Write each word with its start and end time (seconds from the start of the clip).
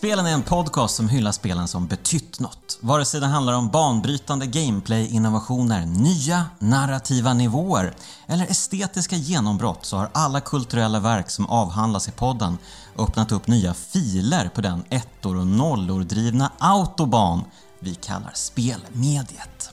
Spelen 0.00 0.26
är 0.26 0.32
en 0.32 0.42
podcast 0.42 0.94
som 0.94 1.08
hyllar 1.08 1.32
spelen 1.32 1.68
som 1.68 1.86
betytt 1.86 2.40
något. 2.40 2.78
Vare 2.80 3.04
sig 3.04 3.20
det 3.20 3.26
handlar 3.26 3.52
om 3.52 3.68
banbrytande 3.68 4.46
gameplay-innovationer, 4.46 5.86
nya 5.86 6.44
narrativa 6.58 7.34
nivåer 7.34 7.94
eller 8.26 8.46
estetiska 8.46 9.16
genombrott 9.16 9.84
så 9.84 9.96
har 9.96 10.10
alla 10.14 10.40
kulturella 10.40 11.00
verk 11.00 11.30
som 11.30 11.46
avhandlas 11.46 12.08
i 12.08 12.10
podden 12.10 12.58
öppnat 12.98 13.32
upp 13.32 13.46
nya 13.46 13.74
filer 13.74 14.48
på 14.48 14.60
den 14.60 14.84
ettor 14.90 15.36
och 15.36 15.46
nollor 15.46 16.02
drivna 16.02 16.52
autobahn 16.58 17.44
vi 17.80 17.94
kallar 17.94 18.32
spelmediet. 18.34 19.70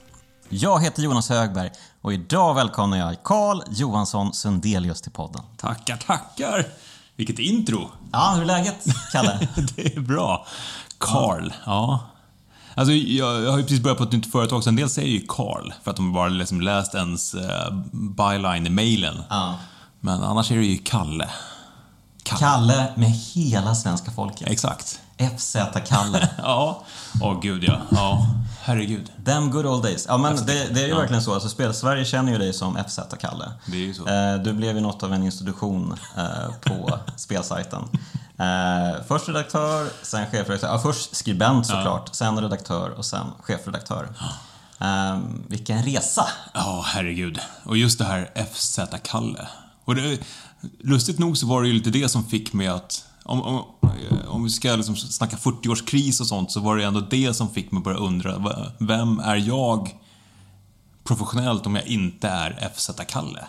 Jag 0.50 0.84
heter 0.84 1.04
Jonas 1.04 1.30
Högberg 1.30 1.72
och 2.02 2.14
idag 2.14 2.54
välkomnar 2.54 2.98
jag 2.98 3.24
Carl 3.24 3.64
Johansson 3.70 4.34
Sundelius 4.34 5.02
till 5.02 5.12
podden. 5.12 5.42
Tackar, 5.58 5.98
tackar! 5.98 6.66
Vilket 7.18 7.40
intro! 7.40 7.92
Ja, 8.12 8.32
hur 8.36 8.42
är 8.42 8.46
läget, 8.46 8.86
Kalle? 9.12 9.48
det 9.76 9.96
är 9.96 10.00
bra. 10.00 10.46
Carl, 10.98 11.54
ja. 11.66 12.00
Alltså, 12.76 12.94
jag, 12.94 13.44
jag 13.44 13.52
har 13.52 13.58
ju 13.58 13.64
precis 13.64 13.80
börjat 13.80 13.98
på 13.98 14.04
ett 14.04 14.12
nytt 14.12 14.32
företag, 14.32 14.64
så 14.64 14.70
en 14.70 14.76
del 14.76 14.90
säger 14.90 15.10
ju 15.10 15.26
Carl 15.28 15.74
för 15.84 15.92
att 15.92 15.98
de 15.98 16.14
bara 16.14 16.28
liksom 16.28 16.62
läst 16.62 16.96
ens 16.96 17.36
uh, 17.36 17.42
byline 17.92 18.68
i 18.68 18.70
mailen. 18.70 19.24
Ja. 19.30 19.56
Men 20.00 20.24
annars 20.24 20.52
är 20.52 20.56
det 20.56 20.66
ju 20.66 20.78
Kalle. 20.78 21.30
Kalle 22.24 22.94
med 22.96 23.12
hela 23.12 23.76
svenska 23.76 24.12
folket. 24.12 24.48
Exakt. 24.48 25.00
FZ-Kalle. 25.18 26.30
Ja. 26.38 26.84
Åh 27.22 27.40
gud 27.42 27.64
ja. 27.64 27.82
Ja, 27.92 28.28
herregud. 28.62 29.12
Them 29.26 29.52
good 29.52 29.66
old 29.66 29.84
days. 29.84 30.06
Ja, 30.10 30.18
men 30.18 30.36
det, 30.36 30.68
det 30.74 30.82
är 30.84 30.88
ju 30.88 30.96
verkligen 30.96 31.24
så. 31.24 31.34
Alltså, 31.34 31.50
Spel-Sverige 31.50 32.06
känner 32.06 32.32
ju 32.32 32.38
dig 32.38 32.54
som 32.54 32.78
FZ-Kalle. 32.78 33.52
Det 33.66 33.78
är 33.78 33.82
ju 33.82 33.94
så. 33.94 34.08
Eh, 34.08 34.36
Du 34.38 34.54
blev 34.54 34.76
ju 34.76 34.82
något 34.82 35.04
av 35.04 35.14
en 35.14 35.24
institution 35.24 35.96
eh, 36.18 36.24
på 36.62 37.00
spelsajten. 37.16 37.84
Eh, 38.40 39.04
Först 39.08 39.28
redaktör, 39.28 39.88
sen 40.04 40.26
chefredaktör. 40.26 40.68
Ja, 40.68 40.80
först 40.80 41.16
skribent 41.16 41.66
såklart, 41.68 42.16
sen 42.16 42.40
redaktör 42.42 42.90
och 42.90 43.06
sen 43.06 43.26
chefredaktör. 43.42 44.08
Eh, 44.80 45.18
Vilken 45.48 45.84
resa! 45.84 46.26
Ja, 46.54 46.84
herregud. 46.88 47.40
Och 47.64 47.78
just 47.78 48.00
det 48.00 48.06
här 48.06 48.30
FZ-Kalle. 48.54 49.48
Och 49.86 49.96
det, 49.96 50.18
lustigt 50.84 51.20
nog 51.20 51.38
så 51.38 51.48
var 51.48 51.62
det 51.62 51.68
ju 51.68 51.74
lite 51.74 51.90
det 51.90 52.10
som 52.10 52.24
fick 52.26 52.54
mig 52.54 52.68
att... 52.68 53.04
Om, 53.28 53.42
om, 53.42 53.64
om 54.28 54.44
vi 54.44 54.50
ska 54.50 54.76
liksom 54.76 54.96
snacka 54.96 55.38
40-årskris 55.38 56.22
och 56.22 56.28
sånt 56.28 56.52
så 56.52 56.60
var 56.60 56.78
det 56.78 56.84
ändå 56.84 57.00
det 57.00 57.34
som 57.34 57.50
fick 57.50 57.72
mig 57.72 57.78
att 57.78 57.84
börja 57.84 57.98
undra, 57.98 58.44
vem 58.78 59.20
är 59.20 59.36
jag 59.36 59.96
professionellt 61.04 61.66
om 61.66 61.76
jag 61.76 61.88
inte 61.88 62.28
är 62.28 62.70
FZ-Kalle? 62.76 63.48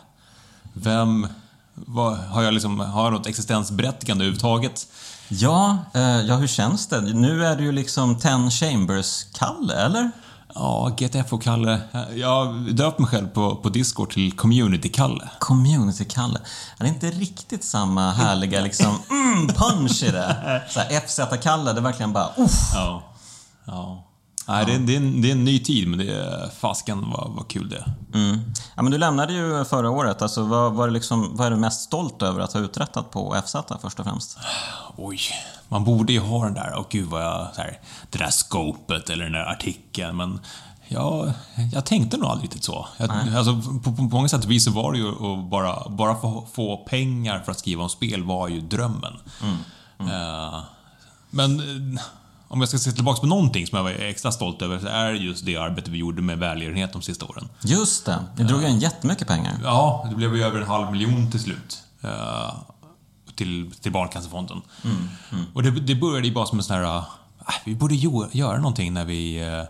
Vem... 0.73 1.27
Vad, 1.75 2.17
har 2.17 2.43
jag 2.43 2.55
liksom, 2.55 2.81
har 2.81 3.05
jag 3.05 3.13
något 3.13 3.27
existensberättigande 3.27 4.25
överhuvudtaget? 4.25 4.87
Ja, 5.29 5.79
eh, 5.95 6.21
ja, 6.21 6.37
hur 6.37 6.47
känns 6.47 6.87
det? 6.87 7.01
Nu 7.01 7.45
är 7.45 7.57
du 7.57 7.65
ju 7.65 7.73
liksom 7.73 8.19
Ten 8.19 8.51
Chambers-Kalle, 8.51 9.75
eller? 9.75 10.11
Ja, 10.55 10.97
GTF 10.97 11.33
och 11.33 11.43
Kalle. 11.43 11.81
Jag 12.15 12.75
döpt 12.75 12.99
mig 12.99 13.09
själv 13.09 13.29
på, 13.29 13.57
på 13.57 13.69
Discord 13.69 14.11
till 14.11 14.33
Community-Kalle. 14.33 15.31
Community-Kalle. 15.39 16.41
Det 16.79 16.85
är 16.85 16.89
inte 16.89 17.11
riktigt 17.11 17.65
samma 17.65 18.13
härliga 18.13 18.61
liksom 18.61 18.99
mm, 19.11 19.49
punch 19.49 20.03
i 20.03 20.11
det. 20.11 20.63
FZ-Kalle, 21.07 21.73
det 21.73 21.81
är 21.81 21.83
verkligen 21.83 22.13
bara 22.13 22.29
uff. 22.37 22.71
Ja. 22.75 23.03
ja. 23.65 24.08
Nej, 24.49 24.67
Det, 24.67 24.75
är, 24.75 24.79
det, 24.79 24.93
är 24.93 24.97
en, 24.97 25.23
det 25.23 25.29
är 25.29 25.33
en 25.33 25.45
ny 25.45 25.59
tid, 25.59 25.89
men 25.89 25.99
det 25.99 26.15
är 26.15 26.51
fasken 26.61 27.11
vad, 27.11 27.31
vad 27.37 27.49
kul 27.49 27.69
det 27.69 27.77
är. 27.77 27.93
Mm. 28.15 28.41
Ja, 28.77 28.83
men 28.83 28.93
du 28.93 28.99
lämnade 28.99 29.33
ju 29.33 29.65
förra 29.65 29.91
året. 29.91 30.23
Alltså, 30.23 30.43
vad, 30.43 30.73
vad, 30.73 30.85
är 30.85 30.89
det 30.89 30.95
liksom, 30.95 31.37
vad 31.37 31.47
är 31.47 31.51
du 31.51 31.57
mest 31.57 31.81
stolt 31.81 32.23
över 32.23 32.41
att 32.41 32.53
ha 32.53 32.61
uträttat 32.61 33.11
på 33.11 33.43
FZ 33.47 33.57
först 33.83 33.99
och 34.01 34.07
främst? 34.07 34.39
Oj, 34.97 35.21
man 35.69 35.85
borde 35.85 36.13
ju 36.13 36.21
ha 36.21 36.45
den 36.45 36.55
där, 36.55 36.75
och 36.79 36.87
gud 36.91 37.09
vad 37.09 37.23
jag, 37.23 37.49
så 37.55 37.61
här, 37.61 37.81
det 38.11 38.19
där 38.19 38.31
scopet 38.31 39.11
eller 39.11 39.25
den 39.25 39.33
där 39.33 39.53
artikeln, 39.53 40.17
men 40.17 40.41
ja, 40.89 41.33
jag 41.73 41.85
tänkte 41.87 42.17
nog 42.17 42.31
aldrig 42.31 42.45
riktigt 42.45 42.65
så. 42.65 42.87
Jag, 42.97 43.11
alltså, 43.11 43.63
på, 43.85 43.93
på 43.93 44.03
många 44.03 44.29
sätt 44.29 44.45
och 44.45 44.51
vis 44.51 44.65
så 44.65 44.71
var 44.71 44.93
det 44.93 44.99
ju 44.99 45.09
att 45.09 45.51
bara, 45.51 45.89
bara 45.89 46.17
få, 46.17 46.47
få 46.53 46.77
pengar 46.77 47.41
för 47.45 47.53
att 47.53 47.59
skriva 47.59 47.83
om 47.83 47.89
spel 47.89 48.25
var 48.25 48.49
ju 48.49 48.61
drömmen. 48.61 49.13
Eh, 50.01 50.61
men 51.31 51.61
eh, 51.61 52.03
om 52.49 52.61
jag 52.61 52.69
ska 52.69 52.79
se 52.79 52.93
tillbaka 52.93 53.21
på 53.21 53.27
någonting 53.27 53.67
som 53.67 53.77
jag 53.77 53.85
var 53.85 53.91
extra 53.91 54.33
stolt 54.33 54.63
över 54.63 54.79
så 54.79 54.87
är 54.87 55.13
det 55.13 55.19
just 55.19 55.47
det 55.47 55.57
arbete 55.57 55.91
vi 55.91 55.99
gjorde 55.99 56.23
med 56.23 56.39
välgörenhet 56.39 56.93
de 56.93 57.03
sista 57.03 57.27
åren. 57.27 57.49
Just 57.61 58.07
det, 58.07 58.25
ni 58.37 58.45
drog 58.45 58.63
in 58.63 58.79
jättemycket 58.79 59.29
pengar. 59.29 59.55
Ja, 59.65 60.07
det 60.11 60.17
blev 60.17 60.37
ju 60.37 60.43
över 60.43 60.61
en 60.61 60.67
halv 60.67 60.91
miljon 60.93 61.31
till 61.31 61.41
slut. 61.41 61.83
eh, 62.03 62.55
till, 63.35 63.71
till 63.81 63.93
Barncancerfonden. 63.93 64.63
Och 65.55 65.63
det, 65.63 65.71
det 65.71 65.95
började 65.95 66.29
ju 66.29 66.35
bara 66.35 66.47
som 66.47 66.59
en 66.59 66.65
sån 66.65 66.77
här... 66.77 66.97
Äh, 66.97 67.05
vi 67.65 67.75
borde 67.75 67.95
göra 68.33 68.57
någonting 68.57 68.95
när 68.95 69.05
vi, 69.05 69.41
eh, 69.41 69.65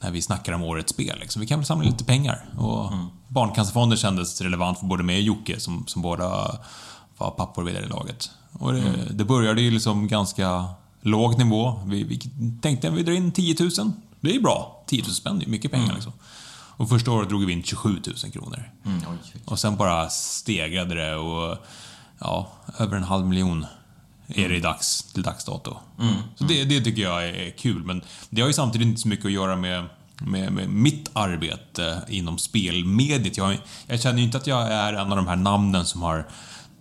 när 0.00 0.10
vi 0.10 0.22
snackar 0.22 0.52
om 0.52 0.62
årets 0.62 0.92
spel. 0.92 1.18
Liksom. 1.20 1.40
Vi 1.40 1.46
kan 1.46 1.58
väl 1.58 1.66
samla 1.66 1.84
lite 1.84 2.04
pengar. 2.04 2.44
Och 2.58 2.92
Barncancerfonden 3.28 3.98
kändes 3.98 4.40
relevant 4.40 4.78
för 4.78 4.86
både 4.86 5.02
mig 5.02 5.16
och 5.16 5.22
Jocke 5.22 5.60
som, 5.60 5.84
som 5.86 6.02
båda 6.02 6.58
var 7.18 7.30
pappor 7.30 7.62
vid 7.62 7.74
det 7.74 7.80
här 7.80 7.88
laget. 7.88 8.30
Och 8.52 8.72
det, 8.72 8.82
det 9.10 9.24
började 9.24 9.62
ju 9.62 9.70
liksom 9.70 10.08
ganska 10.08 10.64
låg 11.04 11.38
nivå. 11.38 11.80
Vi, 11.86 12.04
vi 12.04 12.20
tänkte 12.62 12.88
att 12.88 12.94
vi 12.94 13.02
drar 13.02 13.12
in 13.12 13.32
10 13.32 13.56
000. 13.60 13.92
Det 14.20 14.36
är 14.36 14.40
bra. 14.40 14.84
10 14.86 15.02
000 15.02 15.10
spänn, 15.10 15.38
det 15.38 15.44
är 15.44 15.50
mycket 15.50 15.70
pengar 15.70 15.94
liksom. 15.94 16.12
Och 16.76 16.88
första 16.88 17.10
året 17.10 17.28
drog 17.28 17.46
vi 17.46 17.52
in 17.52 17.62
27 17.62 17.88
000 17.88 18.32
kronor. 18.32 18.70
Mm, 18.84 18.98
oj, 18.98 19.18
oj. 19.34 19.40
Och 19.44 19.58
sen 19.58 19.76
bara 19.76 20.10
stegrade 20.10 20.94
det 20.94 21.16
och 21.16 21.58
ja, 22.18 22.52
över 22.78 22.96
en 22.96 23.02
halv 23.02 23.26
miljon 23.26 23.66
är 24.26 24.48
det 24.48 24.56
i 24.56 24.60
dags, 24.60 25.02
till 25.02 25.22
dags 25.22 25.44
dato. 25.44 25.76
Så 26.36 26.44
det, 26.44 26.64
det 26.64 26.80
tycker 26.80 27.02
jag 27.02 27.28
är 27.28 27.50
kul, 27.50 27.84
men 27.84 28.02
det 28.30 28.40
har 28.40 28.48
ju 28.48 28.54
samtidigt 28.54 28.88
inte 28.88 29.00
så 29.00 29.08
mycket 29.08 29.26
att 29.26 29.32
göra 29.32 29.56
med, 29.56 29.84
med, 30.18 30.52
med 30.52 30.68
mitt 30.68 31.10
arbete 31.12 32.02
inom 32.08 32.38
spelmediet. 32.38 33.36
Jag, 33.36 33.58
jag 33.86 34.00
känner 34.00 34.18
ju 34.18 34.24
inte 34.24 34.36
att 34.36 34.46
jag 34.46 34.72
är 34.72 34.92
en 34.92 35.10
av 35.10 35.16
de 35.16 35.26
här 35.26 35.36
namnen 35.36 35.84
som 35.84 36.02
har 36.02 36.28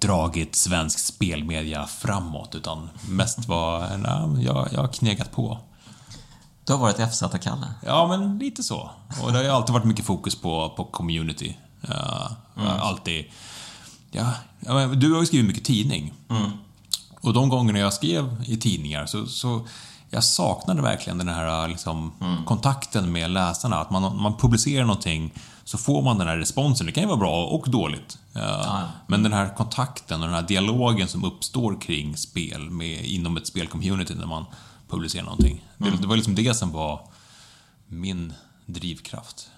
dragit 0.07 0.55
svensk 0.55 0.99
spelmedia 0.99 1.87
framåt, 1.87 2.55
utan 2.55 2.89
mest 3.09 3.47
var, 3.47 3.97
nej, 3.97 4.45
jag, 4.45 4.67
jag 4.71 4.81
har 4.81 4.87
knegat 4.87 5.31
på. 5.31 5.57
Du 6.65 6.73
har 6.73 6.79
varit 6.79 6.97
FZ-Kalle. 6.97 7.73
Ja, 7.85 8.07
men 8.07 8.39
lite 8.39 8.63
så. 8.63 8.89
Och 9.21 9.31
det 9.31 9.37
har 9.37 9.43
ju 9.43 9.49
alltid 9.49 9.73
varit 9.73 9.85
mycket 9.85 10.05
fokus 10.05 10.35
på, 10.35 10.69
på 10.69 10.85
community. 10.85 11.57
Uh, 11.89 12.31
har 12.55 12.77
Alltid... 12.79 13.25
Ja, 14.11 14.33
du 14.95 15.13
har 15.13 15.19
ju 15.19 15.25
skrivit 15.25 15.47
mycket 15.47 15.65
tidning. 15.65 16.13
Och 17.21 17.33
de 17.33 17.49
gångerna 17.49 17.79
jag 17.79 17.93
skrev 17.93 18.43
i 18.47 18.57
tidningar 18.57 19.05
så, 19.05 19.25
så 19.25 19.67
jag 20.09 20.23
saknade 20.23 20.81
verkligen 20.81 21.17
den 21.17 21.27
här 21.27 21.67
liksom, 21.67 22.11
kontakten 22.45 23.11
med 23.11 23.31
läsarna. 23.31 23.79
Att 23.79 23.91
man, 23.91 24.21
man 24.21 24.37
publicerar 24.37 24.85
någonting 24.85 25.31
så 25.63 25.77
får 25.77 26.01
man 26.01 26.17
den 26.17 26.27
här 26.27 26.37
responsen. 26.37 26.85
Det 26.85 26.91
kan 26.91 27.03
ju 27.03 27.07
vara 27.07 27.17
bra 27.17 27.45
och 27.45 27.69
dåligt. 27.69 28.17
Uh, 28.35 28.83
Men 29.07 29.23
den 29.23 29.33
här 29.33 29.55
kontakten 29.55 30.21
och 30.21 30.27
den 30.27 30.35
här 30.35 30.41
dialogen 30.41 31.07
som 31.07 31.23
uppstår 31.23 31.81
kring 31.81 32.17
spel 32.17 32.69
med, 32.69 33.05
inom 33.05 33.37
ett 33.37 33.47
spelcommunity 33.47 34.15
när 34.15 34.25
man 34.25 34.45
publicerar 34.89 35.23
någonting. 35.23 35.65
Det, 35.77 35.89
det 36.01 36.07
var 36.07 36.15
liksom 36.15 36.35
det 36.35 36.53
som 36.53 36.71
var 36.71 37.07
min 37.87 38.33
drivkraft. 38.65 39.49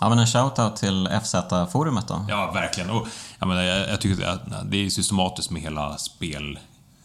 Ja, 0.00 0.08
men 0.08 0.18
en 0.18 0.26
shout-out 0.26 0.76
till 0.76 1.08
FZ-forumet 1.22 2.08
då. 2.08 2.26
Ja, 2.28 2.52
verkligen. 2.52 2.90
Och, 2.90 3.08
jag, 3.38 3.48
menar, 3.48 3.62
jag, 3.62 3.88
jag 3.88 4.00
tycker 4.00 4.26
att 4.26 4.70
det 4.70 4.76
är 4.76 4.90
systematiskt 4.90 5.50
med 5.50 5.62
hela 5.62 5.98
spel, 5.98 6.58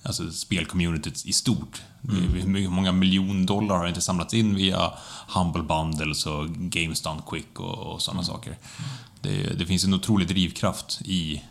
alltså 0.04 0.31
spelcommunityt 0.31 1.25
i 1.25 1.33
stort. 1.33 1.81
Är- 2.04 2.60
Hur 2.60 2.69
många 2.69 2.92
miljon-dollar 2.92 3.78
har 3.78 3.88
inte 3.88 4.01
samlats 4.01 4.34
in 4.34 4.56
via 4.56 4.92
Humble 5.36 5.63
Bundles 5.63 6.25
och 6.25 6.50
Games 6.50 7.01
Done 7.01 7.22
Quick 7.30 7.60
och, 7.60 7.78
och 7.94 8.01
sådana 8.01 8.24
saker. 8.24 8.57
Det, 9.22 9.44
det 9.60 9.66
finns 9.66 9.84
en 9.84 9.94
otrolig 9.94 10.28
drivkraft 10.28 11.01
i, 11.06 11.44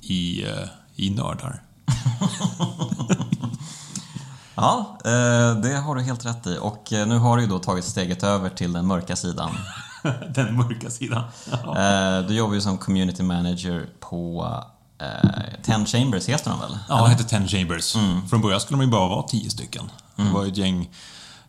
i, 0.00 0.44
eh, 0.44 0.68
i 0.96 1.10
nördar. 1.10 1.62
Ja, 4.54 4.98
eh, 5.04 5.56
det 5.60 5.76
har 5.84 5.94
du 5.94 6.02
helt 6.02 6.26
rätt 6.26 6.46
i. 6.46 6.58
Och 6.60 6.92
eh, 6.92 7.06
nu 7.06 7.18
har 7.18 7.36
du 7.36 7.42
ju 7.42 7.48
då 7.48 7.58
tagit 7.58 7.84
steget 7.84 8.22
över 8.22 8.48
till 8.50 8.72
den 8.72 8.86
mörka 8.86 9.16
sidan. 9.16 9.50
Den 10.34 10.56
mörka 10.56 10.90
sidan. 10.90 11.22
Du 12.28 12.34
jobbar 12.34 12.54
ju 12.54 12.60
som 12.60 12.78
community 12.78 13.22
manager 13.22 13.86
på 14.00 14.54
Ten 15.62 15.86
Chambers, 15.86 16.28
heter 16.28 16.50
de 16.50 16.60
väl? 16.60 16.78
Ja, 16.88 17.02
det 17.02 17.08
hette 17.08 17.24
Ten 17.24 17.48
Chambers. 17.48 17.96
Från 18.30 18.40
början 18.40 18.60
skulle 18.60 18.78
de 18.78 18.84
ju 18.84 18.90
bara 18.90 19.08
vara 19.08 19.22
tio 19.22 19.50
stycken. 19.50 19.90
Det 20.16 20.30
var 20.32 20.44
ju 20.44 20.50
ett 20.50 20.56
gäng 20.56 20.90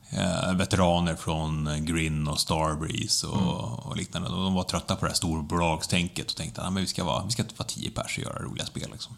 eh, 0.09 0.53
veteraner 0.53 1.15
från 1.15 1.67
eh, 1.67 1.77
Grin 1.77 2.27
och 2.27 2.39
Starbreeze 2.39 3.27
och, 3.27 3.85
och 3.85 3.97
liknande. 3.97 4.29
De 4.29 4.53
var 4.53 4.63
trötta 4.63 4.95
på 4.95 5.05
det 5.05 5.11
här 5.11 5.15
storbolagstänket 5.15 6.31
och 6.31 6.38
tänkte 6.38 6.61
att 6.61 6.73
vi 6.73 6.88
ska 6.88 7.03
vara, 7.03 7.23
vi 7.23 7.31
ska 7.31 7.44
vara 7.57 7.67
tio 7.67 7.89
pers 7.89 8.17
och 8.17 8.23
göra 8.23 8.39
roliga 8.44 8.65
spel. 8.65 8.89
Liksom. 8.91 9.17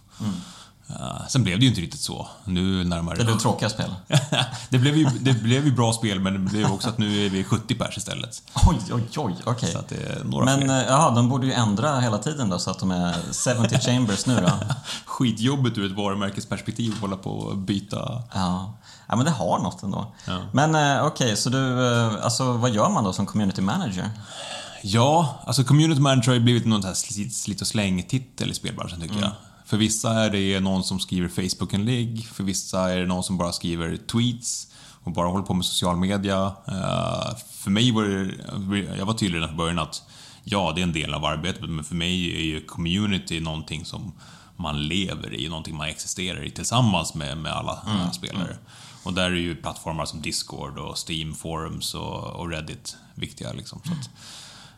Uh, 0.89 1.27
sen 1.27 1.43
blev 1.43 1.59
det 1.59 1.63
ju 1.63 1.69
inte 1.69 1.81
riktigt 1.81 2.01
så. 2.01 2.27
Nu 2.43 2.83
närmare... 2.83 3.17
Det 3.17 3.23
blev 3.23 3.37
tråkiga 3.37 3.69
spel. 3.69 3.95
det, 4.69 4.77
blev 4.77 4.97
ju, 4.97 5.05
det 5.05 5.33
blev 5.33 5.65
ju 5.65 5.71
bra 5.71 5.93
spel, 5.93 6.19
men 6.19 6.33
det 6.33 6.39
blev 6.39 6.71
också 6.71 6.89
att 6.89 6.97
nu 6.97 7.25
är 7.25 7.29
vi 7.29 7.43
70 7.43 7.75
pers 7.75 7.97
istället. 7.97 8.43
Oj, 8.67 8.77
oj, 8.91 9.03
oj, 9.17 9.35
okej. 9.45 9.75
Okay. 9.75 10.23
Men 10.23 10.61
fler. 10.61 10.81
eh, 10.81 10.87
jaha, 10.87 11.15
de 11.15 11.29
borde 11.29 11.47
ju 11.47 11.53
ändra 11.53 11.99
hela 11.99 12.17
tiden 12.17 12.49
då, 12.49 12.59
så 12.59 12.71
att 12.71 12.79
de 12.79 12.91
är 12.91 13.13
70 13.67 13.79
chambers 13.81 14.25
nu 14.25 14.35
då. 14.35 14.51
Skitjobbigt 15.05 15.77
ur 15.77 15.85
ett 15.85 15.97
varumärkesperspektiv 15.97 16.93
att 16.93 17.01
hålla 17.01 17.17
på 17.17 17.31
och 17.31 17.57
byta. 17.57 18.23
Ja. 18.33 18.73
ja, 19.07 19.15
men 19.15 19.25
det 19.25 19.31
har 19.31 19.59
något 19.59 19.83
ändå. 19.83 20.13
Ja. 20.25 20.41
Men 20.51 20.75
eh, 20.75 21.05
okej, 21.05 21.37
så 21.37 21.49
du, 21.49 21.79
alltså 22.21 22.51
vad 22.51 22.71
gör 22.71 22.89
man 22.89 23.03
då 23.03 23.13
som 23.13 23.25
community 23.25 23.61
manager? 23.61 24.09
Ja, 24.81 25.41
alltså 25.45 25.63
community 25.63 26.01
manager 26.01 26.27
har 26.27 26.33
ju 26.33 26.39
blivit 26.39 26.65
någon 26.65 26.95
slit, 26.95 27.61
och 27.61 27.67
släng-titel 27.67 28.51
i 28.51 28.53
spelbranschen 28.53 29.01
tycker 29.01 29.21
jag. 29.21 29.31
För 29.65 29.77
vissa 29.77 30.13
är 30.13 30.29
det 30.29 30.59
någon 30.59 30.83
som 30.83 30.99
skriver 30.99 31.27
Facebook-inlägg, 31.27 32.25
för 32.25 32.43
vissa 32.43 32.93
är 32.93 32.99
det 32.99 33.05
någon 33.05 33.23
som 33.23 33.37
bara 33.37 33.51
skriver 33.51 33.97
tweets 33.97 34.67
och 35.03 35.11
bara 35.11 35.29
håller 35.29 35.45
på 35.45 35.53
med 35.53 35.65
social 35.65 35.97
media. 35.97 36.55
Eh, 36.67 37.37
för 37.51 37.71
mig 37.71 37.91
var 37.91 38.03
det, 38.03 38.97
jag 38.97 39.05
var 39.05 39.13
tydlig 39.13 39.37
redan 39.37 39.49
från 39.49 39.57
början 39.57 39.79
att 39.79 40.03
ja, 40.43 40.71
det 40.75 40.81
är 40.81 40.83
en 40.83 40.93
del 40.93 41.13
av 41.13 41.25
arbetet, 41.25 41.69
men 41.69 41.83
för 41.83 41.95
mig 41.95 42.35
är 42.35 42.45
ju 42.45 42.65
community 42.65 43.39
någonting 43.39 43.85
som 43.85 44.13
man 44.55 44.87
lever 44.87 45.33
i, 45.33 45.49
någonting 45.49 45.75
man 45.75 45.87
existerar 45.87 46.45
i 46.45 46.51
tillsammans 46.51 47.13
med, 47.13 47.37
med 47.37 47.51
alla, 47.51 47.83
alla 47.85 48.11
spelare. 48.11 48.57
Och 49.03 49.13
där 49.13 49.31
är 49.31 49.35
ju 49.35 49.55
plattformar 49.55 50.05
som 50.05 50.21
Discord 50.21 50.77
och 50.77 50.97
Steam 51.09 51.33
Forums 51.33 51.93
och, 51.93 52.23
och 52.23 52.49
Reddit 52.49 52.97
viktiga 53.15 53.53
liksom. 53.53 53.81
Så 53.85 53.91
att, 53.91 54.09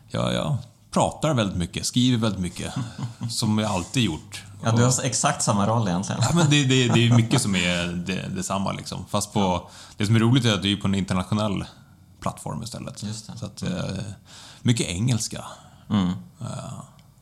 ja, 0.08 0.32
jag 0.32 0.56
pratar 0.90 1.34
väldigt 1.34 1.56
mycket, 1.56 1.86
skriver 1.86 2.18
väldigt 2.18 2.40
mycket, 2.40 2.74
som 3.30 3.58
jag 3.58 3.70
alltid 3.70 4.02
gjort. 4.02 4.44
Ja, 4.64 4.72
du 4.72 4.84
har 4.84 5.04
exakt 5.04 5.42
samma 5.42 5.66
roll 5.66 5.88
egentligen. 5.88 6.20
Ja, 6.24 6.28
men 6.34 6.50
det, 6.50 6.64
det, 6.64 6.88
det 6.88 7.06
är 7.08 7.14
mycket 7.16 7.42
som 7.42 7.54
är 7.56 7.86
det, 8.06 8.28
detsamma 8.34 8.72
liksom. 8.72 9.04
Fast 9.10 9.32
på, 9.32 9.70
det 9.96 10.06
som 10.06 10.14
är 10.16 10.20
roligt 10.20 10.44
är 10.44 10.54
att 10.54 10.62
det 10.62 10.72
är 10.72 10.76
på 10.76 10.86
en 10.86 10.94
internationell 10.94 11.64
plattform 12.20 12.62
istället. 12.62 13.04
Så 13.36 13.46
att, 13.46 13.62
eh, 13.62 13.70
mycket 14.62 14.86
engelska. 14.86 15.44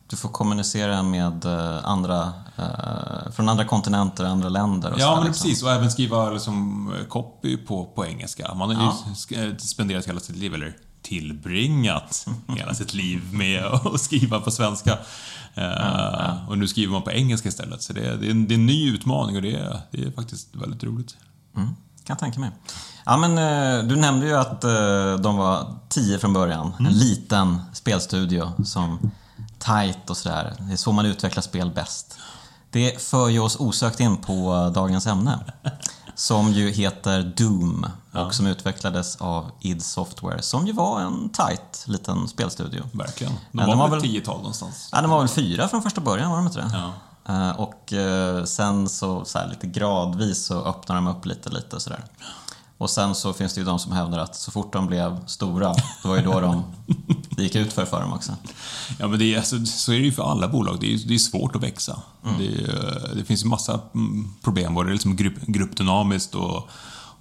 Du 0.09 0.15
får 0.15 0.29
kommunicera 0.29 1.03
med 1.03 1.45
eh, 1.45 1.85
andra, 1.85 2.33
eh, 2.57 3.31
från 3.31 3.49
andra 3.49 3.65
kontinenter, 3.65 4.23
andra 4.25 4.49
länder 4.49 4.91
och 4.93 4.99
Ja, 4.99 5.09
så 5.09 5.15
men 5.15 5.25
liksom. 5.27 5.43
precis. 5.43 5.63
Och 5.63 5.71
även 5.71 5.91
skriva 5.91 6.29
liksom, 6.29 6.93
copy 7.09 7.57
på, 7.57 7.85
på 7.85 8.05
engelska. 8.05 8.53
Man 8.53 8.75
har 8.75 8.83
ju 8.83 8.91
Ja. 9.35 9.43
eh, 9.43 9.57
spenderat 9.57 10.07
hela 10.07 10.19
sitt 10.19 10.35
liv, 10.35 10.53
eller 10.53 10.77
tillbringat 11.07 12.25
hela 12.57 12.73
sitt 12.73 12.93
liv 12.93 13.21
med 13.31 13.65
att 13.65 14.01
skriva 14.01 14.39
på 14.39 14.51
svenska. 14.51 14.97
Eh, 15.55 16.49
Och 16.49 16.57
nu 16.57 16.67
skriver 16.67 16.93
man 16.93 17.01
på 17.01 17.11
engelska 17.11 17.49
istället. 17.49 17.81
Så 17.81 17.93
det 17.93 18.01
är, 18.07 18.15
det 18.17 18.27
är, 18.27 18.31
en, 18.31 18.47
det 18.47 18.53
är 18.53 18.57
en 18.57 18.65
ny 18.65 18.93
utmaning 18.93 19.35
och 19.35 19.41
det 19.41 19.55
är, 19.55 19.79
det 19.91 20.03
är 20.03 20.11
faktiskt 20.11 20.55
väldigt 20.55 20.83
roligt. 20.83 21.17
Mm, 21.55 21.67
kan 21.67 21.75
jag 22.07 22.19
tänka 22.19 22.39
mig. 22.39 22.51
Ja, 23.05 23.17
men 23.17 23.37
eh, 23.37 23.87
du 23.87 23.95
nämnde 23.95 24.25
ju 24.25 24.33
att 24.37 24.63
eh, 24.63 25.15
de 25.19 25.37
var 25.37 25.75
tio 25.89 26.19
från 26.19 26.33
början. 26.33 26.73
Mm. 26.79 26.91
En 26.91 26.97
liten 26.99 27.61
spelstudio 27.73 28.51
som 28.65 29.11
tight 29.59 30.09
och 30.09 30.17
sådär. 30.17 30.53
Det 30.59 30.73
är 30.73 30.77
så 30.77 30.91
man 30.91 31.05
utvecklar 31.05 31.41
spel 31.41 31.71
bäst. 31.75 32.17
Det 32.71 33.01
för 33.01 33.29
ju 33.29 33.39
oss 33.39 33.59
osökt 33.59 33.99
in 33.99 34.17
på 34.17 34.71
dagens 34.75 35.07
ämne. 35.07 35.39
Som 36.19 36.51
ju 36.53 36.71
heter 36.71 37.33
Doom 37.37 37.85
och 38.13 38.33
som 38.35 38.47
utvecklades 38.47 39.15
av 39.15 39.51
id 39.61 39.81
Software 39.83 40.41
som 40.41 40.67
ju 40.67 40.73
var 40.73 41.01
en 41.01 41.29
tight 41.29 41.83
liten 41.85 42.27
spelstudio. 42.27 42.83
Verkligen. 42.91 43.33
De 43.51 43.57
var, 43.57 43.67
de 43.67 43.77
var 43.79 43.85
väl 43.89 43.99
väl- 43.99 44.05
ett 44.09 44.13
tiotal 44.13 44.37
någonstans. 44.37 44.89
Ja, 44.91 45.01
de 45.01 45.11
var 45.11 45.19
väl 45.19 45.27
fyra 45.27 45.67
från 45.67 45.83
första 45.83 46.01
början, 46.01 46.29
var 46.31 46.37
de 46.37 46.47
inte 46.47 46.59
det? 46.59 46.71
Ja. 46.73 46.93
Eh, 47.33 47.59
Och 47.59 47.93
eh, 47.93 48.43
sen 48.43 48.89
så, 48.89 49.25
så 49.25 49.39
här, 49.39 49.47
lite 49.47 49.67
gradvis 49.67 50.45
så 50.45 50.61
öppnar 50.65 50.95
de 50.95 51.07
upp 51.07 51.25
lite, 51.25 51.49
lite 51.49 51.79
sådär. 51.79 52.03
Och 52.77 52.89
sen 52.89 53.15
så 53.15 53.33
finns 53.33 53.53
det 53.53 53.59
ju 53.61 53.65
de 53.65 53.79
som 53.79 53.91
hävdar 53.91 54.19
att 54.19 54.35
så 54.35 54.51
fort 54.51 54.73
de 54.73 54.87
blev 54.87 55.25
stora, 55.25 55.73
det 55.73 56.07
var 56.07 56.15
ju 56.15 56.21
då 56.21 56.39
de 56.39 56.63
det 57.29 57.43
gick 57.43 57.55
ut 57.55 57.73
för 57.73 57.85
för 57.85 58.01
dem 58.01 58.13
också. 58.13 58.35
Ja, 58.99 59.07
men 59.07 59.19
det 59.19 59.33
är, 59.33 59.37
alltså, 59.37 59.65
så 59.65 59.91
är 59.91 59.99
det 59.99 60.05
ju 60.05 60.11
för 60.11 60.23
alla 60.23 60.47
bolag. 60.47 60.77
Det 60.79 60.93
är, 60.93 61.07
det 61.07 61.13
är 61.13 61.19
svårt 61.19 61.55
att 61.55 61.63
växa. 61.63 62.01
Mm. 62.25 62.39
Det, 62.39 63.15
det 63.15 63.25
finns 63.25 63.43
ju 63.43 63.47
massa 63.47 63.79
mm, 63.93 64.33
problem, 64.43 64.73
både 64.73 64.91
liksom 64.91 65.15
grupp, 65.15 65.41
gruppdynamiskt 65.41 66.35
och 66.35 66.69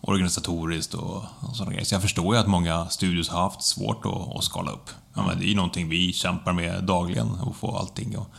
organisatoriskt 0.01 0.95
och, 0.95 1.25
och 1.41 1.57
sådana 1.57 1.73
grejer. 1.73 1.87
Så 1.87 1.95
jag 1.95 2.03
förstår 2.03 2.35
ju 2.35 2.41
att 2.41 2.47
många 2.47 2.89
studios 2.89 3.29
har 3.29 3.41
haft 3.41 3.63
svårt 3.63 4.07
att, 4.07 4.37
att 4.37 4.45
skala 4.45 4.71
upp. 4.71 4.91
Ja, 5.15 5.27
men 5.27 5.39
det 5.39 5.45
är 5.45 5.49
ju 5.49 5.57
någonting 5.57 5.89
vi 5.89 6.13
kämpar 6.13 6.53
med 6.53 6.85
dagligen, 6.85 7.31
att 7.41 7.57
få 7.57 7.77
allting 7.77 8.19
och 8.19 8.31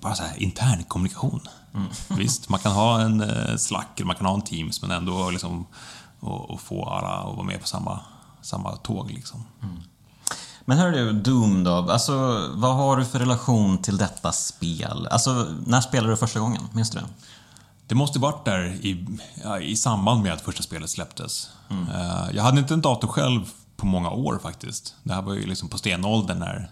bara 0.00 0.14
så 0.14 0.22
här 0.22 0.42
intern 0.42 0.84
kommunikation. 0.84 1.40
Mm. 1.74 1.88
Visst, 2.08 2.48
man 2.48 2.60
kan 2.60 2.72
ha 2.72 3.00
en 3.00 3.20
eh, 3.20 3.56
Slack, 3.56 3.88
eller 3.96 4.06
man 4.06 4.16
kan 4.16 4.26
ha 4.26 4.34
en 4.34 4.42
Teams, 4.42 4.82
men 4.82 4.90
ändå 4.90 5.30
liksom 5.30 5.66
och, 6.24 6.50
och 6.50 6.60
få 6.60 6.88
alla 6.88 7.08
att 7.08 7.36
vara 7.36 7.46
med 7.46 7.60
på 7.60 7.66
samma, 7.66 8.00
samma 8.42 8.76
tåg 8.76 9.10
liksom. 9.10 9.44
Men 10.64 10.78
hör 10.78 10.90
du, 10.90 11.12
Doom 11.12 11.64
då, 11.64 11.90
alltså 11.90 12.46
vad 12.54 12.76
har 12.76 12.96
du 12.96 13.04
för 13.04 13.18
relation 13.18 13.78
till 13.78 13.96
detta 13.96 14.32
spel? 14.32 15.08
Alltså, 15.10 15.46
när 15.66 15.80
spelade 15.80 16.12
du 16.12 16.16
första 16.16 16.40
gången? 16.40 16.62
Minns 16.72 16.90
du 16.90 16.98
det? 16.98 17.04
Det 17.86 17.94
måste 17.94 18.18
varit 18.18 18.44
där 18.44 18.64
i, 18.64 19.06
i 19.62 19.76
samband 19.76 20.22
med 20.22 20.32
att 20.32 20.40
första 20.40 20.62
spelet 20.62 20.90
släpptes. 20.90 21.50
Eh, 21.70 22.36
jag 22.36 22.42
hade 22.42 22.60
inte 22.60 22.74
en 22.74 22.80
dator 22.80 23.08
själv 23.08 23.50
på 23.76 23.86
många 23.86 24.10
år 24.10 24.38
faktiskt. 24.42 24.94
Det 25.02 25.14
här 25.14 25.22
var 25.22 25.34
ju 25.34 25.46
liksom 25.46 25.68
på 25.68 25.78
stenåldern 25.78 26.38
när, 26.38 26.70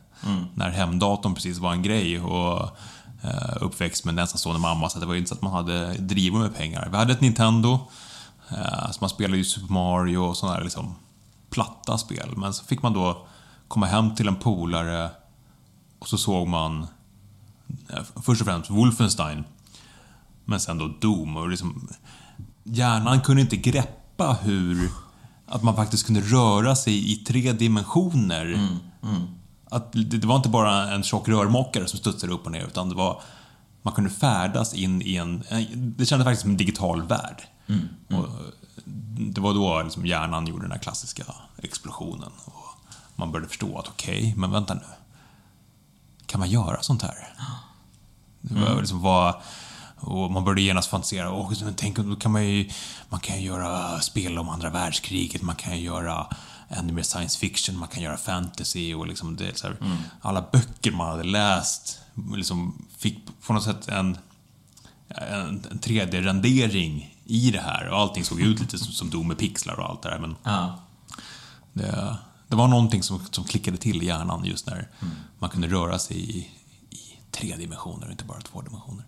när 0.54 0.70
hemdatorn 0.70 1.34
precis 1.34 1.58
var 1.58 1.72
en 1.72 1.82
grej 1.82 2.20
och 2.20 2.62
uh, 3.24 3.56
uppväxt 3.60 4.04
med 4.04 4.12
en 4.12 4.18
ensamstående 4.18 4.60
mamma 4.60 4.88
så 4.88 4.98
det 4.98 5.06
var 5.06 5.14
ju 5.14 5.18
inte 5.18 5.28
så 5.28 5.34
att 5.34 5.42
man 5.42 5.52
hade 5.52 5.94
drivit 5.94 6.40
med 6.40 6.56
pengar. 6.56 6.88
Vi 6.90 6.96
hade 6.96 7.12
ett 7.12 7.20
Nintendo, 7.20 7.80
eh, 8.48 8.90
så 8.90 8.98
man 9.00 9.10
spelade 9.10 9.36
ju 9.36 9.44
Super 9.44 9.72
Mario 9.72 10.18
och 10.18 10.36
sådana 10.36 10.56
där 10.56 10.64
liksom 10.64 10.94
platta 11.50 11.98
spel. 11.98 12.36
Men 12.36 12.54
så 12.54 12.64
fick 12.64 12.82
man 12.82 12.92
då 12.92 13.26
komma 13.68 13.86
hem 13.86 14.14
till 14.14 14.28
en 14.28 14.36
polare 14.36 15.10
och 15.98 16.08
så 16.08 16.18
såg 16.18 16.48
man 16.48 16.86
eh, 17.88 18.02
först 18.22 18.40
och 18.40 18.46
främst 18.46 18.70
Wolfenstein 18.70 19.44
men 20.44 20.60
sen 20.60 20.78
då 20.78 20.88
Doom 21.00 21.36
och 21.36 21.48
liksom... 21.48 21.88
Hjärnan 22.64 23.20
kunde 23.20 23.42
inte 23.42 23.56
greppa 23.56 24.36
hur... 24.42 24.90
Att 25.46 25.62
man 25.62 25.76
faktiskt 25.76 26.06
kunde 26.06 26.20
röra 26.20 26.76
sig 26.76 27.12
i 27.12 27.16
tre 27.16 27.52
dimensioner. 27.52 28.68
Att 29.70 29.92
det, 29.92 30.02
det 30.02 30.26
var 30.26 30.36
inte 30.36 30.48
bara 30.48 30.94
en 30.94 31.02
tjock 31.02 31.28
rörmokare 31.28 31.86
som 31.86 31.98
studsade 31.98 32.32
upp 32.32 32.46
och 32.46 32.52
ner, 32.52 32.66
utan 32.66 32.88
det 32.88 32.94
var... 32.94 33.22
Man 33.82 33.94
kunde 33.94 34.10
färdas 34.10 34.74
in 34.74 35.02
i 35.02 35.16
en... 35.16 35.44
Det 35.74 36.06
kändes 36.06 36.24
faktiskt 36.24 36.42
som 36.42 36.50
en 36.50 36.56
digital 36.56 37.02
värld. 37.02 37.42
Och 38.10 38.28
det 39.32 39.40
var 39.40 39.54
då 39.54 39.82
liksom 39.82 40.06
hjärnan 40.06 40.46
gjorde 40.46 40.64
den 40.64 40.72
här 40.72 40.78
klassiska 40.78 41.24
explosionen. 41.62 42.30
Och 42.44 42.62
man 43.16 43.32
började 43.32 43.48
förstå 43.48 43.78
att 43.78 43.88
okej, 43.88 44.34
men 44.36 44.50
vänta 44.50 44.74
nu. 44.74 44.80
Kan 46.26 46.40
man 46.40 46.50
göra 46.50 46.82
sånt 46.82 47.02
här? 47.02 47.34
Det 48.40 48.60
var 48.60 48.80
liksom 48.80 49.00
vad... 49.02 49.34
Och 50.04 50.30
man 50.30 50.44
började 50.44 50.62
genast 50.62 50.90
fantisera, 50.90 51.30
och 51.30 51.52
tänk 51.76 51.98
då 51.98 52.16
kan 52.16 52.32
man 52.32 52.46
ju, 52.46 52.70
man 53.08 53.20
kan 53.20 53.36
ju 53.36 53.46
göra 53.46 54.00
spel 54.00 54.38
om 54.38 54.48
andra 54.48 54.70
världskriget, 54.70 55.42
man 55.42 55.56
kan 55.56 55.76
ju 55.78 55.84
göra 55.84 56.26
ännu 56.68 56.92
mer 56.92 57.02
science 57.02 57.38
fiction, 57.38 57.78
man 57.78 57.88
kan 57.88 58.02
göra 58.02 58.16
fantasy 58.16 58.94
och 58.94 59.06
liksom 59.06 59.36
det, 59.36 59.58
så 59.58 59.66
här, 59.66 59.76
alla 60.20 60.44
böcker 60.52 60.92
man 60.92 61.08
hade 61.08 61.24
läst 61.24 61.98
liksom 62.34 62.86
fick 62.98 63.18
på 63.46 63.52
något 63.52 63.64
sätt 63.64 63.88
en, 63.88 64.18
en, 65.08 65.64
en 65.70 65.80
3D-rendering 65.82 67.11
i 67.32 67.50
det 67.50 67.60
här 67.60 67.88
och 67.88 67.98
allting 67.98 68.24
såg 68.24 68.40
ut 68.40 68.60
lite 68.60 68.78
som, 68.78 68.92
som 68.92 69.10
Doom 69.10 69.28
med 69.28 69.38
pixlar 69.38 69.80
och 69.80 69.88
allt 69.90 70.02
det 70.02 70.08
där 70.10 70.18
men 70.18 70.36
Ja. 70.44 70.78
det, 71.72 72.16
det 72.48 72.56
var 72.56 72.68
någonting 72.68 73.02
som, 73.02 73.20
som 73.30 73.44
klickade 73.44 73.76
till 73.76 74.02
i 74.02 74.06
hjärnan 74.06 74.44
just 74.44 74.66
när 74.66 74.88
man 75.38 75.50
kunde 75.50 75.68
röra 75.68 75.98
sig 75.98 76.16
i, 76.16 76.38
i 76.90 76.98
tre 77.30 77.56
dimensioner 77.56 78.06
och 78.06 78.12
inte 78.12 78.24
bara 78.24 78.40
två 78.40 78.60
dimensioner. 78.60 79.04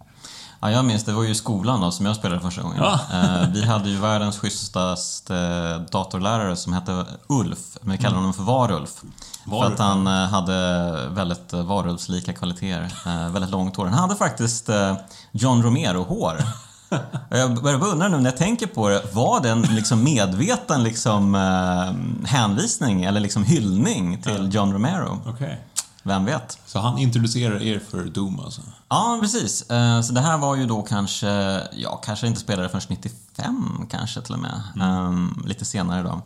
Ja, 0.60 0.70
jag 0.70 0.84
minns, 0.84 1.04
det 1.04 1.12
var 1.12 1.22
ju 1.22 1.34
skolan 1.34 1.80
då 1.80 1.90
som 1.92 2.06
jag 2.06 2.16
spelade 2.16 2.40
första 2.40 2.62
gången. 2.62 2.78
Ja. 2.78 3.00
Eh, 3.12 3.48
Vi 3.52 3.64
hade 3.64 3.88
ju 3.90 3.96
världens 3.98 4.38
schysstaste 4.38 5.78
datorlärare 5.78 6.56
som 6.56 6.72
hette 6.72 7.06
Ulf, 7.28 7.58
men 7.82 7.92
vi 7.92 7.98
kallade 7.98 8.16
honom 8.16 8.34
för 8.34 8.42
Varulf. 8.42 8.90
För 9.44 9.50
Varulf, 9.50 9.72
att 9.72 9.78
han 9.78 10.06
eh, 10.06 10.12
hade 10.28 11.08
väldigt 11.08 11.52
eh, 11.52 11.62
varulvslika 11.62 12.32
kvaliteter, 12.32 13.28
väldigt 13.28 13.50
långt 13.50 13.76
hår. 13.76 13.84
Han 13.86 13.94
hade 13.98 14.16
faktiskt 14.16 14.68
John 15.32 15.62
Romero-hår. 15.62 16.42
Jag 17.28 17.62
börjar 17.62 17.78
bara 17.78 17.90
undra 17.90 18.08
nu 18.08 18.16
när 18.16 18.24
jag 18.30 18.36
tänker 18.36 18.66
på 18.66 18.88
det, 18.88 19.02
var 19.12 19.40
det 19.40 19.50
en 19.50 19.62
liksom 19.62 20.04
medveten 20.04 20.82
liksom, 20.82 21.34
eh, 21.34 22.28
hänvisning 22.28 23.04
eller 23.04 23.20
liksom 23.20 23.44
hyllning 23.44 24.22
till 24.22 24.48
John 24.54 24.72
Romero? 24.72 25.20
Okej. 25.26 25.64
Vem 26.02 26.24
vet? 26.24 26.58
Så 26.66 26.78
han 26.78 26.98
introducerar 26.98 27.62
er 27.62 27.80
för 27.90 28.04
Doom 28.04 28.40
alltså? 28.40 28.60
Ja, 28.88 29.18
precis. 29.22 29.70
Eh, 29.70 30.00
Så 30.00 30.12
det 30.12 30.20
här 30.20 30.38
var 30.38 30.56
ju 30.56 30.66
då 30.66 30.82
kanske, 30.82 31.60
ja, 31.72 31.96
kanske 32.04 32.26
inte 32.26 32.40
spelade 32.40 32.68
förrän 32.68 32.82
95 32.88 33.86
kanske 33.90 34.20
till 34.22 34.34
och 34.34 34.40
med. 34.40 34.62
Mm. 34.76 34.88
Ehm, 34.88 35.42
lite 35.46 35.64
senare 35.64 36.02
då. 36.02 36.22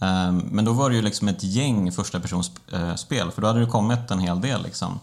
Ehm, 0.00 0.38
Men 0.38 0.64
då 0.64 0.72
var 0.72 0.90
det 0.90 0.96
ju 0.96 1.02
liksom 1.02 1.28
ett 1.28 1.42
gäng 1.42 1.92
första 1.92 2.20
personspel 2.20 3.30
för 3.30 3.42
då 3.42 3.46
hade 3.48 3.60
det 3.60 3.66
kommit 3.66 4.10
en 4.10 4.18
hel 4.18 4.40
del. 4.40 4.62
Liksom. 4.62 5.00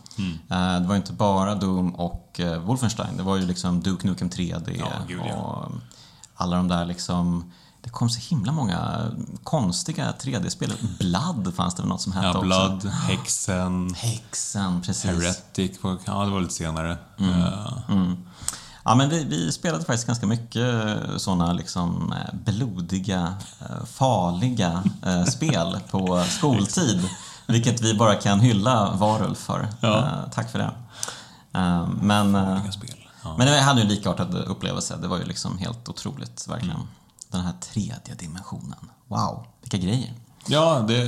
Eh, 0.50 0.80
Det 0.80 0.86
var 0.88 0.96
inte 0.96 1.14
bara 1.14 1.56
Doom 1.56 1.96
och 1.96 2.40
eh, 2.40 2.60
Wolfenstein, 2.60 3.18
det 3.18 3.24
var 3.24 3.36
ju 3.38 3.46
liksom 3.46 3.82
Duke 3.82 4.08
Nukem 4.08 4.30
3D 4.30 4.76
Ja, 4.80 4.86
gud, 5.08 5.22
ja. 5.30 5.36
och 5.36 5.72
alla 6.36 6.56
de 6.58 6.68
där 6.68 6.86
liksom 6.86 7.52
det 7.82 7.90
kom 7.90 8.10
så 8.10 8.20
himla 8.36 8.52
många 8.52 9.02
konstiga 9.44 10.14
3D-spel. 10.22 10.74
Blood 11.00 11.54
fanns 11.56 11.76
det 11.76 11.82
väl 11.82 11.90
något 11.90 12.02
som 12.02 12.12
hette 12.12 12.26
Ja, 12.28 12.32
också. 12.32 12.42
Blood, 12.42 12.86
Hexen, 12.94 13.94
Häxan, 13.98 14.82
precis. 14.82 15.06
Heretic, 15.06 15.80
ja 16.06 16.26
det 16.26 16.32
var 16.32 16.42
lite 16.42 16.54
senare. 16.54 16.98
Mm. 17.20 17.42
Eh, 17.42 17.74
Ja, 18.84 18.96
men 18.96 19.10
vi, 19.10 19.24
vi 19.24 19.52
spelade 19.52 19.86
faktiskt 19.86 20.08
ganska 20.08 20.28
mycket 20.28 21.00
sådana 21.18 21.54
liksom 21.54 22.14
eh, 22.14 22.36
blodiga, 22.54 23.36
eh, 23.62 23.86
farliga 23.86 24.84
eh, 25.06 25.24
spel 25.24 25.80
på 25.92 26.24
skoltid. 26.30 27.10
Vilket 27.48 27.82
vi 27.82 27.94
bara 27.94 28.16
kan 28.16 28.40
hylla 28.40 28.92
Varulf 28.92 29.38
för. 29.38 29.68
Ja. 29.80 29.98
Eh, 30.00 30.30
tack 30.32 30.52
för 30.52 30.60
det. 30.60 30.72
Eh, 31.60 31.88
Men, 32.02 32.36
eh. 32.36 32.60
Ja. 33.24 33.36
men 33.38 33.48
jag 33.48 33.64
hade 33.64 33.80
ju 33.82 33.84
en 33.88 33.94
likartad 33.94 34.36
upplevelse. 34.36 34.98
Det 35.02 35.08
var 35.08 35.18
ju 35.18 35.24
liksom 35.26 35.58
helt 35.58 35.90
otroligt, 35.90 36.48
verkligen. 36.48 36.80
Den 37.32 37.42
här 37.42 37.54
tredje 37.74 38.16
dimensionen. 38.20 38.90
Wow, 39.08 39.46
vilka 39.62 39.78
grejer. 39.78 40.14
Ja, 40.48 40.80
det, 40.88 41.08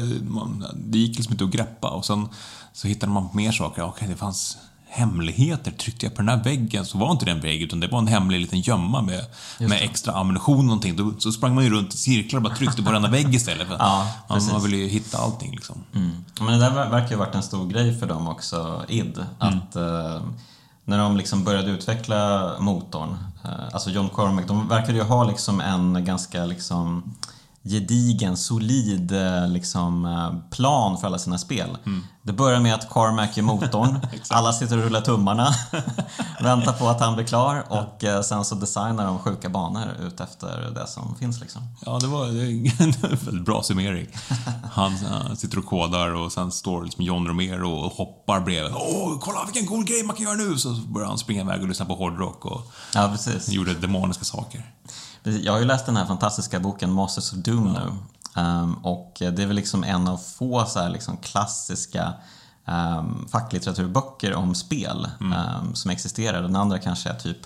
det 0.75 0.97
gick 0.97 1.17
liksom 1.17 1.31
inte 1.33 1.43
att 1.43 1.49
greppa 1.51 1.89
och 1.89 2.05
sen 2.05 2.29
så 2.73 2.87
hittade 2.87 3.11
man 3.11 3.29
mer 3.33 3.51
saker. 3.51 3.83
Okej, 3.83 4.07
det 4.07 4.15
fanns 4.15 4.57
hemligheter. 4.95 5.71
Tryckte 5.71 6.05
jag 6.05 6.15
på 6.15 6.21
den 6.21 6.29
här 6.29 6.43
väggen 6.43 6.85
så 6.85 6.97
var 6.97 7.11
inte 7.11 7.25
det 7.25 7.31
en 7.31 7.41
vägg 7.41 7.61
utan 7.61 7.79
det 7.79 7.87
var 7.87 7.99
en 7.99 8.07
hemlig 8.07 8.39
liten 8.39 8.59
gömma 8.61 9.01
med, 9.01 9.25
med 9.59 9.81
extra 9.81 10.13
ammunition 10.13 10.57
och 10.57 10.63
någonting. 10.65 10.95
Då, 10.95 11.13
så 11.19 11.31
sprang 11.31 11.55
man 11.55 11.63
ju 11.63 11.69
runt 11.69 11.93
i 11.93 11.97
cirklar 11.97 12.37
och 12.37 12.43
bara 12.43 12.55
tryckte 12.55 12.83
på 12.83 12.91
denna 12.91 13.09
vägg 13.09 13.35
istället. 13.35 13.67
För 13.67 13.75
Ja, 13.79 14.07
man, 14.29 14.41
man 14.51 14.63
ville 14.63 14.77
ju 14.77 14.87
hitta 14.87 15.17
allting 15.17 15.51
liksom. 15.51 15.83
Mm. 15.93 16.11
Men 16.39 16.47
det 16.47 16.57
där 16.59 16.71
ver- 16.71 16.89
verkar 16.89 17.09
ju 17.09 17.15
ha 17.15 17.25
varit 17.25 17.35
en 17.35 17.43
stor 17.43 17.67
grej 17.67 17.99
för 17.99 18.07
dem 18.07 18.27
också, 18.27 18.85
id. 18.87 19.25
Att 19.39 19.75
eh, 19.75 20.21
när 20.85 20.97
de 20.97 21.17
liksom 21.17 21.43
började 21.43 21.71
utveckla 21.71 22.51
motorn, 22.59 23.17
eh, 23.43 23.49
alltså 23.73 23.89
John 23.89 24.09
Cormack, 24.09 24.47
de 24.47 24.67
verkade 24.67 24.97
ju 24.97 25.03
ha 25.03 25.23
liksom 25.23 25.61
en 25.61 26.05
ganska 26.05 26.45
liksom 26.45 27.15
gedigen, 27.69 28.37
solid 28.37 29.11
eh, 29.11 29.47
liksom, 29.47 30.05
eh, 30.05 30.49
plan 30.49 30.97
för 30.97 31.07
alla 31.07 31.17
sina 31.17 31.37
spel. 31.37 31.77
Det 32.21 32.33
börjar 32.33 32.59
med 32.59 32.73
att 32.73 32.89
Carmack 32.89 33.37
är 33.37 33.41
motorn, 33.41 33.99
alla 34.29 34.53
sitter 34.53 34.77
och 34.77 34.83
rullar 34.83 35.01
tummarna, 35.01 35.55
väntar 36.41 36.73
på 36.73 36.87
att 36.87 36.99
han 36.99 37.15
blir 37.15 37.25
klar 37.25 37.65
och 37.69 38.03
eh, 38.03 38.21
sen 38.21 38.45
så 38.45 38.55
designar 38.55 39.05
de 39.05 39.19
sjuka 39.19 39.49
banor 39.49 39.87
ut 40.01 40.19
efter 40.19 40.71
det 40.75 40.87
som 40.87 41.15
finns. 41.15 41.39
Liksom. 41.41 41.61
Ja, 41.85 41.99
det 41.99 42.07
var 42.07 42.25
en 42.25 42.91
väldigt 43.01 43.45
bra 43.45 43.63
summering. 43.63 44.07
Han 44.71 44.97
sitter 45.37 45.57
och 45.57 45.65
kodar 45.65 46.13
och 46.13 46.31
sen 46.31 46.51
står 46.51 46.83
liksom 46.83 47.03
John 47.03 47.27
Romero 47.27 47.71
och 47.71 47.91
hoppar 47.91 48.39
bredvid. 48.39 48.73
Åh, 48.75 49.17
kolla 49.21 49.45
vilken 49.45 49.67
cool 49.67 49.85
grej 49.85 50.03
man 50.03 50.15
kan 50.15 50.25
göra 50.25 50.35
nu! 50.35 50.57
Så 50.57 50.69
börjar 50.73 51.07
han 51.07 51.17
springa 51.17 51.41
iväg 51.41 51.61
och 51.61 51.67
lyssna 51.67 51.85
på 51.85 51.95
hårdrock 51.95 52.45
och 52.45 52.71
Ja, 52.93 53.15
gjorde 53.47 53.73
demoniska 53.73 54.23
saker. 54.23 54.71
Jag 55.25 55.53
har 55.53 55.59
ju 55.59 55.65
läst 55.65 55.85
den 55.85 55.97
här 55.97 56.05
fantastiska 56.05 56.59
boken 56.59 56.91
Masters 56.91 57.33
of 57.33 57.37
Doom 57.37 57.73
nu. 57.73 57.91
Ehm, 58.41 58.73
och 58.73 59.13
det 59.17 59.39
är 59.39 59.45
väl 59.45 59.55
liksom 59.55 59.83
en 59.83 60.07
av 60.07 60.17
få 60.17 60.65
så 60.65 60.79
här 60.79 60.89
liksom 60.89 61.17
klassiska 61.17 62.13
um, 62.65 63.27
facklitteraturböcker 63.31 64.33
om 64.33 64.55
spel 64.55 65.07
ehm, 65.21 65.75
som 65.75 65.91
existerar. 65.91 66.41
Den 66.41 66.55
andra 66.55 66.79
kanske 66.79 67.09
är 67.09 67.15
typ 67.15 67.37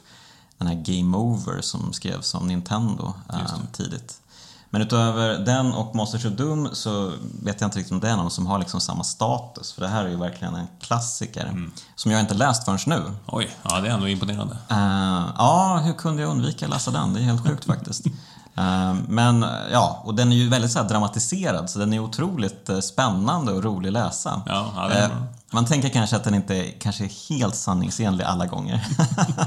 den 0.57 0.67
här 0.67 0.75
Game 0.75 1.17
Over 1.17 1.61
som 1.61 1.93
skrevs 1.93 2.33
om 2.33 2.47
Nintendo 2.47 3.13
ehm, 3.33 3.67
tidigt. 3.73 4.21
Men 4.69 4.81
utöver 4.81 5.39
den 5.39 5.73
och 5.73 5.95
Masters 5.95 6.25
of 6.25 6.33
Doom 6.33 6.69
så 6.73 7.13
vet 7.43 7.61
jag 7.61 7.67
inte 7.67 7.79
riktigt 7.79 7.91
om 7.91 7.99
det 7.99 8.09
är 8.09 8.15
någon 8.15 8.31
som 8.31 8.47
har 8.47 8.59
liksom 8.59 8.81
samma 8.81 9.03
status. 9.03 9.73
För 9.73 9.81
det 9.81 9.87
här 9.87 10.05
är 10.05 10.09
ju 10.09 10.17
verkligen 10.17 10.55
en 10.55 10.67
klassiker 10.81 11.69
som 11.95 12.11
jag 12.11 12.19
inte 12.19 12.33
läst 12.33 12.65
förrän 12.65 12.79
nu. 12.85 13.11
Oj, 13.27 13.49
ja 13.63 13.79
det 13.79 13.87
är 13.87 13.91
ändå 13.91 14.07
imponerande. 14.07 14.57
Eh, 14.69 15.25
ja, 15.37 15.81
hur 15.83 15.93
kunde 15.93 16.21
jag 16.21 16.31
undvika 16.31 16.65
att 16.65 16.71
läsa 16.71 16.91
den? 16.91 17.13
Det 17.13 17.19
är 17.19 17.23
helt 17.23 17.47
sjukt 17.47 17.65
faktiskt. 17.65 18.05
Eh, 18.55 18.95
men 19.07 19.45
ja, 19.71 20.01
och 20.05 20.15
den 20.15 20.31
är 20.31 20.35
ju 20.35 20.49
väldigt 20.49 20.71
så 20.71 20.83
dramatiserad 20.83 21.69
så 21.69 21.79
den 21.79 21.93
är 21.93 21.99
otroligt 21.99 22.69
eh, 22.69 22.79
spännande 22.79 23.51
och 23.51 23.63
rolig 23.63 23.89
att 23.89 23.93
läsa. 23.93 24.41
Ja, 24.45 24.71
ja, 24.75 24.87
det 24.87 24.93
är 24.93 25.09
Eh. 25.09 25.15
Man 25.51 25.65
tänker 25.65 25.89
kanske 25.89 26.15
att 26.15 26.23
den 26.23 26.33
inte 26.33 26.65
kanske 26.65 27.03
är 27.03 27.29
helt 27.29 27.55
sanningsenlig 27.55 28.25
alla 28.25 28.45
gånger. 28.45 28.85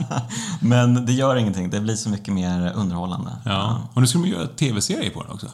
Men 0.60 1.06
det 1.06 1.12
gör 1.12 1.36
ingenting, 1.36 1.70
det 1.70 1.80
blir 1.80 1.96
så 1.96 2.08
mycket 2.08 2.34
mer 2.34 2.72
underhållande. 2.74 3.30
Ja. 3.44 3.80
Och 3.94 4.00
nu 4.00 4.06
ska 4.06 4.18
de 4.18 4.28
göra 4.28 4.46
tv-serie 4.46 5.10
på 5.10 5.22
den 5.22 5.32
också. 5.32 5.46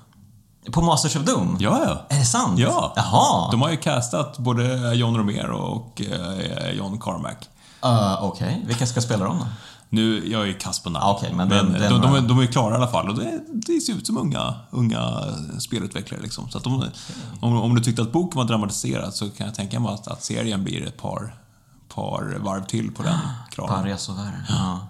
På 0.73 0.83
Masters 0.83 1.17
of 1.17 1.23
Doom? 1.23 1.57
Ja, 1.61 1.81
ja. 1.85 2.17
Är 2.17 2.19
det 2.19 2.25
sant? 2.25 2.59
Ja. 2.59 2.93
Jaha! 2.97 3.51
De 3.51 3.63
har 3.63 3.71
ju 3.71 3.77
castat 3.77 4.39
både 4.39 4.95
John 4.95 5.17
Romero 5.17 5.57
och 5.57 6.03
eh, 6.03 6.71
John 6.71 7.01
Carmack. 7.01 7.49
Uh, 7.85 8.25
Okej, 8.25 8.63
vilka 8.67 8.87
ska 8.87 9.01
spela 9.01 9.25
dem 9.25 9.39
då? 9.39 9.47
Nu, 9.91 10.29
jag 10.31 10.43
är 10.43 10.47
ju 10.47 10.55
kass 10.55 10.79
på 10.81 10.91
namn. 10.91 11.05
Ah, 11.07 11.13
okej, 11.13 11.33
men 11.35 11.49
men 11.49 11.73
den- 11.73 11.81
den 11.81 12.01
de, 12.01 12.15
de, 12.15 12.27
de 12.29 12.39
är 12.39 12.47
klara 12.47 12.75
i 12.75 12.77
alla 12.77 12.89
fall 12.89 13.09
och 13.09 13.15
det, 13.19 13.41
det 13.53 13.81
ser 13.81 13.93
ut 13.93 14.07
som 14.07 14.19
unga, 14.19 14.55
unga 14.71 15.11
spelutvecklare. 15.59 16.21
Liksom. 16.23 16.49
Så 16.51 16.59
att 16.59 16.65
de, 16.65 16.85
om, 17.41 17.61
om 17.61 17.75
du 17.75 17.81
tyckte 17.81 18.03
att 18.03 18.13
boken 18.13 18.39
var 18.39 18.45
dramatiserad 18.45 19.15
så 19.15 19.31
kan 19.31 19.47
jag 19.47 19.55
tänka 19.55 19.81
mig 19.81 19.93
att, 19.95 20.09
att 20.09 20.25
serien 20.25 20.65
blir 20.65 20.87
ett 20.87 20.97
par, 20.97 21.35
par 21.95 22.39
varv 22.45 22.65
till 22.67 22.93
på 22.95 23.03
den 23.03 23.19
kraven. 23.51 23.75
Paris 23.75 24.09
och 24.09 24.19
värre. 24.19 24.45
Ja. 24.49 24.81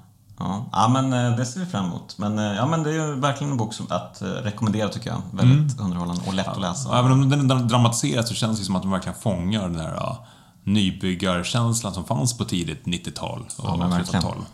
Ja. 0.41 0.67
ja, 0.73 0.89
men 0.89 1.13
eh, 1.13 1.37
det 1.37 1.47
ser 1.47 1.61
vi 1.61 1.67
fram 1.67 1.85
emot. 1.85 2.19
Men, 2.19 2.39
eh, 2.39 2.45
ja, 2.45 2.67
men 2.67 2.83
det 2.83 2.91
är 2.91 2.95
ju 2.95 3.15
verkligen 3.15 3.51
en 3.51 3.57
bok 3.59 3.75
som 3.75 3.87
att 3.91 4.23
eh, 4.23 4.27
rekommendera 4.29 4.89
tycker 4.89 5.11
jag. 5.11 5.23
Väldigt 5.33 5.73
Mm. 5.75 5.85
underhållande 5.85 6.23
och 6.27 6.35
lätt 6.35 6.49
att 6.49 6.61
läsa. 6.61 6.99
Även 6.99 7.13
om 7.13 7.29
den 7.29 7.51
är 7.51 7.57
dramatiserad 7.57 8.29
så 8.29 8.35
känns 8.35 8.59
det 8.59 8.65
som 8.65 8.77
att 8.77 8.83
de 8.83 8.91
verkligen 8.91 9.19
fångar 9.19 9.63
den 9.63 9.81
här 9.81 10.17
nybyggarkänslan 10.75 11.95
som 11.95 12.05
fanns 12.05 12.39
på 12.39 12.45
tidigt 12.45 12.85
90-tal 12.85 13.45
och 13.57 13.65
Ja, 13.69 13.77
men 13.77 13.91
verkligen. 13.91 14.23
30-tal. 14.23 14.45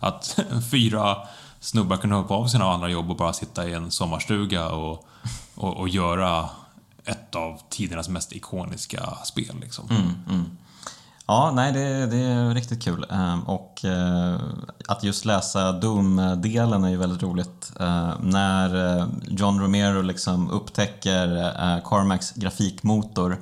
Att 0.00 0.38
fyra 0.70 1.16
snubbar 1.60 1.96
kunde 1.96 2.16
hoppa 2.16 2.34
av 2.34 2.46
sina 2.46 2.64
andra 2.72 2.88
jobb 2.88 3.10
och 3.10 3.16
bara 3.16 3.32
sitta 3.32 3.68
i 3.68 3.74
en 3.74 3.90
sommarstuga 3.90 4.68
och, 4.68 5.06
och, 5.54 5.76
och 5.76 5.88
göra 5.88 6.48
ett 7.04 7.34
av 7.34 7.60
tidernas 7.70 8.08
mest 8.08 8.32
ikoniska 8.32 9.14
spel. 9.24 9.56
Liksom. 9.60 9.88
Mm. 10.28 10.44
Ja, 11.26 11.50
nej, 11.54 11.72
det, 11.72 12.06
det 12.06 12.16
är 12.16 12.54
riktigt 12.54 12.82
kul. 12.82 13.06
Ehm, 13.10 13.42
Och 13.42 13.84
eh, 13.84 14.36
att 14.88 15.04
just 15.04 15.24
läsa 15.24 15.72
Doom-delen 15.72 16.84
är 16.84 16.88
ju 16.88 16.96
väldigt 16.96 17.22
roligt. 17.22 17.72
Eh, 17.80 18.10
När 18.20 18.98
eh, 18.98 19.06
John 19.28 19.60
Romero 19.60 20.02
liksom 20.02 20.50
upptäcker 20.50 21.36
eh, 21.36 21.82
Carmacks 21.84 22.32
grafikmotor 22.32 23.38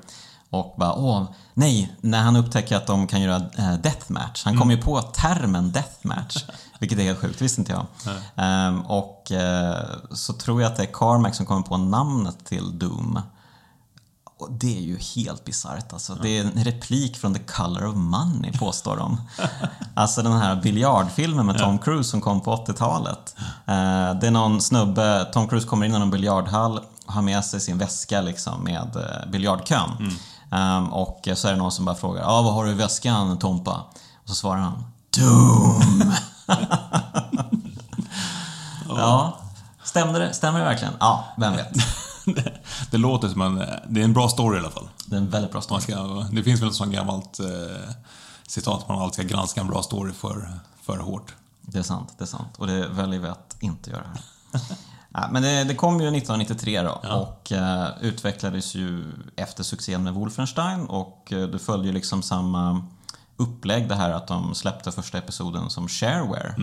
och 0.51 0.75
bara 0.79 0.95
åh, 0.95 1.25
nej, 1.55 1.97
när 2.01 2.23
han 2.23 2.37
upptäcker 2.37 2.77
att 2.77 2.87
de 2.87 3.07
kan 3.07 3.21
göra 3.21 3.37
eh, 3.37 3.73
deathmatch. 3.75 4.45
Han 4.45 4.59
kom 4.59 4.71
ju 4.71 4.83
på 4.83 5.03
termen 5.03 5.73
deathmatch, 5.73 6.45
vilket 6.79 6.99
är 6.99 7.03
helt 7.03 7.19
sjukt, 7.19 7.43
visste 7.43 7.61
inte 7.61 7.73
jag. 7.73 7.87
Ehm, 8.37 8.81
Och 8.81 9.33
eh, 9.33 9.85
så 10.13 10.33
tror 10.33 10.63
jag 10.63 10.71
att 10.71 10.77
det 10.77 10.83
är 10.83 10.93
Carmack 10.93 11.35
som 11.35 11.47
kommer 11.47 11.63
på 11.63 11.77
namnet 11.77 12.45
till 12.45 12.79
Doom. 12.79 13.21
Och 14.39 14.53
det 14.53 14.77
är 14.79 14.81
ju 14.83 14.99
helt 14.99 15.45
bisarrt 15.45 15.93
alltså. 15.93 16.15
Det 16.15 16.39
är 16.39 16.45
en 16.45 16.65
replik 16.65 17.17
från 17.17 17.35
The 17.35 17.41
Color 17.41 17.87
of 17.87 17.97
Money 17.97 18.53
påstår 18.59 18.97
de. 18.97 19.21
Alltså 19.95 20.23
den 20.23 20.33
här 20.33 20.57
biljardfilmen 20.57 21.47
med 21.47 21.59
Tom 21.59 21.79
Cruise 21.79 22.11
som 22.11 22.21
kom 22.21 22.41
på 22.41 22.57
80-talet. 22.57 23.35
Eh, 23.67 24.15
det 24.21 24.27
är 24.27 24.31
någon 24.31 24.61
snubbe, 24.61 25.27
Tom 25.33 25.49
Cruise 25.49 25.67
kommer 25.69 25.87
in 25.87 25.95
i 25.95 25.99
någon 25.99 26.11
biljardhall 26.11 26.81
har 27.07 27.23
med 27.23 27.45
sig 27.45 27.61
sin 27.61 27.79
väska 27.79 28.21
liksom 28.21 28.65
med 28.65 28.97
biljardkön. 29.33 29.91
Ehm, 30.01 30.17
och 30.91 31.29
så 31.35 31.49
är 31.49 31.53
det 31.53 31.59
någon 31.59 31.73
som 31.73 31.85
bara 31.85 31.97
frågar, 31.97 32.23
ja 32.23 32.43
vad 32.43 32.55
har 32.55 32.65
du 32.65 32.71
i 32.71 32.75
väskan 32.75 33.39
Tompa? 33.39 33.85
Och 34.23 34.29
så 34.29 34.35
svarar 34.35 34.61
han, 34.61 34.85
Doom! 35.17 36.13
ja, 38.89 39.39
stämde 39.85 40.19
det, 40.19 40.35
stämmer 40.35 40.59
det 40.59 40.65
verkligen? 40.65 40.95
Ja, 41.01 41.25
vem 41.37 41.53
vet. 41.53 41.75
det, 42.25 42.53
det 42.91 42.99
låter 42.99 43.29
som 43.29 43.41
en... 43.41 43.57
Det 43.89 44.01
är 44.01 44.05
en 44.05 44.13
bra 44.13 44.29
story 44.29 44.57
i 44.57 44.61
alla 44.61 44.71
fall. 44.71 44.89
Det 45.07 45.17
är 45.17 45.21
en 45.21 45.31
väldigt 45.31 45.53
bra 45.53 45.61
story. 45.61 45.81
Ska, 45.81 46.27
det 46.33 46.43
finns 46.43 46.61
väl 46.61 46.69
ett 46.69 46.75
sånt 46.75 46.93
gammalt 46.93 47.41
eh, 47.41 47.47
citat 48.47 48.89
man 48.89 48.99
alltid 48.99 49.15
ska 49.15 49.37
granska 49.37 49.61
en 49.61 49.67
bra 49.67 49.83
story 49.83 50.13
för, 50.13 50.51
för 50.83 50.99
hårt. 50.99 51.35
Det 51.61 51.79
är 51.79 51.83
sant, 51.83 52.15
det 52.19 52.25
är 52.25 52.29
sant. 52.29 52.57
Och 52.59 52.67
det 52.67 52.89
väljer 52.89 53.21
vi 53.21 53.29
att 53.29 53.57
inte 53.61 53.91
göra 53.91 54.05
här. 54.53 54.61
Ja, 55.19 55.29
men 55.31 55.43
det, 55.43 55.65
det 55.65 55.75
kom 55.75 56.01
ju 56.01 56.07
1993 56.09 56.83
då 56.83 57.01
och 57.11 57.53
eh, 57.53 57.89
utvecklades 58.01 58.75
ju 58.75 59.05
efter 59.37 59.63
succén 59.63 60.03
med 60.03 60.15
Wolfenstein 60.15 60.87
och 60.87 61.33
eh, 61.33 61.49
det 61.49 61.59
följde 61.59 61.87
ju 61.89 61.95
liksom 61.95 62.23
samma 62.23 62.87
upplägg 63.37 63.89
det 63.89 63.95
här 63.95 64.11
att 64.11 64.27
de 64.27 64.55
släppte 64.55 64.93
första 64.93 65.19
episoden 65.19 65.71
som 65.71 65.89
shareware. 65.89 66.55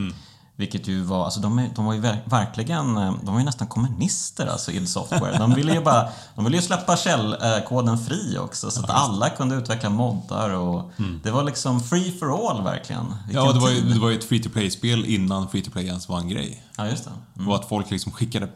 Vilket 0.55 0.87
ju 0.87 1.01
var, 1.03 1.25
alltså 1.25 1.39
de, 1.39 1.69
de 1.75 1.85
var 1.85 1.93
ju 1.93 2.01
ver- 2.01 2.21
verkligen, 2.29 2.97
eh, 2.97 3.13
de 3.23 3.33
var 3.33 3.39
ju 3.39 3.45
nästan 3.45 3.67
kommunister 3.67 4.47
alltså 4.47 4.71
id 4.71 4.89
Software. 4.89 5.37
De 5.37 5.53
ville 5.53 5.73
ju 5.73 5.81
bara, 5.81 6.09
de 6.35 6.45
ville 6.45 6.57
ju 6.57 6.63
släppa 6.63 6.97
källkoden 6.97 7.97
fri 7.97 8.37
också 8.37 8.71
så 8.71 8.79
att 8.83 8.89
alla 8.89 9.29
kunde 9.29 9.55
utveckla 9.55 9.89
moddar 9.89 10.49
och 10.49 10.91
det 11.23 11.31
var 11.31 11.43
liksom 11.43 11.83
free 11.83 12.11
for 12.19 12.49
all 12.49 12.63
verkligen. 12.63 13.05
Vilken 13.27 13.45
Ja, 13.45 13.51
det 13.53 13.59
var, 13.59 13.69
ju, 13.69 13.81
det 13.81 13.99
var 13.99 14.09
ju 14.09 14.17
ett 14.17 14.23
free 14.23 14.43
to 14.43 14.49
play-spel 14.49 15.05
innan 15.05 15.49
free 15.49 15.61
to 15.61 15.71
play 15.71 15.85
ens 15.85 16.09
var 16.09 16.19
en 16.19 16.27
grej. 16.29 16.63
Ja, 16.77 16.87
just 16.87 17.03
det. 17.03 17.11
Det 17.33 17.43
var 17.43 17.55
att 17.55 17.69
folk 17.69 17.91
liksom 17.91 18.11
skickade 18.11 18.49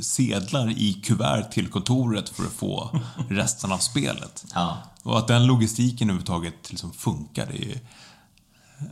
sedlar 0.00 0.70
i 0.70 0.92
kuvert 0.92 1.50
till 1.52 1.68
kontoret 1.68 2.28
för 2.28 2.44
att 2.44 2.52
få 2.52 3.00
resten 3.28 3.72
av 3.72 3.78
spelet. 3.78 4.44
Ja. 4.54 4.76
Och 5.02 5.18
att 5.18 5.26
den 5.28 5.46
logistiken 5.46 6.08
överhuvudtaget 6.10 6.70
liksom 6.70 6.92
funkar, 6.92 7.46
det 7.52 7.72
är 7.72 7.80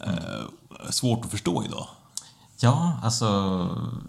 eh, 0.07 0.91
svårt 0.91 1.25
att 1.25 1.31
förstå 1.31 1.65
idag. 1.65 1.87
Ja, 2.59 2.93
alltså, 3.03 3.27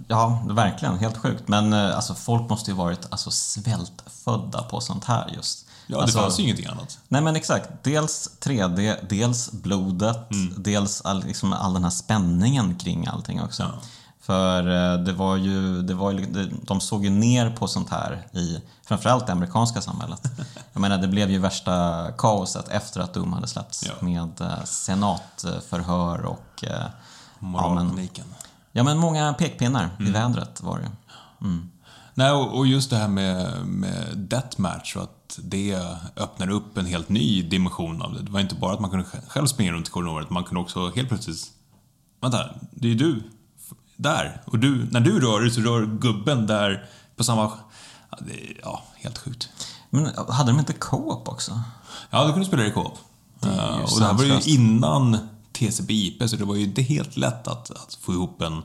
ja, 0.07 0.43
verkligen. 0.49 0.97
Helt 0.97 1.17
sjukt. 1.17 1.47
Men 1.47 1.73
eh, 1.73 1.95
alltså, 1.95 2.13
folk 2.13 2.49
måste 2.49 2.71
ju 2.71 2.77
varit 2.77 3.07
alltså, 3.09 3.31
svältfödda 3.31 4.63
på 4.63 4.81
sånt 4.81 5.05
här 5.05 5.31
just. 5.35 5.65
Ja, 5.87 5.95
det 5.97 6.03
alltså, 6.03 6.19
fanns 6.19 6.39
ju 6.39 6.43
ingenting 6.43 6.65
annat. 6.65 6.99
Nej 7.07 7.21
men 7.21 7.35
exakt. 7.35 7.69
Dels 7.83 8.29
3D, 8.41 8.95
dels 9.09 9.51
blodet, 9.51 10.27
dels 10.57 11.01
all, 11.01 11.23
liksom, 11.23 11.53
all 11.53 11.73
den 11.73 11.83
här 11.83 11.91
spänningen 11.91 12.75
kring 12.75 13.07
allting 13.07 13.41
också. 13.41 13.63
Ja. 13.63 13.69
För 14.21 14.59
eh, 14.93 14.99
det 14.99 15.13
var 15.13 15.35
ju, 15.35 15.81
det 15.81 15.93
var 15.93 16.11
ju, 16.11 16.49
de 16.61 16.81
såg 16.81 17.03
ju 17.03 17.09
ner 17.09 17.49
på 17.49 17.67
sånt 17.67 17.89
här 17.89 18.27
i 18.31 18.61
framförallt 18.85 19.25
det 19.27 19.31
amerikanska 19.31 19.81
samhället. 19.81 20.21
Jag 20.73 20.81
menar 20.81 20.97
det 20.97 21.07
blev 21.07 21.31
ju 21.31 21.39
värsta 21.39 22.05
kaoset 22.17 22.67
efter 22.67 23.01
att 23.01 23.13
Doom 23.13 23.33
hade 23.33 23.47
släppts 23.47 23.85
Ja. 23.85 23.91
med 24.05 24.41
eh, 24.41 24.63
senatförhör 24.65 26.25
och 26.25 26.63
eh, 27.41 27.49
ja, 27.53 27.73
men, 27.73 27.75
Moralpaniken. 27.75 28.25
ja 28.71 28.83
men 28.83 28.97
många 28.97 29.33
pekpinnar 29.33 29.89
i 29.99 30.11
vädret 30.11 30.61
var 30.63 30.77
det 30.77 30.83
ju. 30.83 30.89
Nej, 32.13 32.31
och 32.31 32.67
just 32.67 32.89
det 32.89 32.97
här 32.97 33.07
med, 33.07 33.65
med 33.65 34.17
deathmatch 34.17 34.95
och 34.95 35.03
att 35.03 35.39
det 35.43 35.79
öppnar 36.15 36.49
upp 36.49 36.77
en 36.77 36.85
helt 36.85 37.09
ny 37.09 37.41
dimension 37.41 38.01
av 38.01 38.13
det. 38.13 38.21
Det 38.21 38.31
var 38.31 38.39
inte 38.39 38.55
bara 38.55 38.73
att 38.73 38.79
man 38.79 38.89
kunde 38.89 39.05
själv 39.27 39.47
springa 39.47 39.71
runt 39.71 39.87
i 39.87 39.91
korridoren, 39.91 40.27
man 40.29 40.43
kunde 40.43 40.61
också 40.61 40.89
helt 40.89 41.09
plötsligt... 41.09 41.45
Vänta, 42.21 42.49
det 42.71 42.87
är 42.87 42.91
ju 42.91 42.95
du 42.95 43.23
där. 43.97 44.41
Och 44.45 44.59
du, 44.59 44.87
när 44.91 44.99
du 44.99 45.19
rör 45.19 45.41
dig 45.41 45.51
så 45.51 45.61
rör 45.61 45.85
gubben 45.85 46.47
där 46.47 46.85
på 47.15 47.23
samma... 47.23 47.51
Ja, 48.11 48.17
det 48.19 48.33
ja 48.63 48.83
helt 48.95 49.17
sjukt. 49.17 49.49
Men 49.89 50.11
hade 50.29 50.51
de 50.51 50.59
inte 50.59 50.73
co-op 50.73 51.29
också? 51.29 51.61
Ja, 52.09 52.25
du 52.25 52.31
kunde 52.31 52.47
spela 52.47 52.63
det 52.63 52.69
i 52.69 52.71
co-op. 52.71 52.97
ju 53.43 53.43
Eh, 53.43 53.79
och 53.93 53.99
det 53.99 54.05
här 54.05 54.13
var 54.13 54.23
ju 54.23 54.41
innan 54.41 55.17
TCP/IP, 55.59 56.29
så 56.29 56.35
det 56.35 56.45
var 56.45 56.55
ju 56.55 56.63
inte 56.63 56.81
helt 56.81 57.17
lätt 57.17 57.47
att, 57.47 57.71
att 57.71 57.97
få 58.01 58.13
ihop 58.13 58.41
en, 58.41 58.61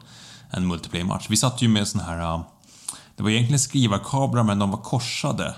en 0.50 0.66
multiplayer-match. 0.66 1.26
Vi 1.28 1.36
satt 1.36 1.62
ju 1.62 1.68
med 1.68 1.88
sån 1.88 2.00
här... 2.00 2.34
Äh, 2.34 2.40
det 3.16 3.22
var 3.22 3.30
egentligen 3.30 3.60
skrivarkablar, 3.60 4.42
men 4.42 4.58
de 4.58 4.70
var 4.70 4.78
korsade. 4.78 5.54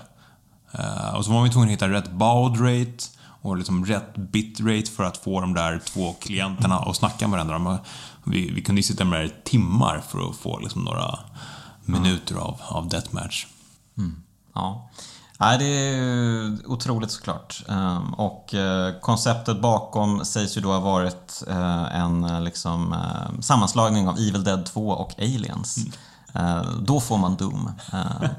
Uh, 0.79 1.15
och 1.15 1.25
så 1.25 1.31
var 1.31 1.43
vi 1.43 1.49
tvungna 1.49 1.67
att 1.67 1.73
hitta 1.73 1.89
rätt 1.89 2.11
baud 2.11 2.61
rate 2.61 3.03
och 3.41 3.57
liksom 3.57 3.85
rätt 3.85 4.17
bitrate 4.17 4.91
för 4.91 5.03
att 5.03 5.17
få 5.17 5.41
de 5.41 5.53
där 5.53 5.79
två 5.85 6.13
klienterna 6.13 6.79
att 6.79 6.95
snacka 6.95 7.27
med 7.27 7.45
varandra. 7.45 7.79
Vi, 8.23 8.51
vi 8.51 8.61
kunde 8.61 8.79
ju 8.79 8.83
sitta 8.83 9.05
med 9.05 9.19
det 9.19 9.25
i 9.25 9.33
timmar 9.43 10.03
för 10.09 10.29
att 10.29 10.35
få 10.35 10.59
liksom 10.59 10.83
några 10.83 11.19
minuter 11.85 12.35
av, 12.35 12.61
av 12.69 12.89
deathmatch. 12.89 13.45
Mm. 13.97 14.23
Ja. 14.53 14.89
Nej, 15.39 15.57
det 15.57 15.65
är 15.65 16.71
otroligt 16.71 17.11
såklart. 17.11 17.63
Ehm, 17.69 18.13
Och 18.13 18.53
eh, 18.53 18.99
konceptet 19.01 19.61
bakom 19.61 20.25
sägs 20.25 20.57
ju 20.57 20.61
då 20.61 20.71
ha 20.71 20.79
varit 20.79 21.43
eh, 21.47 21.95
en 22.01 22.23
eh, 22.23 22.41
liksom, 22.41 22.95
sammanslagning 23.41 24.07
av 24.07 24.15
Evil 24.17 24.43
Dead 24.43 24.65
2 24.65 24.87
och 24.89 25.13
Aliens. 25.19 25.77
Eh, 26.33 26.61
Då 26.81 26.99
får 26.99 27.17
man 27.17 27.35
Doom. 27.35 27.71
Eh, 27.93 28.29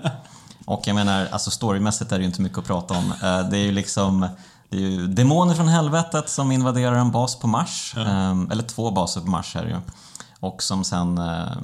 Och 0.67 0.83
jag 0.87 0.95
menar, 0.95 1.27
alltså 1.33 1.51
storymässigt 1.51 2.13
är 2.13 2.17
det 2.17 2.23
ju 2.23 2.27
inte 2.29 2.43
mycket 2.43 2.59
att 2.59 2.65
prata 2.67 2.95
om. 2.99 3.13
Det 3.51 3.57
är 3.59 3.65
ju 3.65 3.73
liksom 3.73 4.29
det 4.69 4.77
är 4.77 4.81
ju 4.81 5.07
demoner 5.07 5.55
från 5.55 5.69
helvetet 5.69 6.29
som 6.29 6.53
invaderar 6.53 6.95
en 6.97 7.11
bas 7.11 7.39
på 7.39 7.47
Mars. 7.47 7.95
Ehm, 7.97 8.51
Eller 8.51 8.63
två 8.63 8.91
baser 8.91 9.21
på 9.21 9.27
Mars 9.27 9.57
är 9.57 9.63
det 9.65 9.71
ju. 9.71 9.81
Och 10.41 10.63
som 10.63 10.85
sen 10.85 11.21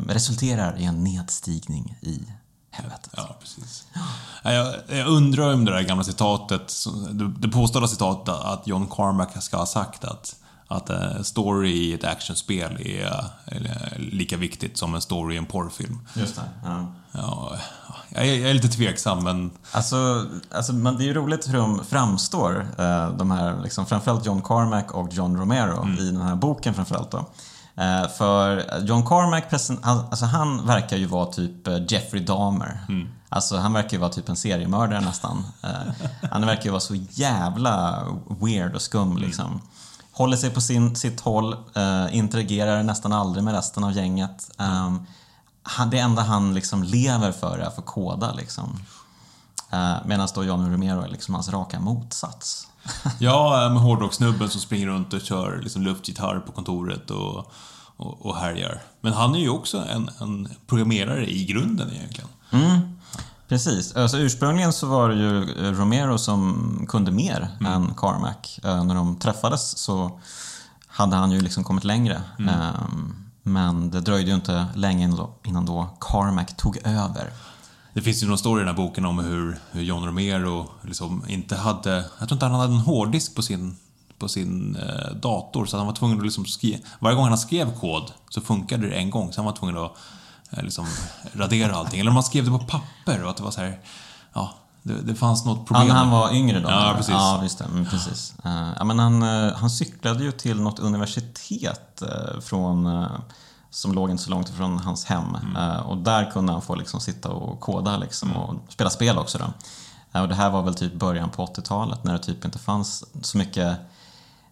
resulterar 0.08 0.78
i 0.78 0.84
en 0.84 1.04
nedstigning 1.04 1.96
i 2.00 2.22
helvetet. 2.72 3.12
Ja, 3.16 3.36
precis. 3.40 3.84
Ja, 4.42 4.52
Jag, 4.52 4.74
jag 4.98 5.06
undrar 5.06 5.52
om 5.54 5.64
det 5.64 5.72
där 5.72 5.82
gamla 5.82 6.04
citatet, 6.04 6.74
det- 7.40 7.48
påstådda 7.48 7.88
citatet 7.88 8.34
att 8.34 8.66
John 8.66 8.86
Carmack 8.90 9.42
ska 9.42 9.56
ha 9.56 9.66
sagt 9.66 10.04
att, 10.04 10.36
att 10.68 10.90
eh, 10.90 11.22
story 11.22 11.70
i 11.72 11.94
ett 11.94 12.04
actionspel 12.04 12.72
är, 12.86 13.24
är 13.46 13.98
lika 13.98 14.36
viktigt 14.36 14.78
som 14.78 14.94
en 14.94 15.00
story 15.00 15.34
i 15.34 15.38
en 15.38 15.46
porrfilm. 15.46 15.98
Just 16.14 16.36
det. 16.36 16.42
Ja. 16.64 16.86
Ja, 17.14 17.56
jag 18.08 18.28
är, 18.28 18.34
jag 18.40 18.50
är 18.50 18.54
lite 18.54 18.68
tveksam, 18.68 19.24
men 19.24 19.50
Alltså, 19.72 20.26
alltså 20.54 20.72
men 20.72 20.96
det 20.96 21.04
är 21.04 21.06
ju 21.06 21.14
roligt 21.14 21.48
hur 21.48 21.56
de 21.58 21.84
framstår, 21.84 22.66
eh, 22.78 23.08
de 23.16 23.30
här, 23.30 23.60
liksom, 23.62 23.86
framförallt 23.86 24.26
John 24.26 24.42
Carmack 24.42 24.92
och 24.92 25.12
John 25.12 25.36
Romero 25.36 25.88
i 26.00 26.06
den 26.06 26.22
här 26.22 26.34
boken 26.34 26.74
framförallt 26.74 27.10
då. 27.10 27.26
Eh, 27.76 28.08
för 28.08 28.64
John 28.86 29.06
Carmack, 29.06 29.44
han, 29.82 30.04
alltså 30.10 30.24
han 30.24 30.66
verkar 30.66 30.96
ju 30.96 31.06
vara 31.06 31.26
typ 31.26 31.66
eh, 31.66 31.78
Jeffrey 31.88 32.24
Dahmer. 32.24 32.80
Alltså 33.28 33.56
han 33.56 33.72
verkar 33.72 33.92
ju 33.92 33.98
vara 33.98 34.10
typ 34.10 34.28
en 34.28 34.36
seriemördare 34.36 35.00
nästan. 35.00 35.44
Eh, 35.62 36.08
han 36.30 36.46
verkar 36.46 36.64
ju 36.64 36.70
vara 36.70 36.80
så 36.80 36.94
jävla 37.10 38.04
weird 38.40 38.74
och 38.74 38.82
skum 38.82 39.16
liksom. 39.16 39.60
Håller 40.12 40.36
sig 40.36 40.50
på 40.50 40.60
sin, 40.60 40.96
sitt 40.96 41.20
håll, 41.20 41.52
eh, 41.74 42.16
interagerar 42.16 42.82
nästan 42.82 43.12
aldrig 43.12 43.44
med 43.44 43.54
resten 43.54 43.84
av 43.84 43.92
gänget. 43.92 44.50
Um, 44.58 45.06
han, 45.62 45.90
det 45.90 45.98
enda 45.98 46.22
han 46.22 46.54
liksom 46.54 46.82
lever 46.82 47.32
för 47.32 47.58
är 47.58 47.62
att 47.62 47.76
få 47.76 47.82
koda 47.82 48.32
liksom. 48.32 48.78
Uh, 49.74 49.96
Medan 50.06 50.28
då 50.34 50.44
John 50.44 50.72
Romero 50.72 51.00
är 51.00 51.08
liksom 51.08 51.34
hans 51.34 51.48
raka 51.48 51.80
motsats. 51.80 52.68
ja, 53.18 53.68
med 53.72 53.82
hårdrockssnubben 53.82 54.48
som 54.48 54.60
springer 54.60 54.86
runt 54.86 55.12
och 55.12 55.20
kör 55.20 55.60
liksom 55.62 55.82
luftgitarr 55.82 56.40
på 56.46 56.52
kontoret 56.52 57.10
och, 57.10 57.52
och, 57.96 58.26
och 58.26 58.36
härjar. 58.36 58.82
Men 59.00 59.12
han 59.12 59.34
är 59.34 59.38
ju 59.38 59.48
också 59.48 59.78
en, 59.78 60.10
en 60.20 60.48
programmerare 60.66 61.30
i 61.30 61.44
grunden 61.44 61.90
egentligen. 61.90 62.28
Precis. 63.52 63.96
Alltså, 63.96 64.18
ursprungligen 64.18 64.72
så 64.72 64.86
var 64.86 65.08
det 65.08 65.14
ju 65.14 65.66
eh, 65.66 65.72
Romero 65.72 66.18
som 66.18 66.86
kunde 66.88 67.10
mer 67.10 67.48
än 67.60 67.94
Carmack. 67.94 68.60
Eh, 68.64 68.84
när 68.84 68.94
de 68.94 69.16
träffades 69.16 69.78
så 69.78 70.20
hade 70.86 71.16
han 71.16 71.30
ju 71.30 71.40
liksom 71.40 71.64
kommit 71.64 71.84
längre. 71.84 72.22
Ehm, 72.38 73.14
men 73.42 73.90
det 73.90 74.00
dröjde 74.00 74.30
ju 74.30 74.34
inte 74.34 74.66
länge 74.74 75.16
innan 75.44 75.66
då 75.66 75.96
Carmack 76.00 76.56
tog 76.56 76.78
över. 76.84 77.30
Det 77.94 78.02
finns 78.02 78.22
ju 78.22 78.26
någon 78.26 78.38
story 78.38 78.62
i 78.62 78.64
den 78.64 78.76
här 78.76 78.82
boken 78.82 79.04
om 79.04 79.18
hur, 79.18 79.58
hur 79.70 79.82
John 79.82 80.06
Romero 80.06 80.70
liksom 80.82 81.24
inte 81.28 81.56
hade... 81.56 81.96
Jag 82.18 82.28
tror 82.28 82.32
inte 82.32 82.46
han 82.46 82.54
hade 82.54 82.72
en 82.72 82.78
hårddisk 82.80 83.34
på 83.34 83.42
sin, 83.42 83.76
på 84.18 84.28
sin 84.28 84.76
eh, 84.76 85.14
dator 85.16 85.66
så 85.66 85.76
han 85.76 85.86
var 85.86 85.94
tvungen 85.94 86.18
att 86.18 86.24
liksom 86.24 86.44
skriva... 86.46 86.78
Varje 86.98 87.16
gång 87.16 87.28
han 87.28 87.38
skrev 87.38 87.78
kod 87.80 88.12
så 88.28 88.40
funkade 88.40 88.88
det 88.88 88.94
en 88.94 89.10
gång 89.10 89.32
så 89.32 89.38
han 89.38 89.46
var 89.46 89.52
tvungen 89.52 89.78
att 89.78 89.92
eh, 90.50 90.62
liksom 90.62 90.86
radera 91.32 91.74
allting. 91.74 92.00
Eller 92.00 92.10
om 92.10 92.14
man 92.14 92.22
skrev 92.22 92.44
det 92.44 92.50
på 92.50 92.58
papper 92.58 93.24
och 93.24 93.30
att 93.30 93.36
det 93.36 93.42
var 93.42 93.50
så 93.50 93.60
här... 93.60 93.80
Ja, 94.32 94.54
det, 94.82 95.02
det 95.02 95.14
fanns 95.14 95.44
något 95.44 95.58
Ja, 95.58 95.64
problem. 95.64 95.88
när 95.88 95.94
han 95.94 96.10
var 96.10 96.34
yngre 96.34 96.60
då? 96.60 96.70
Ja, 96.70 96.94
precis. 96.96 97.12
Ja, 97.12 97.40
visst 97.42 97.58
det. 97.58 97.64
Mm, 97.64 97.86
precis. 97.86 98.34
Eh, 98.44 98.68
ja, 98.78 98.84
men 98.84 98.98
han, 98.98 99.22
eh, 99.22 99.54
han 99.54 99.70
cyklade 99.70 100.24
ju 100.24 100.32
till 100.32 100.60
något 100.60 100.78
universitet 100.78 102.02
eh, 102.02 102.40
från, 102.40 103.06
som 103.72 103.92
låg 103.92 104.10
inte 104.10 104.22
så 104.22 104.30
långt 104.30 104.48
ifrån 104.48 104.78
hans 104.78 105.04
hem. 105.04 105.36
Eh, 105.56 105.76
och 105.76 105.96
där 105.96 106.30
kunde 106.30 106.52
han 106.52 106.62
få 106.62 106.74
liksom 106.74 107.00
sitta 107.00 107.28
och 107.28 107.60
koda 107.60 107.96
liksom, 107.96 108.36
och 108.36 108.54
spela 108.68 108.90
spel 108.90 109.18
också. 109.18 109.38
Då. 109.38 109.44
Eh, 110.12 110.22
och 110.22 110.28
det 110.28 110.34
här 110.34 110.50
var 110.50 110.62
väl 110.62 110.74
typ 110.74 110.94
början 110.94 111.30
på 111.30 111.46
80-talet 111.46 112.04
när 112.04 112.12
det 112.12 112.18
typ 112.18 112.44
inte 112.44 112.58
fanns 112.58 113.04
så 113.22 113.38
mycket 113.38 113.78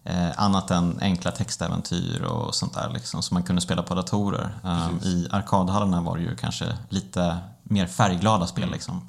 eh, 0.03 0.29
annat 0.35 0.71
än 0.71 0.99
enkla 1.01 1.31
textäventyr 1.31 2.21
och 2.21 2.55
sånt 2.55 2.73
där 2.73 2.89
liksom, 2.89 3.21
som 3.23 3.35
man 3.35 3.43
kunde 3.43 3.61
spela 3.61 3.83
på 3.83 3.95
datorer. 3.95 4.59
Eh, 4.63 5.07
I 5.07 5.27
arkadhallarna 5.31 6.01
var 6.01 6.17
det 6.17 6.23
ju 6.23 6.35
kanske 6.35 6.77
lite 6.89 7.37
mer 7.63 7.87
färgglada 7.87 8.47
spel. 8.47 8.71
Liksom. 8.71 9.01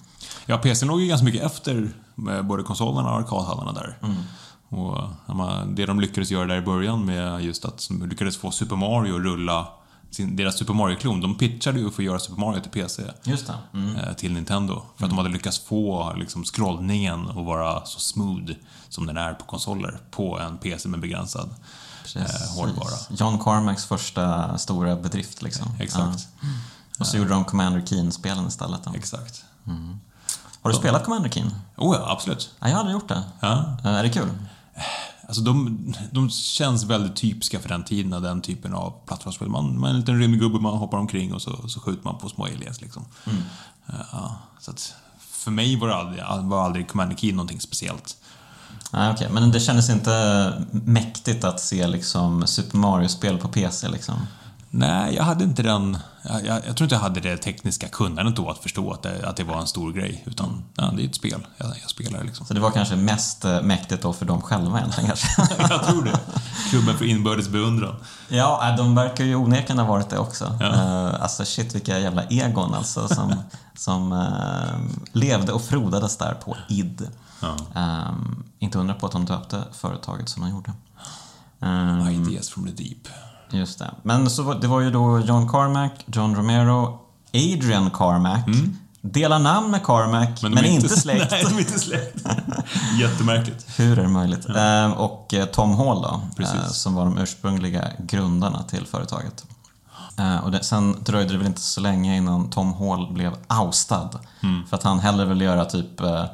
Ja, 0.47 0.59
PC 0.59 0.87
låg 0.87 1.01
ju 1.01 1.07
ganska 1.07 1.25
mycket 1.25 1.43
efter 1.43 1.91
både 2.43 2.63
konsolerna 2.63 3.11
och 3.11 3.17
arkadhallarna 3.17 3.73
där. 3.73 3.99
Mm. 4.03 4.23
Och 4.69 4.99
det 5.67 5.87
de 5.87 6.01
lyckades 6.01 6.31
göra 6.31 6.47
där 6.47 6.57
i 6.57 6.63
början 6.63 7.05
med 7.05 7.45
just 7.45 7.65
att 7.65 7.87
de 7.89 8.09
lyckades 8.09 8.37
få 8.37 8.51
Super 8.51 8.77
Mario 8.77 9.17
att 9.17 9.23
rulla 9.23 9.69
sin, 10.13 10.37
deras 10.37 10.59
Super 10.59 10.75
Mario-klon. 10.75 11.21
De 11.21 11.35
pitchade 11.39 11.79
ju 11.81 11.91
för 11.91 12.03
att 12.03 12.07
göra 12.07 12.19
Super 12.19 12.41
Mario 12.41 12.61
till 12.61 12.71
PC. 12.71 13.03
Just 13.25 13.47
det. 13.47 13.55
Mm. 13.79 13.97
eh, 13.97 14.13
till 14.13 14.33
Nintendo. 14.33 14.83
För 14.97 15.05
att 15.05 15.11
de 15.11 15.19
hade 15.19 15.31
lyckats 15.31 15.59
få 15.59 16.13
liksom, 16.17 16.45
scrollningen 16.45 17.29
att 17.29 17.45
vara 17.45 17.85
så 17.85 18.01
smooth 18.01 18.53
som 18.89 19.07
den 19.07 19.17
är 19.17 19.35
på 19.35 19.45
konsoler 19.45 19.99
på 20.11 20.39
en 20.39 20.59
PC 20.59 20.89
med 20.89 21.01
begränsad 21.01 21.51
eh, 22.17 22.23
hårdvara. 22.57 22.95
John 23.11 23.39
Carmacks 23.39 23.85
första 23.85 24.59
stora 24.59 24.97
bedrift 24.97 25.43
liksom. 25.43 25.67
Exakt. 25.81 26.29
Ja. 26.41 26.49
Och 26.99 27.07
så 27.07 27.17
gjorde 27.17 27.31
de 27.31 27.45
Commander 27.45 27.87
Keen-spelen 27.87 28.47
istället. 28.47 28.85
Då. 28.85 28.93
Exakt. 28.95 29.45
Har 30.63 30.71
du 30.71 30.77
spelat 30.77 31.05
Commander 31.05 31.31
Keen? 31.31 31.51
Oh 31.77 31.97
ja, 31.97 32.13
absolut. 32.13 32.51
Nej, 32.61 32.71
jag 32.71 32.77
har 32.77 32.81
aldrig 32.81 32.95
gjort 32.95 33.09
det. 33.09 33.23
Ja. 33.41 33.77
Eh, 33.85 33.91
Är 33.91 34.03
det 34.03 34.11
kul? 34.11 34.29
Alltså 35.33 35.43
de, 35.43 35.95
de 36.11 36.31
känns 36.31 36.85
väldigt 36.85 37.17
typiska 37.17 37.61
för 37.61 37.69
den 37.69 37.85
tiden, 37.85 38.13
och 38.13 38.23
den 38.23 38.43
typen 38.43 38.75
av 38.75 38.95
plattformsspel. 39.07 39.49
Man, 39.49 39.81
man 39.81 39.91
är 39.91 39.95
en 39.95 40.01
liten 40.01 40.19
rymdgubbe, 40.19 40.59
man 40.59 40.79
hoppar 40.79 40.99
omkring 40.99 41.35
och 41.35 41.43
så, 41.43 41.69
så 41.69 41.81
skjuter 41.81 42.05
man 42.05 42.19
på 42.19 42.29
små 42.29 42.45
aliens 42.45 42.81
liksom. 42.81 43.05
Ja, 44.13 44.37
så 44.61 44.71
att 44.71 44.95
för 45.19 45.51
mig 45.51 45.77
var, 45.77 45.89
det 45.89 45.95
aldrig, 45.95 46.25
var 46.49 46.65
aldrig 46.65 46.89
Commander 46.89 47.17
Keen 47.17 47.37
någonting 47.37 47.61
speciellt. 47.61 48.17
Nej, 48.91 49.13
okej. 49.13 49.29
Men 49.33 49.51
det 49.51 49.61
kändes 49.61 49.91
inte 49.91 50.67
mäktigt 50.71 51.45
att 51.45 51.61
se 51.61 51.87
liksom 51.87 52.47
Super 52.47 52.79
Mario-spel 52.79 53.39
på 53.39 53.49
PC 53.49 53.89
liksom? 53.89 54.15
Nej, 54.75 55.15
jag 55.15 55.25
hade 55.25 55.45
inte 55.45 55.63
den... 55.63 55.99
Jag, 56.23 56.47
jag, 56.47 56.57
jag 56.67 56.77
tror 56.77 56.85
inte 56.85 56.95
jag 56.95 57.01
hade 57.01 57.21
det 57.21 57.37
tekniska 57.37 57.89
kunnandet 57.89 58.37
då 58.37 58.51
att 58.51 58.59
förstå 58.59 58.93
att 58.93 59.03
det, 59.03 59.29
att 59.29 59.37
det 59.37 59.45
var 59.45 59.61
en 59.61 59.67
stor 59.67 59.93
grej. 59.93 60.23
Utan 60.27 60.65
ja, 60.75 60.93
det 60.97 61.03
är 61.03 61.07
ett 61.07 61.15
spel. 61.15 61.47
Jag, 61.57 61.69
jag 61.69 61.91
spelar 61.91 62.25
liksom. 62.25 62.47
Så 62.47 62.55
det 62.55 62.61
var 62.61 62.71
kanske 62.71 62.97
mest 62.97 63.45
eh, 63.45 63.63
mäktigt 63.63 64.03
då 64.03 64.13
för 64.13 64.27
dem 64.27 64.43
själva 64.43 64.79
egentligen 64.79 65.07
kanske? 65.07 65.29
jag 65.71 65.87
tror 65.87 66.03
det. 66.03 66.21
Klubben 66.71 66.99
för 66.99 67.05
inbördes 67.05 67.49
beundran. 67.49 67.95
Ja, 68.29 68.71
äh, 68.71 68.77
de 68.77 68.95
verkar 68.95 69.25
ju 69.25 69.35
onekligen 69.35 69.79
ha 69.79 69.87
varit 69.87 70.11
det 70.11 70.19
också. 70.19 70.59
Ja. 70.61 70.67
Uh, 70.67 71.23
alltså 71.23 71.45
shit 71.45 71.75
vilka 71.75 71.99
jävla 71.99 72.25
egon 72.25 72.75
alltså 72.75 73.09
som, 73.09 73.35
som 73.75 74.27
levde 75.13 75.53
och 75.53 75.63
frodades 75.63 76.17
där 76.17 76.35
på 76.35 76.57
id. 76.69 77.09
Ja. 77.41 77.57
Um, 78.09 78.45
inte 78.59 78.79
undra 78.79 78.95
på 78.95 79.07
att 79.07 79.13
de 79.13 79.25
döpte 79.25 79.65
företaget 79.73 80.29
som 80.29 80.43
de 80.43 80.51
gjorde. 80.51 80.73
Um, 81.61 82.09
Ideas 82.09 82.51
from 82.51 82.67
the 82.67 82.83
deep. 82.83 83.09
Just 83.53 83.79
det. 83.79 83.91
Men 84.03 84.31
så, 84.31 84.55
det 84.55 84.67
var 84.67 84.81
ju 84.81 84.91
då 84.91 85.21
John 85.21 85.49
Carmack, 85.49 86.05
John 86.07 86.37
Romero, 86.37 86.99
Adrian 87.35 87.91
Carmack. 87.91 88.47
Mm. 88.47 88.77
Delar 89.01 89.39
namn 89.39 89.71
med 89.71 89.83
Carmack, 89.85 90.43
men, 90.43 90.53
men 90.53 90.65
inte, 90.65 90.85
inte 90.85 90.97
släkt. 91.01 91.31
Nej, 91.31 91.45
de 91.49 91.55
är 91.55 91.59
inte 91.59 91.79
släkt. 91.79 92.27
Jättemärkligt. 93.01 93.67
Hur 93.79 93.99
är 93.99 94.03
det 94.03 94.09
möjligt? 94.09 94.45
Ja. 94.49 94.55
Ehm, 94.55 94.93
och 94.93 95.35
eh, 95.35 95.45
Tom 95.45 95.75
Hall 95.75 96.03
då, 96.03 96.21
Precis. 96.37 96.55
Eh, 96.55 96.67
som 96.67 96.95
var 96.95 97.05
de 97.05 97.19
ursprungliga 97.19 97.89
grundarna 97.99 98.63
till 98.63 98.87
företaget. 98.87 99.45
Ehm, 100.17 100.39
och 100.39 100.51
det, 100.51 100.65
sen 100.65 100.97
dröjde 101.05 101.33
det 101.33 101.39
väl 101.39 101.47
inte 101.47 101.61
så 101.61 101.81
länge 101.81 102.17
innan 102.17 102.51
Tom 102.51 102.75
Hall 102.75 103.13
blev 103.13 103.33
oustad. 103.63 104.11
Mm. 104.43 104.67
För 104.67 104.77
att 104.77 104.83
han 104.83 104.99
hellre 104.99 105.25
ville 105.25 105.45
göra 105.45 105.65
typ 105.65 106.01
eh, 106.01 106.25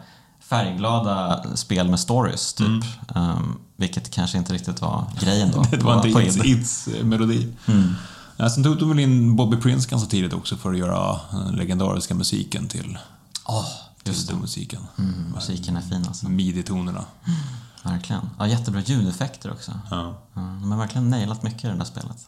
färgglada 0.40 1.44
spel 1.54 1.88
med 1.88 2.00
stories, 2.00 2.54
typ. 2.54 2.84
Mm. 3.14 3.58
Vilket 3.80 4.10
kanske 4.10 4.38
inte 4.38 4.52
riktigt 4.52 4.80
var 4.80 5.04
grejen 5.20 5.50
då. 5.50 5.62
det 5.70 5.82
var 5.82 6.06
inte 6.06 6.20
It's, 6.20 6.42
It's 6.42 7.04
melodi. 7.04 7.48
Mm. 7.66 7.94
Ja, 8.36 8.50
sen 8.50 8.64
tog 8.64 8.78
de 8.78 8.88
väl 8.88 8.98
in 8.98 9.36
Bobby 9.36 9.56
Prince 9.56 9.90
ganska 9.90 10.10
tidigt 10.10 10.32
också 10.32 10.56
för 10.56 10.72
att 10.72 10.78
göra 10.78 11.20
den 11.30 11.54
legendariska 11.54 12.14
musiken 12.14 12.68
till, 12.68 12.98
oh, 13.44 13.68
just 14.04 14.28
till 14.28 14.36
musiken. 14.36 14.80
Mm, 14.98 15.32
musiken 15.34 15.76
är 15.76 15.80
fin 15.80 16.04
alltså. 16.08 16.28
Midi-tonerna. 16.28 17.04
Mm, 17.26 17.38
verkligen. 17.82 18.30
Ja, 18.38 18.46
jättebra 18.46 18.80
ljudeffekter 18.80 19.52
också. 19.52 19.72
Ja. 19.90 20.14
Ja, 20.34 20.40
de 20.40 20.72
har 20.72 20.78
verkligen 20.78 21.10
nailat 21.10 21.42
mycket 21.42 21.64
i 21.64 21.68
det 21.68 21.74
där 21.74 21.84
spelet. 21.84 22.26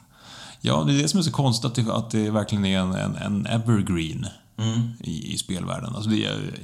Ja, 0.60 0.84
det 0.84 0.92
är 0.92 1.02
det 1.02 1.08
som 1.08 1.18
är 1.18 1.24
så 1.24 1.32
konstigt, 1.32 1.64
att 1.64 1.74
det, 1.74 1.94
att 1.94 2.10
det 2.10 2.30
verkligen 2.30 2.64
är 2.64 2.78
en, 2.78 2.94
en, 2.94 3.16
en 3.16 3.46
evergreen 3.46 4.26
mm. 4.56 4.90
i, 5.00 5.34
i 5.34 5.38
spelvärlden. 5.38 5.96
Alltså 5.96 6.10
det 6.10 6.24
är, 6.24 6.58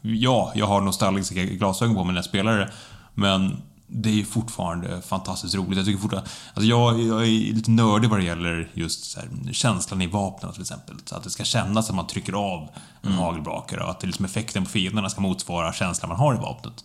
ja, 0.00 0.52
jag 0.54 0.66
har 0.66 0.80
nostalgiska 0.80 1.44
glasögon 1.44 1.94
på 1.94 2.04
mig 2.04 2.12
när 2.12 2.18
jag 2.18 2.24
spelar 2.24 2.58
det, 2.58 2.72
men 3.14 3.62
det 3.86 4.20
är 4.20 4.24
fortfarande 4.24 5.02
fantastiskt 5.02 5.54
roligt. 5.54 5.76
Jag 5.76 5.86
tycker 5.86 6.00
fortfarande... 6.00 6.30
Alltså 6.54 6.68
jag, 6.68 7.00
jag 7.00 7.22
är 7.22 7.54
lite 7.54 7.70
nördig 7.70 8.10
vad 8.10 8.18
det 8.18 8.24
gäller 8.24 8.70
just 8.74 9.16
här, 9.16 9.52
känslan 9.52 10.02
i 10.02 10.06
vapnen 10.06 10.52
till 10.52 10.62
exempel. 10.62 10.96
Så 11.04 11.16
att 11.16 11.24
det 11.24 11.30
ska 11.30 11.44
kännas 11.44 11.90
att 11.90 11.96
man 11.96 12.06
trycker 12.06 12.32
av 12.32 12.68
en 13.02 13.08
mm. 13.08 13.18
hagelbrakare 13.18 13.84
och 13.84 13.90
att 13.90 14.00
det 14.00 14.06
liksom 14.06 14.24
effekten 14.24 14.64
på 14.64 14.70
fienderna 14.70 15.10
ska 15.10 15.20
motsvara 15.20 15.72
känslan 15.72 16.08
man 16.08 16.18
har 16.18 16.34
i 16.34 16.38
vapnet. 16.38 16.82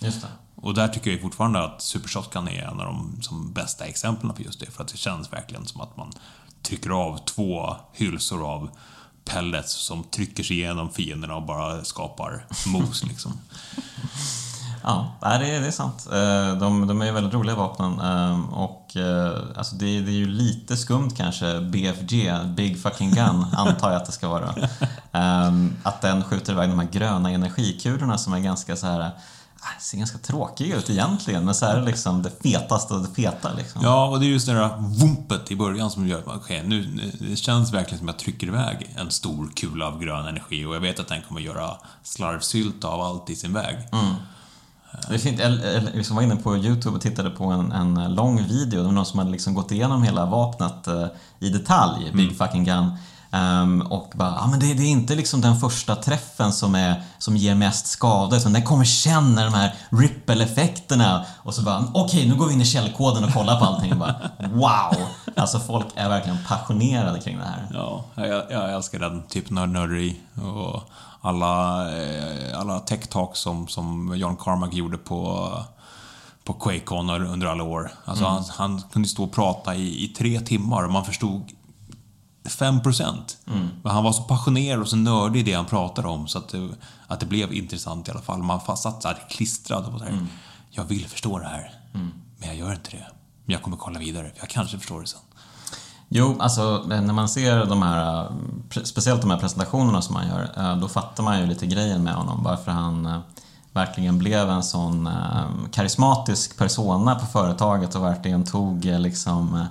Och 0.55 0.73
där 0.73 0.87
tycker 0.87 1.11
jag 1.11 1.21
fortfarande 1.21 1.63
att 1.63 1.81
Super 1.81 2.09
Shotgun 2.09 2.47
är 2.47 2.61
en 2.61 2.79
av 2.79 2.85
de 2.85 3.21
som 3.21 3.53
bästa 3.53 3.85
exemplen 3.85 4.33
på 4.33 4.41
just 4.41 4.59
det. 4.59 4.71
För 4.71 4.83
att 4.83 4.89
det 4.89 4.97
känns 4.97 5.33
verkligen 5.33 5.65
som 5.65 5.81
att 5.81 5.97
man 5.97 6.11
trycker 6.61 6.89
av 6.89 7.17
två 7.25 7.75
hylsor 7.93 8.47
av 8.47 8.69
pellets 9.25 9.73
som 9.73 10.03
trycker 10.03 10.43
sig 10.43 10.57
igenom 10.57 10.91
fienderna 10.91 11.35
och 11.35 11.45
bara 11.45 11.83
skapar 11.83 12.45
mos 12.67 13.03
liksom. 13.03 13.31
Ja, 14.83 15.15
det 15.21 15.27
är, 15.27 15.61
det 15.61 15.67
är 15.67 15.71
sant. 15.71 16.07
Eh, 16.11 16.57
de, 16.59 16.87
de 16.87 17.01
är 17.01 17.11
väldigt 17.11 17.33
roliga 17.33 17.55
vapnen 17.55 17.99
ehm, 17.99 18.49
och 18.49 18.97
eh, 18.97 19.39
alltså 19.55 19.75
det, 19.75 19.85
det 19.85 20.11
är 20.11 20.15
ju 20.15 20.27
lite 20.27 20.77
skumt 20.77 21.11
kanske, 21.17 21.61
BFG, 21.61 22.31
Big 22.45 22.81
Fucking 22.81 23.11
Gun, 23.11 23.45
antar 23.57 23.91
jag 23.91 24.01
att 24.01 24.05
det 24.05 24.11
ska 24.11 24.27
vara. 24.27 24.53
Ehm, 25.11 25.75
att 25.83 26.01
den 26.01 26.23
skjuter 26.23 26.53
iväg 26.53 26.69
de 26.69 26.79
här 26.79 26.87
gröna 26.91 27.31
energikulorna 27.31 28.17
som 28.17 28.33
är 28.33 28.39
ganska 28.39 28.75
så 28.75 28.87
här 28.87 29.11
Ah, 29.63 29.79
ser 29.79 29.97
ganska 29.97 30.17
tråkiga 30.17 30.77
ut 30.77 30.89
egentligen, 30.89 31.45
men 31.45 31.55
så 31.55 31.65
är 31.65 31.79
det 31.79 31.85
liksom 31.85 32.21
det 32.21 32.31
fetaste 32.43 32.93
av 32.93 33.01
det 33.01 33.15
feta. 33.15 33.53
Liksom. 33.53 33.81
Ja, 33.83 34.07
och 34.07 34.19
det 34.19 34.25
är 34.25 34.27
just 34.27 34.47
det 34.47 34.53
där 34.53 34.69
vumpet 34.77 35.51
i 35.51 35.55
början 35.55 35.91
som 35.91 36.07
gör 36.07 36.19
att 36.19 36.27
okay, 36.27 36.63
nu, 36.63 37.09
det 37.19 37.35
känns 37.35 37.73
verkligen 37.73 37.99
som 37.99 38.09
att 38.09 38.15
jag 38.15 38.19
trycker 38.19 38.47
iväg 38.47 38.95
en 38.97 39.11
stor 39.11 39.51
kula 39.55 39.87
av 39.87 39.99
grön 39.99 40.27
energi 40.27 40.65
och 40.65 40.75
jag 40.75 40.79
vet 40.79 40.99
att 40.99 41.07
den 41.07 41.21
kommer 41.27 41.41
göra 41.41 41.77
slarvsylta 42.03 42.87
av 42.87 43.01
allt 43.01 43.29
i 43.29 43.35
sin 43.35 43.53
väg. 43.53 43.75
Mm. 43.91 44.15
Jag 45.09 45.83
liksom 45.93 46.15
var 46.15 46.23
inne 46.23 46.35
på 46.35 46.57
Youtube 46.57 46.95
och 46.95 47.01
tittade 47.01 47.29
på 47.29 47.45
en, 47.45 47.71
en 47.71 48.15
lång 48.15 48.43
video. 48.43 48.79
Det 48.79 48.85
var 48.85 48.91
någon 48.91 49.05
som 49.05 49.19
hade 49.19 49.31
liksom 49.31 49.53
gått 49.53 49.71
igenom 49.71 50.03
hela 50.03 50.25
vapnet 50.25 50.87
uh, 50.87 51.05
i 51.39 51.49
detalj, 51.49 52.11
Big 52.13 52.25
mm. 52.25 52.35
fucking 52.35 52.63
gun. 52.63 52.91
Um, 53.33 53.81
och 53.81 54.11
bara, 54.15 54.29
ja 54.29 54.47
men 54.47 54.59
det, 54.59 54.73
det, 54.73 54.83
är 54.83 54.87
inte 54.87 55.15
liksom 55.15 55.41
den 55.41 55.59
första 55.59 55.95
träffen 55.95 56.53
som, 56.53 56.75
är, 56.75 57.01
som 57.17 57.37
ger 57.37 57.55
mest 57.55 57.87
skada 57.87 58.37
utan 58.37 58.53
den 58.53 58.63
kommer 58.63 58.85
sen 58.85 59.35
när 59.35 59.45
de 59.45 59.53
här 59.53 59.75
ripple-effekterna 59.89 61.25
och 61.37 61.53
så 61.53 61.61
bara, 61.61 61.79
okej 61.79 62.01
okay, 62.01 62.29
nu 62.29 62.35
går 62.35 62.47
vi 62.47 62.53
in 62.53 62.61
i 62.61 62.65
källkoden 62.65 63.23
och 63.23 63.33
kollar 63.33 63.59
på 63.59 63.65
allting 63.65 63.91
och 63.91 63.97
bara, 63.97 64.15
wow! 64.39 64.95
Alltså 65.35 65.59
folk 65.59 65.85
är 65.95 66.09
verkligen 66.09 66.37
passionerade 66.47 67.19
kring 67.19 67.37
det 67.37 67.45
här. 67.45 67.67
Ja, 67.73 68.05
jag, 68.15 68.43
jag 68.49 68.73
älskar 68.73 68.99
den 68.99 69.23
typen 69.27 69.57
av 69.57 69.69
nörderi 69.69 70.19
och 70.35 70.89
alla, 71.21 71.85
eh, 71.97 72.59
alla 72.59 72.79
tech-talks 72.79 73.41
som, 73.41 73.67
som 73.67 74.15
John 74.17 74.37
Carmack 74.37 74.73
gjorde 74.73 74.97
på 74.97 75.49
på 76.43 76.53
Quakecon 76.53 77.09
under 77.09 77.47
alla 77.47 77.63
år. 77.63 77.91
Alltså 78.05 78.25
mm. 78.25 78.35
han, 78.35 78.45
han 78.49 78.81
kunde 78.91 79.07
stå 79.07 79.23
och 79.23 79.31
prata 79.31 79.75
i, 79.75 80.05
i 80.05 80.07
tre 80.07 80.39
timmar 80.39 80.83
och 80.83 80.91
man 80.91 81.05
förstod 81.05 81.51
5 82.49 82.81
procent. 82.81 83.37
Mm. 83.47 83.67
Men 83.83 83.91
han 83.91 84.03
var 84.03 84.11
så 84.11 84.23
passionerad 84.23 84.81
och 84.81 84.87
så 84.87 84.95
nördig 84.95 85.39
i 85.39 85.43
det 85.43 85.53
han 85.53 85.65
pratade 85.65 86.07
om 86.07 86.27
så 86.27 86.37
att 86.37 86.49
det, 86.49 86.69
att 87.07 87.19
det 87.19 87.25
blev 87.25 87.53
intressant 87.53 88.07
i 88.07 88.11
alla 88.11 88.21
fall. 88.21 88.43
Man 88.43 88.77
satt 88.77 89.01
där 89.01 89.17
klistrad 89.29 89.85
och 89.85 89.99
så 89.99 90.05
här, 90.05 90.11
mm. 90.11 90.27
jag 90.69 90.83
vill 90.83 91.07
förstå 91.07 91.39
det 91.39 91.47
här, 91.47 91.73
mm. 91.93 92.11
men 92.37 92.47
jag 92.47 92.57
gör 92.57 92.71
inte 92.71 92.91
det. 92.91 93.05
Men 93.45 93.53
jag 93.53 93.61
kommer 93.61 93.77
kolla 93.77 93.99
vidare, 93.99 94.29
för 94.29 94.39
jag 94.39 94.49
kanske 94.49 94.77
förstår 94.77 95.01
det 95.01 95.07
sen. 95.07 95.19
Jo, 96.13 96.35
alltså 96.39 96.83
när 96.87 97.13
man 97.13 97.29
ser 97.29 97.65
de 97.65 97.81
här, 97.81 98.27
speciellt 98.83 99.21
de 99.21 99.29
här 99.29 99.37
presentationerna 99.37 100.01
som 100.01 100.15
han 100.15 100.27
gör, 100.27 100.49
eh, 100.57 100.77
då 100.77 100.87
fattar 100.87 101.23
man 101.23 101.39
ju 101.39 101.45
lite 101.45 101.65
grejen 101.65 102.03
med 102.03 102.13
honom, 102.13 102.43
varför 102.43 102.71
han 102.71 103.05
eh, 103.05 103.19
verkligen 103.73 104.17
blev 104.17 104.49
en 104.49 104.63
sån 104.63 105.07
eh, 105.07 105.43
karismatisk 105.71 106.57
persona 106.57 107.15
på 107.15 107.25
företaget 107.25 107.95
och 107.95 108.03
verkligen 108.03 108.43
tog 108.43 108.85
liksom 108.85 109.65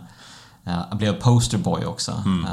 blev 0.93 1.21
posterboy 1.21 1.85
också. 1.85 2.13
Mm. 2.25 2.47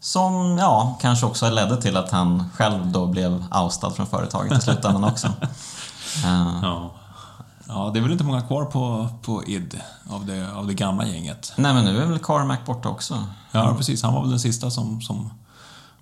Som, 0.00 0.58
ja, 0.58 0.98
kanske 1.00 1.26
också 1.26 1.50
ledde 1.50 1.82
till 1.82 1.96
att 1.96 2.10
han 2.10 2.50
själv 2.54 2.92
då 2.92 3.06
blev 3.06 3.44
oustad 3.50 3.90
från 3.90 4.06
företaget 4.06 4.58
i 4.58 4.60
slutändan 4.60 5.04
också. 5.04 5.28
Ja. 6.62 6.90
Ja, 7.70 7.90
det 7.92 7.98
är 7.98 8.02
väl 8.02 8.12
inte 8.12 8.24
många 8.24 8.42
kvar 8.42 8.64
på, 8.64 9.08
på 9.22 9.44
ID 9.44 9.80
av 10.10 10.26
det, 10.26 10.52
av 10.52 10.66
det 10.66 10.74
gamla 10.74 11.06
gänget. 11.06 11.52
Nej, 11.56 11.74
men 11.74 11.84
nu 11.84 12.02
är 12.02 12.06
väl 12.06 12.18
Carmack 12.18 12.66
borta 12.66 12.88
också. 12.88 13.24
Ja, 13.52 13.74
precis. 13.76 14.02
Han 14.02 14.14
var 14.14 14.20
väl 14.20 14.30
den 14.30 14.40
sista 14.40 14.70
som, 14.70 15.00
som 15.00 15.30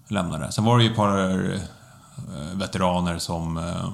lämnade. 0.09 0.53
Sen 0.53 0.65
var 0.65 0.79
det 0.79 0.85
ju 0.85 0.91
ett 0.91 0.97
par 0.97 1.53
eh, 1.55 1.61
veteraner 2.55 3.19
som, 3.19 3.59
eh, 3.59 3.93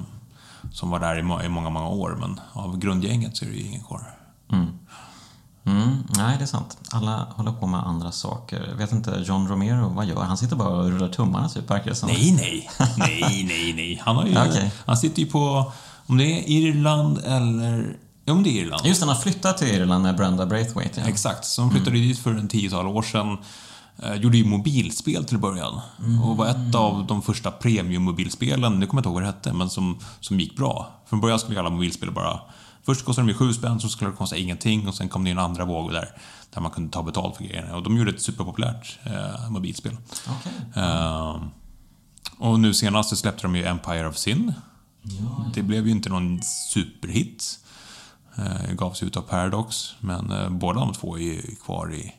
som 0.73 0.91
var 0.91 1.01
där 1.01 1.19
i 1.19 1.23
många, 1.49 1.71
många 1.71 1.89
år, 1.89 2.17
men 2.21 2.41
av 2.53 2.79
grundgänget 2.79 3.37
så 3.37 3.45
är 3.45 3.49
det 3.49 3.55
ju 3.55 3.67
ingen 3.67 3.85
kvar. 3.85 4.19
Mm. 4.53 4.79
Mm, 5.67 6.03
nej, 6.17 6.37
det 6.39 6.45
är 6.45 6.47
sant. 6.47 6.79
Alla 6.91 7.27
håller 7.37 7.53
på 7.53 7.67
med 7.67 7.81
andra 7.87 8.13
saker. 8.13 8.67
Jag 8.71 8.77
vet 8.77 8.93
inte, 8.93 9.23
John 9.25 9.49
Romero, 9.49 9.89
vad 9.89 10.07
gör 10.07 10.17
han? 10.17 10.27
Han 10.27 10.37
sitter 10.37 10.57
bara 10.57 10.69
och 10.69 10.91
rullar 10.91 11.09
tummarna 11.09 11.49
typ, 11.49 11.71
verkar 11.71 11.91
det 11.91 11.97
som. 11.97 12.09
Nej, 12.09 12.33
nej. 12.33 12.71
Nej, 12.99 13.45
nej, 13.49 13.73
nej. 13.77 14.03
Han, 14.05 14.17
har 14.17 14.25
ju, 14.25 14.31
okay. 14.51 14.71
han 14.87 14.97
sitter 14.97 15.23
ju 15.23 15.27
på, 15.27 15.73
om 16.07 16.17
det 16.17 16.25
är 16.25 16.49
Irland 16.49 17.19
eller... 17.19 17.97
Ja, 18.25 18.35
men 18.35 18.43
det 18.43 18.51
är 18.51 18.63
Irland. 18.63 18.87
Just 18.87 19.01
det, 19.01 19.07
han 19.07 19.17
har 19.17 19.23
flyttat 19.23 19.59
till 19.59 19.69
Irland 19.69 20.03
med 20.03 20.17
Brenda 20.17 20.47
Braithwaite. 20.47 21.01
Ja. 21.01 21.09
Exakt, 21.09 21.45
så 21.45 21.63
han 21.63 21.71
flyttade 21.71 21.97
mm. 21.97 22.09
dit 22.09 22.19
för 22.19 22.31
en 22.31 22.49
tiotal 22.49 22.87
år 22.87 23.03
sedan. 23.03 23.39
Eh, 24.03 24.15
gjorde 24.15 24.37
ju 24.37 24.45
mobilspel 24.45 25.25
till 25.25 25.39
början. 25.39 25.81
Mm. 25.99 26.23
Och 26.23 26.37
var 26.37 26.47
ett 26.47 26.75
av 26.75 27.07
de 27.07 27.23
första 27.23 27.51
premiummobilspelen, 27.51 28.81
nu 28.81 28.87
kommer 28.87 28.99
jag 28.99 29.01
inte 29.01 29.09
ihåg 29.09 29.15
vad 29.15 29.23
det 29.23 29.27
hette, 29.27 29.53
men 29.53 29.71
som, 29.71 29.99
som 30.21 30.41
gick 30.41 30.57
bra. 30.57 30.93
Från 31.07 31.21
början 31.21 31.39
skulle 31.39 31.61
alla 31.61 31.71
mobilspel 31.71 32.11
bara 32.11 32.41
Först 32.87 33.05
kostade 33.05 33.27
de 33.27 33.33
ju 33.33 33.39
7 33.39 33.53
spänn, 33.53 33.81
så 33.81 33.89
skulle 33.89 34.11
det 34.11 34.17
kosta 34.17 34.37
ingenting 34.37 34.89
och 34.89 34.95
sen 34.95 35.09
kom 35.09 35.25
det 35.25 35.31
en 35.31 35.39
andra 35.39 35.65
våg 35.65 35.93
där, 35.93 36.09
där 36.55 36.61
man 36.61 36.71
kunde 36.71 36.93
ta 36.93 37.03
betalt 37.03 37.37
för 37.37 37.45
grejerna. 37.45 37.77
Och 37.77 37.83
de 37.83 37.97
gjorde 37.97 38.11
ett 38.11 38.23
superpopulärt 38.23 38.99
eh, 39.05 39.51
mobilspel. 39.51 39.97
Okay. 40.39 40.83
Eh, 40.85 41.43
och 42.39 42.61
nu 42.61 42.75
senast 42.75 43.11
så 43.11 43.17
släppte 43.17 43.43
de 43.43 43.57
ju 43.57 43.65
Empire 43.65 44.09
of 44.09 44.17
Sin. 44.17 44.53
Ja. 45.05 45.51
Det 45.55 45.63
blev 45.63 45.87
ju 45.87 45.93
inte 45.93 46.09
någon 46.09 46.43
superhit. 46.43 47.59
Eh, 48.37 48.73
gavs 48.73 49.03
ut 49.03 49.17
av 49.17 49.23
Paradox, 49.23 49.95
men 50.01 50.31
eh, 50.31 50.51
båda 50.51 50.81
de 50.81 50.93
två 50.93 51.19
är 51.19 51.65
kvar 51.65 51.95
i, 51.95 52.15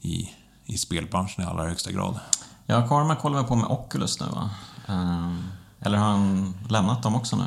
i, 0.00 0.30
i 0.64 0.78
spelbranschen 0.78 1.44
i 1.44 1.46
allra 1.46 1.68
högsta 1.68 1.92
grad. 1.92 2.20
Ja, 2.66 2.88
Carmack 2.88 3.20
håller 3.20 3.36
väl 3.36 3.46
på 3.46 3.56
med 3.56 3.66
Oculus 3.66 4.20
nu 4.20 4.26
va? 4.26 4.50
Eh, 4.88 5.36
eller 5.80 5.98
har 5.98 6.06
han 6.06 6.54
lämnat 6.68 7.02
dem 7.02 7.14
också 7.14 7.36
nu? 7.36 7.44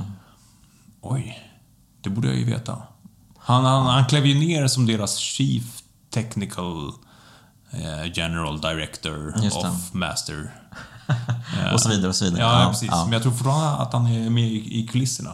Oj. 1.01 1.51
Det 2.01 2.09
borde 2.09 2.27
jag 2.27 2.37
ju 2.37 2.45
veta. 2.45 2.81
Han, 3.37 3.65
han, 3.65 3.85
han 3.85 4.05
klev 4.05 4.25
ju 4.25 4.39
ner 4.39 4.67
som 4.67 4.85
deras 4.85 5.17
Chief 5.17 5.83
Technical 6.09 6.91
eh, 7.71 8.11
General 8.13 8.61
Director 8.61 9.33
of 9.65 9.93
Master. 9.93 10.51
Och 11.73 11.81
så 11.81 11.89
vidare 11.89 12.07
och 12.07 12.15
så 12.15 12.25
vidare. 12.25 12.41
Ja, 12.41 12.67
precis. 12.71 12.89
ja. 12.91 13.03
Men 13.03 13.13
jag 13.13 13.21
tror 13.21 13.31
fortfarande 13.31 13.83
att 13.83 13.93
han 13.93 14.07
är 14.07 14.29
med 14.29 14.43
i, 14.51 14.87
kulisserna. 14.91 15.31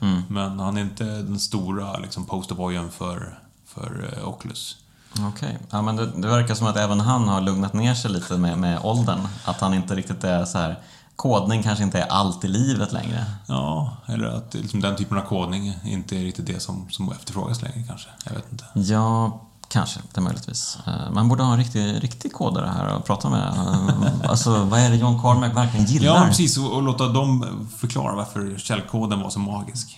Mm. 0.00 0.22
Men 0.28 0.60
han 0.60 0.76
är 0.76 0.80
inte 0.80 1.04
den 1.04 1.40
stora 1.40 1.98
liksom, 1.98 2.26
posterboyen 2.26 2.90
för, 2.90 3.38
för 3.66 4.14
eh, 4.16 4.28
Oculus. 4.28 4.76
Okej. 5.28 5.58
Ja, 5.70 5.82
men 5.82 5.96
det, 5.96 6.06
det 6.06 6.28
verkar 6.28 6.54
som 6.54 6.66
att 6.66 6.76
även 6.76 7.00
han 7.00 7.28
har 7.28 7.40
lugnat 7.40 7.72
ner 7.72 7.94
sig 7.94 8.10
lite 8.10 8.36
med, 8.36 8.58
med 8.58 8.78
åldern. 8.82 9.28
Att 9.44 9.60
han 9.60 9.74
inte 9.74 9.94
riktigt 9.94 10.24
är 10.24 10.44
så 10.44 10.58
här... 10.58 10.78
Kodning 11.16 11.62
kanske 11.62 11.84
inte 11.84 11.98
är 11.98 12.06
allt 12.06 12.44
i 12.44 12.48
livet 12.48 12.92
längre. 12.92 13.24
Ja, 13.46 13.96
eller 14.06 14.26
att 14.26 14.54
liksom, 14.54 14.80
den 14.80 14.96
typen 14.96 15.18
av 15.18 15.22
kodning 15.22 15.74
inte 15.84 16.16
är 16.16 16.20
riktigt 16.20 16.46
det 16.46 16.60
som, 16.60 16.90
som 16.90 17.12
efterfrågas 17.12 17.62
längre 17.62 17.82
kanske. 17.88 18.08
Jag 18.24 18.32
vet 18.32 18.52
inte. 18.52 18.64
Ja, 18.74 19.40
kanske. 19.70 20.00
Det 20.14 20.20
möjligtvis. 20.20 20.78
Eh, 20.86 21.10
Man 21.12 21.28
borde 21.28 21.42
ha 21.42 21.52
en 21.52 21.58
riktig, 21.58 22.04
riktig 22.04 22.32
kodare 22.32 22.66
här 22.76 22.94
och 22.94 23.04
prata 23.04 23.28
med. 23.30 23.48
Eh, 23.48 24.30
Alltså, 24.30 24.64
vad 24.64 24.80
är 24.80 24.90
det 24.90 24.96
John 24.96 25.20
Carmack 25.22 25.56
verkligen 25.56 25.86
gillar? 25.86 26.14
Ja, 26.14 26.24
precis. 26.26 26.58
Och, 26.58 26.72
och 26.72 26.82
låta 26.82 27.08
dem 27.08 27.68
förklara 27.78 28.14
varför 28.14 28.58
källkoden 28.58 29.20
var 29.20 29.30
så 29.30 29.38
magisk. 29.38 29.96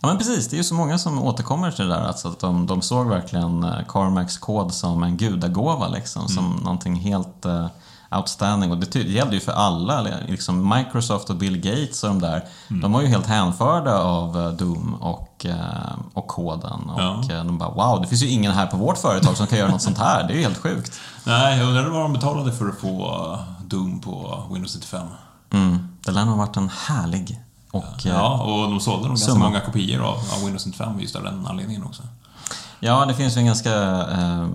Ja, 0.00 0.08
men 0.08 0.18
precis. 0.18 0.48
Det 0.48 0.54
är 0.56 0.58
ju 0.58 0.64
så 0.64 0.74
många 0.74 0.98
som 0.98 1.22
återkommer 1.22 1.70
till 1.70 1.88
det 1.88 1.94
där. 1.94 2.00
Alltså 2.02 2.28
att 2.28 2.40
de, 2.40 2.66
de 2.66 2.82
såg 2.82 3.06
verkligen 3.08 3.64
eh, 3.64 3.74
Carmacks 3.88 4.38
kod 4.38 4.74
som 4.74 5.02
en 5.02 5.16
gudagåva, 5.16 5.88
liksom. 5.88 6.28
Som 6.28 6.60
någonting 6.62 6.96
helt 6.96 7.46
outstanding. 8.10 8.70
Och 8.70 8.78
det 8.78 8.90
det 8.92 9.02
gällde 9.02 9.34
ju 9.34 9.40
för 9.40 9.52
alla. 9.52 10.00
Liksom 10.28 10.68
Microsoft 10.76 11.30
och 11.30 11.36
Bill 11.36 11.56
Gates 11.56 12.02
och 12.04 12.08
de 12.08 12.20
där. 12.20 12.44
De 12.68 12.92
var 12.92 13.00
ju 13.00 13.06
helt 13.06 13.26
hänförda 13.26 13.98
av 13.98 14.38
eh, 14.40 14.48
Doom 14.52 14.94
och, 14.94 15.46
eh, 15.46 15.56
och 16.14 16.26
koden. 16.26 16.90
Och 16.90 17.00
Ja. 17.02 17.22
eh, 17.30 17.44
de 17.44 17.58
bara 17.58 17.70
wow, 17.70 18.00
det 18.02 18.08
finns 18.08 18.22
ju 18.22 18.28
ingen 18.28 18.52
här 18.52 18.66
på 18.66 18.76
vårt 18.76 18.98
företag 18.98 19.36
som 19.36 19.46
kan 19.46 19.58
göra 19.58 19.70
något 19.70 19.82
sånt 19.82 19.98
här. 19.98 20.24
Det 20.28 20.32
är 20.32 20.36
ju 20.36 20.42
helt 20.42 20.58
sjukt. 20.58 21.00
Nej, 21.24 21.58
jag 21.58 21.68
undrar 21.68 21.88
vad 21.88 22.00
de 22.02 22.12
betalade 22.12 22.52
för 22.52 22.68
att 22.68 22.78
få 22.80 23.38
Doom 23.66 24.00
på 24.00 24.42
Windows 24.52 24.74
95. 24.74 25.06
Mm. 25.50 25.88
Det 26.04 26.10
lär 26.12 26.24
nog 26.24 26.36
ha 26.36 26.46
varit 26.46 26.56
en 26.56 26.68
härlig 26.86 27.40
och 27.70 27.84
Ja, 28.04 28.42
och 28.42 28.70
de 28.70 28.80
sålde 28.80 29.08
nog 29.08 29.16
ganska 29.16 29.34
många 29.34 29.60
kopior 29.60 30.02
av, 30.02 30.14
av 30.14 30.40
Windows 30.44 30.66
95 30.66 31.00
just 31.00 31.16
av 31.16 31.22
den 31.22 31.46
anledningen 31.46 31.84
också. 31.84 32.02
Ja, 32.80 33.04
det 33.06 33.14
finns 33.14 33.36
ju 33.36 33.38
en 33.38 33.46
ganska 33.46 33.72
eh, 34.02 34.48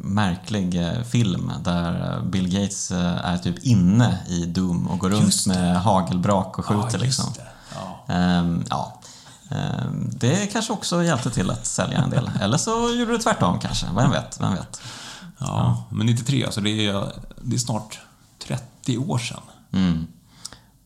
märklig 0.00 0.86
eh, 0.86 1.02
film 1.02 1.52
där 1.64 2.14
eh, 2.16 2.22
Bill 2.22 2.48
Gates 2.48 2.90
eh, 2.90 3.24
är 3.24 3.38
typ 3.38 3.58
inne 3.58 4.18
i 4.28 4.44
Doom 4.44 4.88
och 4.88 4.98
går 4.98 5.10
runt 5.10 5.46
med 5.46 5.82
hagelbrak 5.82 6.58
och 6.58 6.66
skjuter 6.66 6.84
just 6.84 7.02
liksom. 7.02 7.32
det. 7.36 7.48
Ja. 7.74 8.14
Ehm, 8.14 8.64
ja. 8.70 9.00
Ehm, 9.50 10.10
det 10.12 10.52
kanske 10.52 10.72
också 10.72 11.02
hjälpte 11.02 11.30
till 11.30 11.50
att 11.50 11.66
sälja 11.66 11.98
en 11.98 12.10
del. 12.10 12.30
Eller 12.40 12.58
så 12.58 12.70
gjorde 12.70 13.12
det 13.12 13.18
tvärtom 13.18 13.60
kanske. 13.60 13.86
Vem 13.96 14.10
vet? 14.10 14.40
Vem 14.40 14.54
vet? 14.54 14.80
Ja, 15.38 15.84
men 15.90 16.06
93, 16.06 16.44
alltså 16.44 16.60
det 16.60 16.86
är, 16.86 17.12
det 17.42 17.56
är 17.56 17.60
snart 17.60 18.00
30 18.46 18.98
år 18.98 19.18
sedan. 19.18 19.40
Mm. 19.72 20.06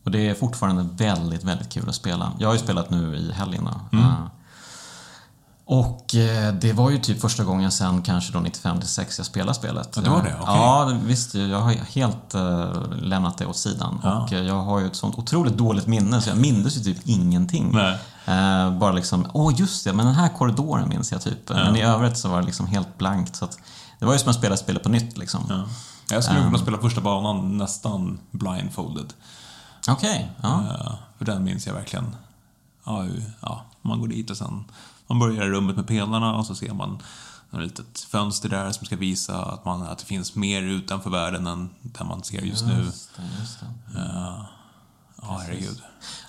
Och 0.03 0.11
det 0.11 0.29
är 0.29 0.33
fortfarande 0.33 0.85
väldigt, 1.05 1.43
väldigt 1.43 1.69
kul 1.69 1.89
att 1.89 1.95
spela. 1.95 2.31
Jag 2.39 2.47
har 2.47 2.53
ju 2.53 2.59
spelat 2.59 2.89
nu 2.89 3.15
i 3.15 3.31
helgen 3.31 3.69
då. 3.91 3.97
Eh, 3.97 4.25
Och 5.65 6.15
eh, 6.15 6.53
det 6.53 6.73
var 6.73 6.89
ju 6.89 6.97
typ 6.97 7.21
första 7.21 7.43
gången 7.43 7.71
sen 7.71 8.01
kanske 8.01 8.33
då 8.33 8.39
95-96 8.39 9.13
jag 9.17 9.25
spelade 9.25 9.53
spelet. 9.53 9.89
Ja, 9.95 10.01
det 10.01 10.09
var 10.09 10.23
det? 10.23 10.29
Eh, 10.29 10.41
Okej. 10.41 10.55
Ja, 10.55 10.97
visst. 11.03 11.35
Jag 11.35 11.59
har 11.59 11.71
helt 11.71 12.33
eh, 12.33 12.71
lämnat 13.01 13.37
det 13.37 13.45
åt 13.45 13.57
sidan. 13.57 13.99
Ja. 14.03 14.23
Och 14.23 14.33
eh, 14.33 14.43
jag 14.43 14.61
har 14.61 14.79
ju 14.79 14.87
ett 14.87 14.95
sånt 14.95 15.15
otroligt 15.17 15.57
dåligt 15.57 15.87
minne 15.87 16.21
så 16.21 16.29
jag 16.29 16.37
minns 16.37 16.77
ju 16.77 16.81
typ 16.81 16.97
ingenting. 17.03 17.71
Nej. 17.73 17.97
Bara 18.79 18.91
liksom, 18.91 19.27
åh 19.33 19.53
just 19.57 19.83
det, 19.83 19.93
men 19.93 20.05
den 20.05 20.15
här 20.15 20.29
korridoren 20.29 20.89
minns 20.89 21.11
jag 21.11 21.21
typ. 21.21 21.49
Men 21.49 21.75
i 21.75 21.81
övrigt 21.81 22.17
så 22.17 22.29
var 22.29 22.39
det 22.39 22.45
liksom 22.45 22.67
helt 22.67 22.97
blankt. 22.97 23.35
Så 23.35 23.45
att, 23.45 23.57
det 23.99 24.05
var 24.05 24.13
ju 24.13 24.19
som 24.19 24.29
att 24.29 24.35
spela 24.35 24.57
spelet 24.57 24.83
på 24.83 24.89
nytt 24.89 25.17
liksom. 25.17 25.41
Ja. 25.49 25.63
Jag 26.09 26.23
skulle 26.23 26.41
kunna 26.41 26.57
spela 26.57 26.77
första 26.77 27.01
banan 27.01 27.57
nästan 27.57 28.19
blindfolded. 28.31 29.13
Okej, 29.89 30.31
ja. 30.41 30.59
Eh, 30.59 30.93
För 31.17 31.25
den 31.25 31.43
minns 31.43 31.67
jag 31.67 31.73
verkligen. 31.73 32.15
Ja, 32.85 33.05
ja, 33.41 33.61
man 33.81 33.99
går 33.99 34.07
dit 34.07 34.29
och 34.29 34.37
sen 34.37 34.63
man 35.07 35.19
börjar 35.19 35.45
i 35.45 35.49
rummet 35.49 35.75
med 35.75 35.87
pelarna 35.87 36.35
och 36.35 36.45
så 36.45 36.55
ser 36.55 36.73
man 36.73 37.01
ett 37.53 37.59
litet 37.59 37.99
fönster 37.99 38.49
där 38.49 38.71
som 38.71 38.85
ska 38.85 38.95
visa 38.95 39.45
att, 39.45 39.65
man, 39.65 39.81
att 39.81 39.97
det 39.97 40.05
finns 40.05 40.35
mer 40.35 40.61
utanför 40.61 41.09
världen 41.09 41.47
än 41.47 41.69
den 41.81 42.07
man 42.07 42.23
ser 42.23 42.41
just 42.41 42.65
nu. 42.65 42.83
Just 42.85 43.09
det, 43.15 43.23
just 43.39 43.59
det. 43.59 43.99
Eh, 43.99 44.45
Ja, 45.27 45.41
herregud. 45.45 45.81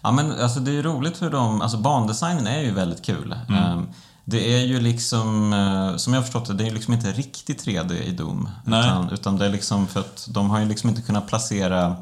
Ja 0.02 0.12
men 0.12 0.40
alltså 0.40 0.60
det 0.60 0.70
är 0.70 0.72
ju 0.72 0.82
roligt 0.82 1.22
hur 1.22 1.30
de, 1.30 1.60
alltså 1.62 1.78
bandesignen 1.78 2.46
är 2.46 2.60
ju 2.60 2.70
väldigt 2.70 3.02
kul. 3.04 3.36
Mm. 3.48 3.62
Ehm, 3.64 3.86
Det 4.24 4.54
är 4.54 4.64
ju 4.66 4.80
liksom, 4.80 5.52
eh, 5.52 5.96
som 5.96 6.12
jag 6.12 6.20
har 6.20 6.24
förstått 6.24 6.46
det, 6.46 6.54
det 6.54 6.64
är 6.64 6.68
ju 6.68 6.74
liksom 6.74 6.94
inte 6.94 7.12
riktigt 7.12 7.66
3D 7.66 7.92
i 8.02 8.12
Doom. 8.12 8.48
Utan, 8.66 9.10
utan 9.10 9.36
det 9.36 9.46
är 9.46 9.50
liksom 9.50 9.86
för 9.86 10.00
att 10.00 10.28
de 10.30 10.50
har 10.50 10.60
ju 10.60 10.66
liksom 10.68 10.90
inte 10.90 11.02
kunnat 11.02 11.26
placera 11.26 11.96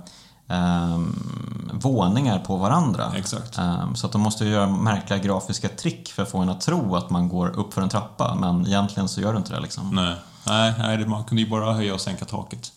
våningar 1.72 2.38
på 2.38 2.56
varandra. 2.56 3.12
Exakt. 3.16 3.58
Ehm, 3.58 3.96
så 3.96 4.06
att 4.06 4.12
de 4.12 4.20
måste 4.20 4.44
ju 4.44 4.50
göra 4.50 4.66
märkliga 4.66 5.18
grafiska 5.18 5.68
trick 5.68 6.12
för 6.12 6.22
att 6.22 6.30
få 6.30 6.38
en 6.38 6.48
att 6.48 6.60
tro 6.60 6.96
att 6.96 7.10
man 7.10 7.28
går 7.28 7.58
upp 7.58 7.74
för 7.74 7.82
en 7.82 7.88
trappa, 7.88 8.34
men 8.34 8.66
egentligen 8.66 9.08
så 9.08 9.20
gör 9.20 9.32
du 9.32 9.38
inte 9.38 9.54
det 9.54 9.60
liksom. 9.60 9.90
Nej, 9.94 10.14
nej, 10.46 10.74
nej 10.78 11.06
man 11.06 11.24
kunde 11.24 11.42
ju 11.42 11.50
bara 11.50 11.72
höja 11.72 11.94
och 11.94 12.00
sänka 12.00 12.24
taket. 12.24 12.72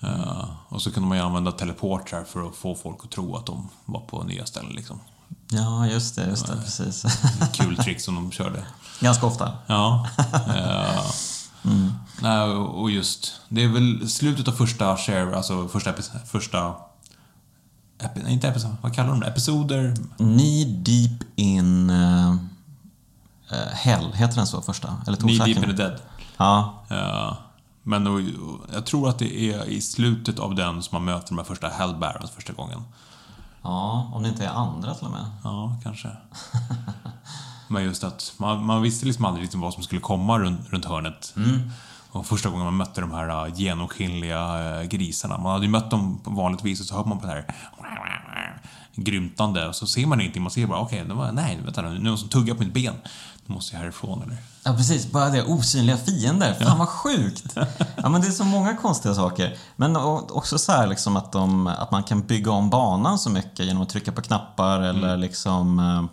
Eh, 0.00 0.44
och 0.68 0.82
så 0.82 0.92
kunde 0.92 1.08
man 1.08 1.18
ju 1.18 1.24
använda 1.24 1.52
teleportrar 1.52 2.24
för 2.24 2.48
att 2.48 2.54
få 2.54 2.74
folk 2.74 2.98
att 3.04 3.10
tro 3.10 3.36
att 3.36 3.46
de 3.46 3.68
var 3.84 4.00
på 4.00 4.22
nya 4.22 4.46
ställen. 4.46 4.72
Liksom. 4.72 5.00
Ja, 5.48 5.86
just 5.86 6.16
det, 6.16 6.26
just 6.26 6.46
det, 6.46 6.56
precis. 6.56 7.04
Kul 7.52 7.76
trick 7.76 8.00
som 8.00 8.14
de 8.14 8.30
körde. 8.30 8.64
Ganska 9.00 9.26
ofta. 9.26 9.52
Ja. 9.66 10.08
eh, 11.64 11.88
Nej, 12.22 12.40
och 12.50 12.90
just, 12.90 13.40
det 13.48 13.64
är 13.64 13.68
väl 13.68 14.08
slutet 14.08 14.48
av 14.48 14.52
första 14.52 14.96
share, 14.96 15.36
alltså 15.36 15.68
första, 15.68 15.92
första 16.26 16.74
inte 18.28 18.48
episod, 18.48 18.76
vad 18.82 18.94
kallar 18.94 19.10
de 19.10 19.20
det? 19.20 19.26
Episoder? 19.26 19.96
Knee 20.16 20.64
deep 20.64 21.22
in 21.36 21.90
uh, 21.90 22.36
Hell, 23.72 24.12
heter 24.12 24.36
den 24.36 24.46
så 24.46 24.62
första? 24.62 24.96
Eller 25.06 25.16
Knee 25.16 25.38
Deep 25.38 25.56
in 25.56 25.62
the 25.62 25.72
Dead. 25.72 26.00
Ja, 26.36 26.80
Eh, 26.90 27.34
men 27.82 28.04
då, 28.04 28.20
jag 28.72 28.86
tror 28.86 29.08
att 29.08 29.18
det 29.18 29.40
är 29.40 29.64
i 29.64 29.80
slutet 29.80 30.38
av 30.38 30.54
den 30.54 30.82
som 30.82 30.96
man 30.96 31.04
möter 31.04 31.28
de 31.28 31.38
här 31.38 31.44
första 31.44 31.68
Hellbarons 31.68 32.30
första 32.30 32.52
gången. 32.52 32.84
ja, 33.62 34.10
om 34.14 34.22
det 34.22 34.28
inte 34.28 34.44
är 34.44 34.50
andra 34.50 34.94
till 34.94 35.06
och 35.06 35.12
med. 35.12 35.30
Ja, 35.44 35.76
kanske. 35.82 36.08
Men 37.70 37.84
just 37.84 38.04
att 38.04 38.32
man, 38.36 38.64
man 38.64 38.82
visste 38.82 39.06
liksom 39.06 39.24
aldrig 39.24 39.42
liksom 39.42 39.60
vad 39.60 39.74
som 39.74 39.82
skulle 39.82 40.00
komma 40.00 40.38
runt, 40.38 40.60
runt 40.70 40.84
hörnet. 40.84 41.34
Och 42.12 42.26
första 42.26 42.48
gången 42.48 42.64
man 42.64 42.76
mötte 42.76 43.00
de 43.00 43.10
här 43.10 43.46
äh, 43.46 43.54
genomskinliga 43.54 44.80
äh, 44.80 44.88
grisarna. 44.88 45.38
Man 45.38 45.52
hade 45.52 45.64
ju 45.64 45.70
mött 45.70 45.90
dem 45.90 46.20
på 46.24 46.30
vanligt 46.30 46.64
vis 46.64 46.80
och 46.80 46.86
så 46.86 46.96
hör 46.96 47.04
man 47.04 47.20
på 47.20 47.26
det 47.26 47.32
här 47.32 47.44
grymtande 48.94 49.68
och 49.68 49.74
så 49.74 49.86
ser 49.86 50.06
man 50.06 50.20
ingenting. 50.20 50.42
Man 50.42 50.50
ser 50.50 50.66
bara, 50.66 50.78
okej, 50.78 51.02
okay, 51.02 51.32
nej, 51.32 51.60
vänta 51.64 51.82
nu, 51.82 51.88
nu 51.88 51.94
är 51.94 51.98
det 51.98 52.04
någon 52.04 52.18
som 52.18 52.28
tuggar 52.28 52.54
på 52.54 52.62
mitt 52.62 52.74
ben. 52.74 52.94
Nu 53.46 53.54
måste 53.54 53.74
jag 53.74 53.80
härifrån 53.80 54.22
eller? 54.22 54.36
Ja, 54.64 54.74
precis. 54.76 55.12
Bara 55.12 55.28
det. 55.28 55.42
Osynliga 55.42 55.96
fiender. 55.96 56.54
Fan 56.54 56.78
vad 56.78 56.88
sjukt! 56.88 57.56
Ja, 57.96 58.08
men 58.08 58.20
det 58.20 58.26
är 58.26 58.30
så 58.32 58.44
många 58.44 58.76
konstiga 58.76 59.14
saker. 59.14 59.56
Men 59.76 59.96
också 59.96 60.58
så 60.58 60.72
här 60.72 60.86
liksom 60.86 61.16
att, 61.16 61.32
de, 61.32 61.66
att 61.66 61.90
man 61.90 62.02
kan 62.02 62.22
bygga 62.22 62.50
om 62.50 62.70
banan 62.70 63.18
så 63.18 63.30
mycket 63.30 63.66
genom 63.66 63.82
att 63.82 63.88
trycka 63.88 64.12
på 64.12 64.22
knappar 64.22 64.80
eller 64.80 65.16
liksom... 65.16 66.08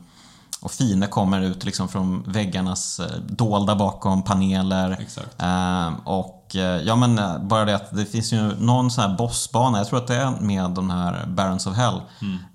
Och 0.62 0.72
fiender 0.72 1.08
kommer 1.08 1.42
ut 1.42 1.66
liksom 1.66 1.88
från 1.88 2.24
väggarnas 2.28 3.00
eh, 3.00 3.18
dolda 3.30 3.76
bakom 3.76 4.24
paneler. 4.24 4.98
Exakt. 5.00 5.42
Eh, 5.42 5.94
och 6.04 6.56
ja 6.84 6.96
men 6.96 7.20
eh, 7.20 7.40
bara 7.40 7.66
det 7.66 7.76
att 7.76 7.96
det 7.96 8.06
finns 8.06 8.34
ju 8.34 8.56
någon 8.60 8.92
sån 8.92 9.10
här 9.10 9.18
bossbana, 9.18 9.78
jag 9.78 9.88
tror 9.88 10.00
att 10.00 10.08
det 10.08 10.16
är 10.16 10.32
med 10.32 10.72
de 10.72 10.90
här 10.90 11.26
Barons 11.28 11.68
of 11.68 11.76
Hell. 11.76 12.02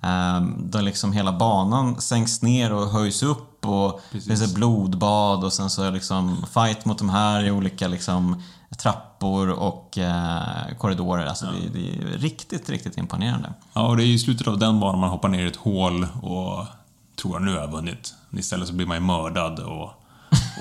Eh, 0.03 0.41
där 0.59 0.83
liksom 0.83 1.13
hela 1.13 1.33
banan 1.33 2.01
sänks 2.01 2.43
ner 2.43 2.73
och 2.73 2.89
höjs 2.89 3.23
upp 3.23 3.67
och 3.67 4.01
det 4.13 4.21
finns 4.21 4.43
ett 4.43 4.55
blodbad 4.55 5.45
och 5.45 5.53
sen 5.53 5.71
så 5.71 5.83
är 5.83 5.87
det 5.87 5.93
liksom 5.93 6.47
fight 6.55 6.85
mot 6.85 6.99
de 6.99 7.11
här 7.11 7.45
i 7.45 7.51
olika 7.51 7.89
liksom 7.89 8.43
trappor 8.79 9.51
och 9.51 9.99
eh, 9.99 10.77
korridorer. 10.79 11.27
Alltså 11.27 11.47
det, 11.47 11.81
det 11.81 12.15
är 12.15 12.19
riktigt, 12.19 12.71
riktigt 12.71 12.99
imponerande. 12.99 13.53
Ja, 13.73 13.87
och 13.87 13.97
det 13.97 14.05
är 14.05 14.07
i 14.07 14.19
slutet 14.19 14.49
av 14.49 14.59
den 14.59 14.81
banan 14.81 15.01
man 15.01 15.11
hoppar 15.11 15.29
ner 15.29 15.45
i 15.45 15.49
ett 15.49 15.57
hål 15.57 16.07
och 16.23 16.67
tror 17.17 17.37
att 17.37 17.43
nu 17.43 17.51
har 17.55 17.61
jag 17.61 17.71
vunnit. 17.73 18.15
Istället 18.31 18.69
så 18.69 18.75
blir 18.75 18.87
man 18.87 18.97
ju 18.97 19.01
mördad 19.03 19.59
och 19.59 19.91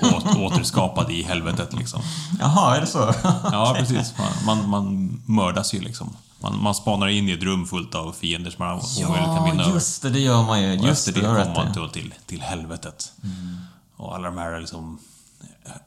åt, 0.02 0.36
återskapad 0.36 1.10
i 1.10 1.22
helvetet 1.22 1.72
liksom. 1.72 2.02
Jaha, 2.40 2.76
är 2.76 2.80
det 2.80 2.86
så? 2.86 2.98
Ja, 3.52 3.74
precis. 3.78 4.14
Man, 4.18 4.46
man, 4.46 4.70
man 4.70 5.22
mördas 5.26 5.74
ju 5.74 5.80
liksom. 5.80 6.16
Man, 6.40 6.62
man 6.62 6.74
spanar 6.74 7.08
in 7.08 7.28
i 7.28 7.32
ett 7.32 7.42
rum 7.42 7.66
fullt 7.66 7.94
av 7.94 8.12
fiender 8.12 8.50
som 8.50 8.64
man 8.66 8.74
omöjligt 8.74 9.24
kan 9.26 9.44
vinna 9.44 9.62
Ja, 9.62 9.64
över. 9.64 9.74
just 9.74 10.02
det, 10.02 10.10
det 10.10 10.20
gör 10.20 10.42
man 10.42 10.62
ju. 10.62 10.78
Och 10.78 10.86
Just 10.86 11.08
efter 11.08 11.20
det, 11.22 11.28
det 11.28 11.44
kommer 11.44 11.54
man 11.64 11.72
då 11.74 11.88
till, 11.88 12.14
till 12.26 12.40
helvetet. 12.42 13.12
Och 13.96 14.14
alla 14.14 14.28
de 14.30 14.38
här 14.38 14.60
liksom 14.60 14.98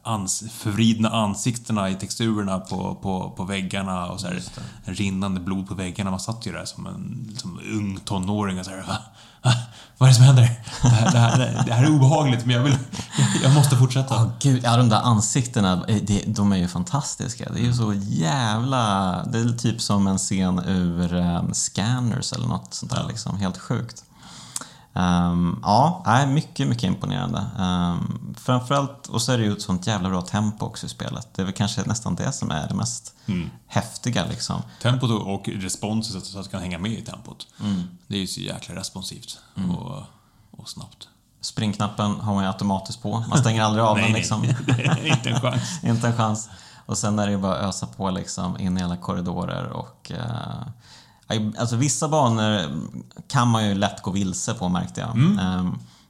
ans, 0.03 0.43
förvridna 0.51 1.09
ansiktena 1.09 1.89
i 1.89 1.95
texturerna 1.95 2.59
på, 2.59 2.95
på, 2.95 3.33
på 3.37 3.43
väggarna 3.43 4.07
och 4.07 4.19
så 4.19 4.27
här, 4.27 4.41
rinnande 4.85 5.39
blod 5.39 5.67
på 5.67 5.73
väggarna. 5.73 6.09
Man 6.11 6.19
satt 6.19 6.47
ju 6.47 6.51
där 6.51 6.65
som 6.65 6.87
en 6.87 7.35
som 7.37 7.59
ung 7.71 7.99
tonåring 8.05 8.59
och 8.59 8.65
så 8.65 8.71
här? 8.71 8.85
Vad 9.97 10.09
är 10.09 10.11
det 10.11 10.15
som 10.15 10.25
händer? 10.25 10.59
Det 10.81 10.89
här, 10.89 11.11
det, 11.11 11.17
här, 11.19 11.63
det 11.65 11.73
här 11.73 11.83
är 11.83 11.89
obehagligt 11.89 12.45
men 12.45 12.55
jag 12.55 12.63
vill, 12.63 12.77
Jag 13.43 13.53
måste 13.53 13.75
fortsätta. 13.75 14.15
Oh, 14.15 14.29
gud, 14.39 14.61
ja, 14.63 14.77
de 14.77 14.89
där 14.89 15.01
ansiktena, 15.01 15.85
eh, 15.87 15.97
det, 16.03 16.23
de 16.27 16.51
är 16.51 16.57
ju 16.57 16.67
fantastiska. 16.67 17.49
Det 17.53 17.59
är 17.59 17.63
ju 17.63 17.73
så 17.73 17.93
jävla... 17.93 19.23
Det 19.25 19.39
är 19.39 19.57
typ 19.57 19.81
som 19.81 20.07
en 20.07 20.17
scen 20.17 20.59
ur 20.59 21.13
um, 21.13 21.53
Scanners 21.53 22.33
eller 22.33 22.47
något 22.47 22.73
sånt 22.73 22.91
där. 22.91 23.05
Liksom. 23.07 23.37
Helt 23.37 23.57
sjukt. 23.57 24.03
Um, 24.97 25.59
ja, 25.63 26.03
nej, 26.05 26.27
mycket, 26.27 26.67
mycket 26.67 26.83
imponerande. 26.83 27.45
Um, 27.59 28.35
framförallt, 28.37 29.07
och 29.07 29.21
så 29.21 29.31
är 29.31 29.37
det 29.37 29.43
ju 29.43 29.51
ett 29.51 29.61
sånt 29.61 29.87
jävla 29.87 30.09
bra 30.09 30.21
tempo 30.21 30.65
också 30.65 30.85
i 30.85 30.89
spelet. 30.89 31.27
Det 31.35 31.41
är 31.41 31.43
väl 31.45 31.53
kanske 31.53 31.83
nästan 31.83 32.15
det 32.15 32.31
som 32.31 32.51
är 32.51 32.67
det 32.67 32.73
mest 32.73 33.13
häftiga 33.67 34.25
liksom. 34.25 34.61
Tempot 34.81 35.11
och- 35.11 35.47
responset 35.49 36.25
så 36.25 36.39
att 36.39 36.45
du 36.45 36.51
kan 36.51 36.61
hänga 36.61 36.77
med 36.77 36.91
i 36.91 37.01
tempot. 37.01 37.47
Det 38.07 38.15
är 38.15 38.19
ju 38.19 38.27
så 38.27 38.39
jäkla 38.39 38.75
responsivt 38.75 39.39
och, 39.69 40.03
och 40.61 40.69
snabbt. 40.69 41.07
Springknappen 41.41 42.11
har 42.19 42.33
man 42.33 42.43
ju 42.43 42.47
automatiskt 42.49 43.01
på. 43.01 43.23
Man 43.29 43.37
stänger 43.37 43.61
aldrig 43.63 43.85
av 43.85 43.97
den 44.01 44.11
liksom. 44.13 44.43
inte 45.03 45.29
en 45.29 45.41
chans. 45.41 45.79
Inte 45.83 46.07
en 46.07 46.17
chans. 46.17 46.49
Och 46.85 46.97
sen 46.97 47.19
är 47.19 47.25
det 47.25 47.31
ju 47.31 47.37
bara 47.37 47.55
att 47.57 47.63
ösa 47.63 47.87
på 47.87 48.09
liksom 48.11 48.59
in 48.59 48.77
i 48.77 48.83
alla 48.83 48.97
korridorer 48.97 49.67
och... 49.67 50.11
Eh, 50.11 50.67
alltså 51.57 51.75
vissa 51.75 52.07
banor 52.07 52.61
kan 53.27 53.47
man 53.47 53.65
ju 53.67 53.75
lätt 53.75 54.01
gå 54.01 54.11
vilse 54.11 54.53
på 54.53 54.69
märkte 54.69 55.01
jag. 55.01 55.17
Eh, 55.39 55.65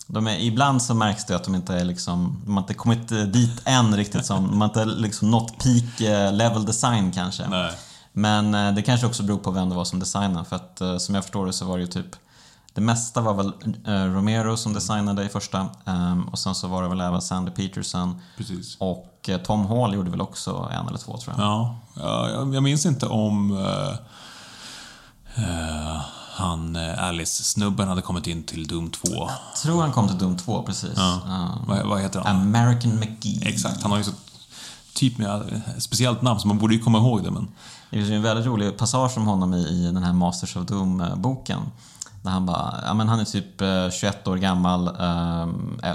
de 0.07 0.27
är, 0.27 0.39
ibland 0.39 0.81
så 0.81 0.93
märks 0.93 1.25
det 1.25 1.35
att 1.35 1.43
de 1.43 1.55
inte 1.55 1.75
är 1.75 1.83
liksom, 1.85 2.41
de 2.45 2.51
har 2.57 2.63
inte 2.63 2.73
kommit 2.73 3.07
dit 3.07 3.61
än 3.65 3.97
riktigt 3.97 4.25
som, 4.25 4.47
de 4.47 4.61
har 4.61 4.67
inte 4.67 4.85
liksom 4.85 5.31
nått 5.31 5.53
peak 5.63 6.01
eh, 6.01 6.33
level 6.33 6.65
design 6.65 7.11
kanske. 7.11 7.47
Nej. 7.49 7.71
Men 8.13 8.53
eh, 8.55 8.73
det 8.73 8.81
kanske 8.81 9.07
också 9.07 9.23
beror 9.23 9.37
på 9.37 9.51
vem 9.51 9.69
det 9.69 9.75
var 9.75 9.85
som 9.85 9.99
designade 9.99 10.45
för 10.45 10.55
att 10.55 10.81
eh, 10.81 10.97
som 10.97 11.15
jag 11.15 11.23
förstår 11.23 11.45
det 11.45 11.53
så 11.53 11.65
var 11.65 11.77
det 11.77 11.81
ju 11.83 11.87
typ 11.87 12.15
det 12.73 12.81
mesta 12.81 13.21
var 13.21 13.33
väl 13.33 13.51
eh, 13.85 14.03
Romero 14.13 14.57
som 14.57 14.73
designade 14.73 15.23
i 15.25 15.29
första 15.29 15.67
ehm, 15.85 16.23
och 16.31 16.39
sen 16.39 16.55
så 16.55 16.67
var 16.67 16.83
det 16.83 16.89
väl 16.89 17.01
även 17.01 17.21
Sandy 17.21 17.51
Peterson 17.51 18.21
Precis. 18.37 18.77
och 18.79 19.29
eh, 19.29 19.37
Tom 19.37 19.65
Hall 19.67 19.93
gjorde 19.93 20.11
väl 20.11 20.21
också 20.21 20.69
en 20.73 20.87
eller 20.87 20.97
två 20.97 21.17
tror 21.17 21.35
jag. 21.37 21.45
Ja, 21.45 21.75
ja, 21.95 22.29
jag- 22.29 22.55
jag 22.55 22.63
minns 22.63 22.85
inte 22.85 23.05
om 23.07 23.65
eh, 25.35 25.87
eh, 25.87 26.01
han 26.33 26.75
eh, 26.75 27.03
Alice-snubben 27.03 27.87
hade 27.87 28.01
kommit 28.01 28.27
in 28.27 28.43
till 28.43 28.67
Doom 28.67 28.91
2. 28.91 29.29
Tror 29.63 29.81
han 29.81 29.91
kom 29.91 30.07
till 30.07 30.17
Doom 30.17 30.37
2 30.37 30.63
precis. 30.63 30.93
Ja. 30.95 31.21
Ja. 31.27 31.59
Vad, 31.67 31.85
vad 31.85 32.01
heter 32.01 32.19
han? 32.19 32.35
American 32.35 32.99
McGee. 32.99 33.47
Exakt, 33.47 33.81
han 33.81 33.91
har 33.91 33.97
ju 33.97 34.03
så 34.03 34.11
typ 34.93 35.17
med 35.17 35.41
ett 35.77 35.83
speciellt 35.83 36.21
namn 36.21 36.39
så 36.39 36.47
man 36.47 36.57
borde 36.57 36.75
ju 36.75 36.79
komma 36.79 36.97
ihåg 36.97 37.23
det 37.23 37.31
men... 37.31 37.47
Det 37.89 37.97
finns 37.97 38.09
ju 38.09 38.15
en 38.15 38.21
väldigt 38.21 38.45
rolig 38.45 38.77
passage 38.77 39.17
om 39.17 39.27
honom 39.27 39.53
i, 39.53 39.57
i 39.57 39.85
den 39.85 40.03
här 40.03 40.13
Masters 40.13 40.55
of 40.55 40.65
Doom-boken. 40.65 41.59
Där 42.25 42.31
han 42.31 42.45
bara, 42.45 42.73
ja 42.85 42.93
men 42.93 43.09
han 43.09 43.19
är 43.19 43.25
typ 43.25 43.61
eh, 43.61 43.89
21 43.89 44.27
år 44.27 44.37
gammal 44.37 44.87
eh, 44.87 44.93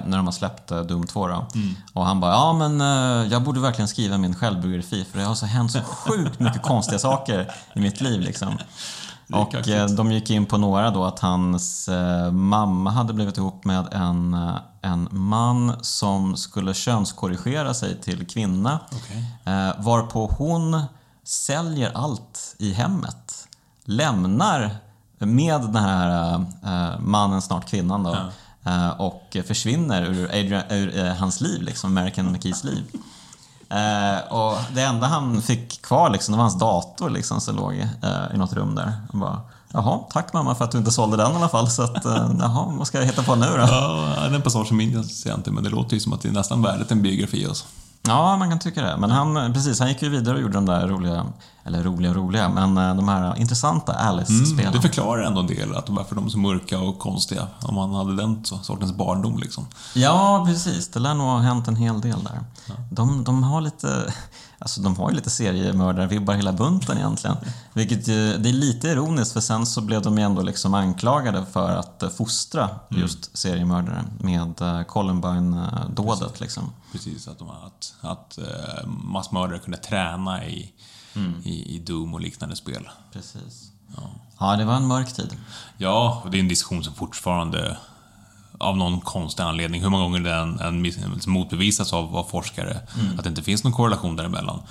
när 0.06 0.16
de 0.16 0.26
har 0.26 0.32
släppt 0.32 0.70
eh, 0.70 0.80
Doom 0.80 1.06
2 1.06 1.26
då. 1.28 1.46
Och 1.92 2.06
han 2.06 2.20
bara, 2.20 2.32
ja 2.32 2.52
men 2.52 2.80
eh, 2.80 3.32
jag 3.32 3.42
borde 3.42 3.60
verkligen 3.60 3.88
skriva 3.88 4.18
min 4.18 4.34
självbiografi 4.34 5.04
för 5.04 5.18
det 5.18 5.24
har 5.24 5.34
så 5.34 5.46
hänt 5.46 5.72
så 5.72 5.80
sjukt 5.80 6.40
mycket 6.40 6.62
konstiga 6.62 6.98
saker 6.98 7.52
i 7.74 7.80
mitt 7.80 8.00
liv 8.00 8.20
liksom. 8.20 8.58
Och 9.32 9.52
kaxigt. 9.52 9.76
eh, 9.76 9.86
de 9.86 10.12
gick 10.12 10.30
in 10.30 10.46
på 10.46 10.58
några 10.58 10.90
då 10.90 11.04
att 11.04 11.18
hans 11.18 11.88
eh, 11.88 12.30
mamma 12.32 12.90
hade 12.90 13.12
blivit 13.12 13.36
ihop 13.38 13.64
med 13.64 13.88
en, 13.92 14.34
eh, 14.34 14.56
en 14.82 15.08
man 15.10 15.84
som 15.84 16.36
skulle 16.36 16.74
könskorrigera 16.74 17.74
sig 17.74 18.00
till 18.00 18.26
kvinna. 18.26 18.80
Eh, 19.44 19.70
varpå 19.78 20.34
hon 20.38 20.82
säljer 21.24 21.90
allt 21.94 22.54
i 22.58 22.72
hemmet. 22.72 23.48
Lämnar 23.84 24.76
med 25.18 25.60
den 25.60 25.76
här 25.76 26.40
mannen, 26.98 27.42
snart 27.42 27.68
kvinnan 27.68 28.02
då, 28.02 28.16
eh, 28.64 29.00
och 29.00 29.36
försvinner 29.46 30.02
ur, 30.02 30.24
Adrian, 30.24 30.62
ur 30.70 31.14
hans 31.14 31.40
liv, 31.40 31.62
liksom, 31.62 31.98
American 31.98 32.32
McKees 32.32 32.64
liv. 32.64 32.84
Eh, 33.70 34.32
och 34.32 34.58
det 34.74 34.82
enda 34.82 35.06
han 35.06 35.42
fick 35.42 35.82
kvar 35.82 36.10
liksom, 36.10 36.32
det 36.32 36.36
var 36.36 36.44
hans 36.44 36.58
dator 36.58 37.10
liksom, 37.10 37.40
som 37.40 37.56
låg 37.56 37.72
eh, 38.02 38.34
i 38.34 38.38
något 38.38 38.52
rum 38.52 38.74
där. 38.74 38.92
Och 39.12 39.18
bara, 39.18 39.40
Jaha, 39.72 39.98
tack 40.10 40.32
mamma 40.32 40.54
för 40.54 40.64
att 40.64 40.70
du 40.70 40.78
inte 40.78 40.90
sålde 40.90 41.16
den 41.16 41.32
i 41.32 41.36
alla 41.36 41.48
fall. 41.48 41.70
Så 41.70 41.82
att, 41.82 42.04
eh, 42.04 42.30
jaha, 42.38 42.74
vad 42.78 42.86
ska 42.86 42.98
jag 42.98 43.06
hitta 43.06 43.22
på 43.22 43.34
nu 43.34 43.46
då? 43.46 43.58
Ja, 43.58 44.28
den 44.30 44.42
passagen 44.42 44.76
minns 44.76 45.26
jag 45.26 45.38
inte 45.38 45.50
men 45.50 45.64
det 45.64 45.70
låter 45.70 45.94
ju 45.94 46.00
som 46.00 46.12
att 46.12 46.20
det 46.20 46.28
är 46.28 46.32
nästan 46.32 46.62
värdet 46.62 46.90
en 46.90 47.02
biografi 47.02 47.46
alltså. 47.46 47.64
Ja, 48.02 48.36
man 48.36 48.50
kan 48.50 48.58
tycka 48.58 48.82
det. 48.82 48.96
Men 48.96 49.10
han, 49.10 49.52
precis, 49.52 49.80
han 49.80 49.88
gick 49.88 50.02
ju 50.02 50.08
vidare 50.08 50.34
och 50.34 50.40
gjorde 50.42 50.54
de 50.54 50.66
där 50.66 50.88
roliga, 50.88 51.26
eller 51.64 51.82
roliga 51.82 52.10
och 52.10 52.16
roliga, 52.16 52.48
men 52.48 52.78
eh, 52.78 52.96
de 52.96 53.08
här 53.08 53.38
intressanta 53.38 53.92
Alice-spelen. 53.92 54.60
Mm, 54.60 54.72
Det 54.72 54.80
förklarar 54.80 55.22
ändå 55.22 55.40
en 55.40 55.46
del 55.46 55.74
att 55.76 55.88
varför 55.88 56.14
de 56.14 56.26
är 56.26 56.30
så 56.30 56.38
mörka 56.38 56.78
och 56.80 56.98
konstiga. 56.98 57.46
Om 57.62 57.74
man 57.74 57.94
hade 57.94 58.16
den 58.16 58.44
sortens 58.44 58.92
barndom 58.92 59.38
liksom. 59.38 59.66
Ja, 59.94 60.44
precis. 60.48 60.88
Det 60.88 60.98
lär 61.00 61.14
nog 61.14 61.26
ha 61.26 61.38
hänt 61.38 61.68
en 61.68 61.76
hel 61.76 62.00
del 62.00 62.24
där. 62.24 62.40
De, 62.90 63.24
de 63.24 63.42
har 63.42 63.60
lite... 63.60 64.12
Alltså 64.62 64.80
de 64.80 64.96
har 64.96 65.10
ju 65.10 65.16
lite 65.16 65.30
seriemördarvibbar 65.30 66.34
hela 66.34 66.52
bunten 66.52 66.98
egentligen. 66.98 67.36
Vilket 67.72 68.08
ju, 68.08 68.36
det 68.38 68.48
är 68.48 68.52
lite 68.52 68.88
ironiskt 68.88 69.32
för 69.32 69.40
sen 69.40 69.66
så 69.66 69.80
blev 69.80 70.02
de 70.02 70.18
ju 70.18 70.24
ändå 70.24 70.42
liksom 70.42 70.74
anklagade 70.74 71.44
för 71.52 71.70
att 71.70 72.02
eh, 72.02 72.08
fostra 72.08 72.68
just 72.88 73.38
seriemördare 73.38 74.04
med 74.20 74.60
eh, 74.60 74.82
Columbine-dådet 74.82 76.40
liksom. 76.40 76.70
Precis, 76.92 77.28
att, 77.28 77.38
de, 77.38 77.50
att, 77.50 77.94
att 78.00 78.38
eh, 78.38 78.86
massmördare 78.86 79.58
kunde 79.58 79.76
träna 79.78 80.46
i, 80.46 80.72
i, 81.44 81.76
i 81.76 81.78
Doom 81.78 82.14
och 82.14 82.20
liknande 82.20 82.56
spel. 82.56 82.88
Precis. 83.12 83.70
Ja, 84.38 84.56
det 84.56 84.64
var 84.64 84.74
en 84.74 84.86
mörk 84.86 85.12
tid. 85.16 85.36
Ja, 85.78 86.22
och 86.24 86.30
det 86.30 86.38
är 86.38 86.40
en 86.40 86.48
diskussion 86.48 86.84
som 86.84 86.94
fortfarande 86.94 87.76
av 88.58 88.76
någon 88.76 89.00
konstig 89.00 89.42
anledning, 89.42 89.82
hur 89.82 89.88
många 89.88 90.02
gånger 90.02 90.20
den 90.20 90.60
en, 90.60 90.82
miss- 90.82 91.26
motbevisas 91.26 91.92
av, 91.92 92.16
av 92.16 92.24
forskare, 92.24 92.80
att 93.18 93.24
det 93.24 93.28
inte 93.30 93.42
finns 93.42 93.64
någon 93.64 93.72
korrelation 93.72 94.16
däremellan. 94.16 94.62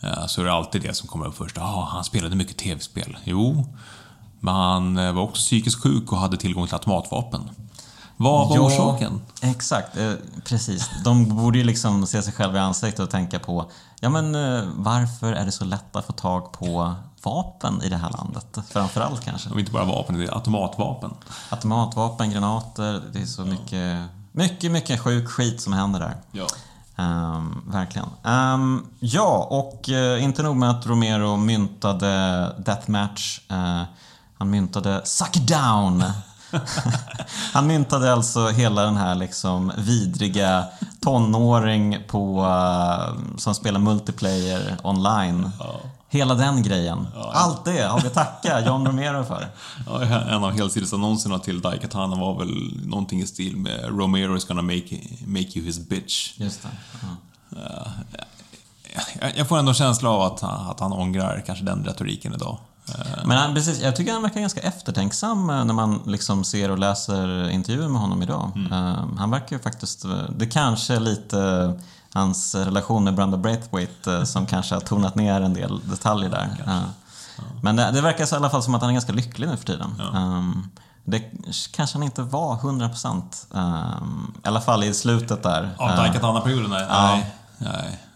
Eh, 0.00 0.26
Så 0.26 0.40
är 0.40 0.44
det 0.44 0.52
alltid 0.52 0.82
det 0.82 0.94
som 0.94 1.08
kommer 1.08 1.26
upp 1.26 1.36
först. 1.36 1.56
Ja, 1.56 1.88
han 1.92 2.04
spelade 2.04 2.36
mycket 2.36 2.56
tv-spel. 2.56 3.16
Jo, 3.24 3.74
men 4.40 4.54
han 4.54 4.98
eh, 4.98 5.12
var 5.12 5.22
också 5.22 5.40
psykiskt 5.40 5.82
sjuk 5.82 6.12
och 6.12 6.18
hade 6.18 6.36
tillgång 6.36 6.66
till 6.66 6.74
automatvapen. 6.74 7.40
Vad 8.16 8.48
var 8.48 8.58
orsaken? 8.58 9.20
Exakt, 9.42 9.96
eh, 9.96 10.12
precis. 10.44 10.90
De 11.04 11.36
borde 11.36 11.58
ju 11.58 11.64
liksom 11.64 12.06
se 12.06 12.22
sig 12.22 12.32
själva 12.32 12.58
i 12.58 12.60
ansiktet 12.60 13.00
och 13.00 13.10
tänka 13.10 13.38
på 13.38 13.70
ja 14.00 14.08
men 14.08 14.34
eh, 14.34 14.64
varför 14.74 15.32
är 15.32 15.44
det 15.44 15.52
så 15.52 15.64
lätt 15.64 15.96
att 15.96 16.06
få 16.06 16.12
tag 16.12 16.52
på 16.52 16.94
vapen 17.22 17.82
i 17.82 17.88
det 17.88 17.96
här 17.96 18.10
landet? 18.10 18.58
Framförallt 18.70 19.24
kanske. 19.24 19.50
Och 19.50 19.60
inte 19.60 19.72
bara 19.72 19.84
vapen, 19.84 20.18
det 20.18 20.24
är 20.24 20.34
automatvapen. 20.34 21.10
Automatvapen, 21.50 22.30
granater, 22.30 23.02
det 23.12 23.22
är 23.22 23.26
så 23.26 23.44
mycket, 23.44 24.02
mycket, 24.32 24.72
mycket 24.72 25.00
sjuk 25.00 25.28
skit 25.28 25.60
som 25.60 25.72
händer 25.72 26.00
där. 26.00 26.16
Ja. 26.32 26.46
Ehm, 26.96 27.62
verkligen. 27.66 28.08
Ehm, 28.24 28.86
ja, 29.00 29.46
och 29.50 29.88
eh, 29.88 30.24
inte 30.24 30.42
nog 30.42 30.56
med 30.56 30.70
att 30.70 30.86
Romero 30.86 31.36
myntade 31.36 32.52
Deathmatch. 32.58 33.40
eh, 33.50 33.82
han 34.38 34.50
myntade 34.50 35.00
Suck 35.04 35.36
it 35.36 35.48
down. 35.48 36.04
han 37.52 37.66
myntade 37.66 38.12
alltså 38.12 38.48
hela 38.48 38.82
den 38.82 38.96
här 38.96 39.14
liksom 39.14 39.72
vidriga 39.78 40.64
tonåring 41.00 41.98
på, 42.06 42.40
eh, 42.40 43.36
som 43.36 43.54
spelar 43.54 43.80
multiplayer 43.80 44.76
online. 44.82 45.50
Hela 46.08 46.34
den 46.34 46.62
grejen. 46.62 47.06
Allt 47.32 47.64
det 47.64 47.82
har 47.82 48.00
vi 48.00 48.10
tacka 48.10 48.60
John 48.60 48.86
Romero 48.86 49.24
för. 49.24 49.48
Ja, 49.86 50.02
en 50.02 50.44
av 50.44 50.50
helsidesannonserna 50.50 51.38
till 51.38 51.60
Daikatana 51.60 52.16
var 52.16 52.38
väl 52.38 52.80
någonting 52.84 53.20
i 53.20 53.26
stil 53.26 53.56
med 53.56 53.84
Romero 53.84 54.36
is 54.36 54.44
gonna 54.44 54.62
make, 54.62 54.98
make 55.26 55.58
you 55.58 55.66
his 55.66 55.78
bitch. 55.88 56.32
Just 56.36 56.62
det. 56.62 56.68
Ja. 57.02 57.86
Jag, 59.20 59.36
jag 59.36 59.48
får 59.48 59.58
ändå 59.58 59.70
en 59.70 59.74
känsla 59.74 60.10
av 60.10 60.22
att, 60.22 60.42
att 60.42 60.80
han 60.80 60.92
ångrar 60.92 61.42
kanske 61.46 61.64
den 61.64 61.84
retoriken 61.84 62.34
idag. 62.34 62.58
Eh, 62.88 62.94
Men 63.24 63.36
han, 63.38 63.54
precis, 63.54 63.80
jag 63.80 63.96
tycker 63.96 64.12
han 64.12 64.22
verkar 64.22 64.40
ganska 64.40 64.60
eftertänksam 64.60 65.50
eh, 65.50 65.64
när 65.64 65.74
man 65.74 66.02
liksom 66.06 66.44
ser 66.44 66.70
och 66.70 66.78
läser 66.78 67.48
intervjuer 67.50 67.88
med 67.88 68.00
honom 68.00 68.22
idag. 68.22 68.50
Eh, 68.70 69.04
Han 69.18 69.30
verkar 69.30 69.56
ju 69.56 69.62
faktiskt... 69.62 70.04
Det 70.36 70.46
kanske 70.46 70.94
är 70.94 71.00
lite 71.00 71.72
hans 72.12 72.54
relation 72.54 73.04
med 73.04 73.14
Brenda 73.14 73.36
Braithwaite 73.36 74.26
som 74.26 74.46
kanske 74.46 74.74
har 74.74 74.80
tonat 74.80 75.14
ner 75.14 75.40
en 75.40 75.54
del 75.54 75.80
detaljer 75.90 76.30
där. 76.30 76.48
Eh, 76.66 76.82
Men 77.62 77.76
det, 77.76 77.90
det 77.90 78.00
verkar 78.00 78.26
så 78.26 78.34
i 78.34 78.38
alla 78.38 78.50
fall 78.50 78.62
som 78.62 78.74
att 78.74 78.80
han 78.80 78.90
är 78.90 78.94
ganska 78.94 79.12
lycklig 79.12 79.48
nu 79.48 79.56
för 79.56 79.64
tiden. 79.66 80.02
Um, 80.14 80.68
det 81.04 81.20
kanske 81.72 81.96
han 81.98 82.02
inte 82.02 82.22
var 82.22 82.56
100% 82.56 83.22
um, 83.50 84.34
I 84.44 84.48
alla 84.48 84.60
fall 84.60 84.84
i 84.84 84.94
slutet 84.94 85.42
där. 85.42 85.70
Av 85.78 85.90
Eh, 85.90 85.96
Daikatana-perioden? 85.96 86.70
Nej. 86.70 86.86
Ja. 86.88 87.10
nej, 87.12 87.32
nej. 87.58 87.98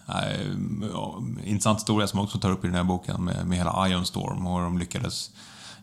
Intressant 1.43 1.79
historia 1.79 2.07
som 2.07 2.17
jag 2.17 2.23
också 2.23 2.39
tar 2.39 2.51
upp 2.51 2.63
i 2.63 2.67
den 2.67 2.75
här 2.75 2.83
boken 2.83 3.23
med, 3.23 3.47
med 3.47 3.57
hela 3.57 3.89
Ion 3.89 4.05
Storm 4.05 4.47
och 4.47 4.57
hur 4.57 4.63
de 4.63 4.77
lyckades 4.77 5.31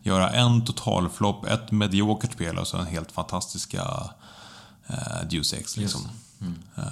göra 0.03 0.31
en 0.31 0.64
totalflopp, 0.64 1.45
ett 1.45 1.71
mediokert 1.71 2.33
spel 2.33 2.59
och 2.59 2.66
så 2.66 2.77
en 2.77 2.87
helt 2.87 3.12
fantastiska 3.12 3.83
uh, 4.91 5.29
Deus 5.31 5.53
Ex. 5.53 5.77
Liksom. 5.77 6.01
Eh, 6.77 6.83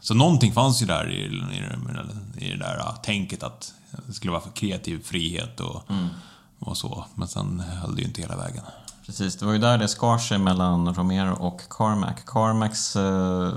så 0.00 0.14
någonting 0.14 0.52
fanns 0.52 0.82
ju 0.82 0.86
där 0.86 1.10
i, 1.10 1.20
i, 1.20 2.46
i 2.46 2.50
det 2.50 2.56
där 2.56 2.78
uh, 2.78 2.96
tänket 3.02 3.42
att 3.42 3.74
det 4.06 4.12
skulle 4.12 4.30
vara 4.30 4.42
för 4.42 4.50
kreativ 4.50 5.02
frihet 5.04 5.60
och, 5.60 5.82
och 6.58 6.76
så. 6.76 7.04
Men 7.14 7.28
sen 7.28 7.60
höll 7.60 7.94
det 7.94 8.02
ju 8.02 8.08
inte 8.08 8.20
hela 8.20 8.36
vägen. 8.36 8.62
Precis, 9.06 9.36
det 9.36 9.46
var 9.46 9.52
ju 9.52 9.58
där 9.58 9.78
det 9.78 9.88
skar 9.88 10.18
sig 10.18 10.38
mellan 10.38 10.94
Romero 10.94 11.34
och 11.34 11.60
Carmack. 11.70 12.26
Carmacks 12.26 12.96
eh, 12.96 13.52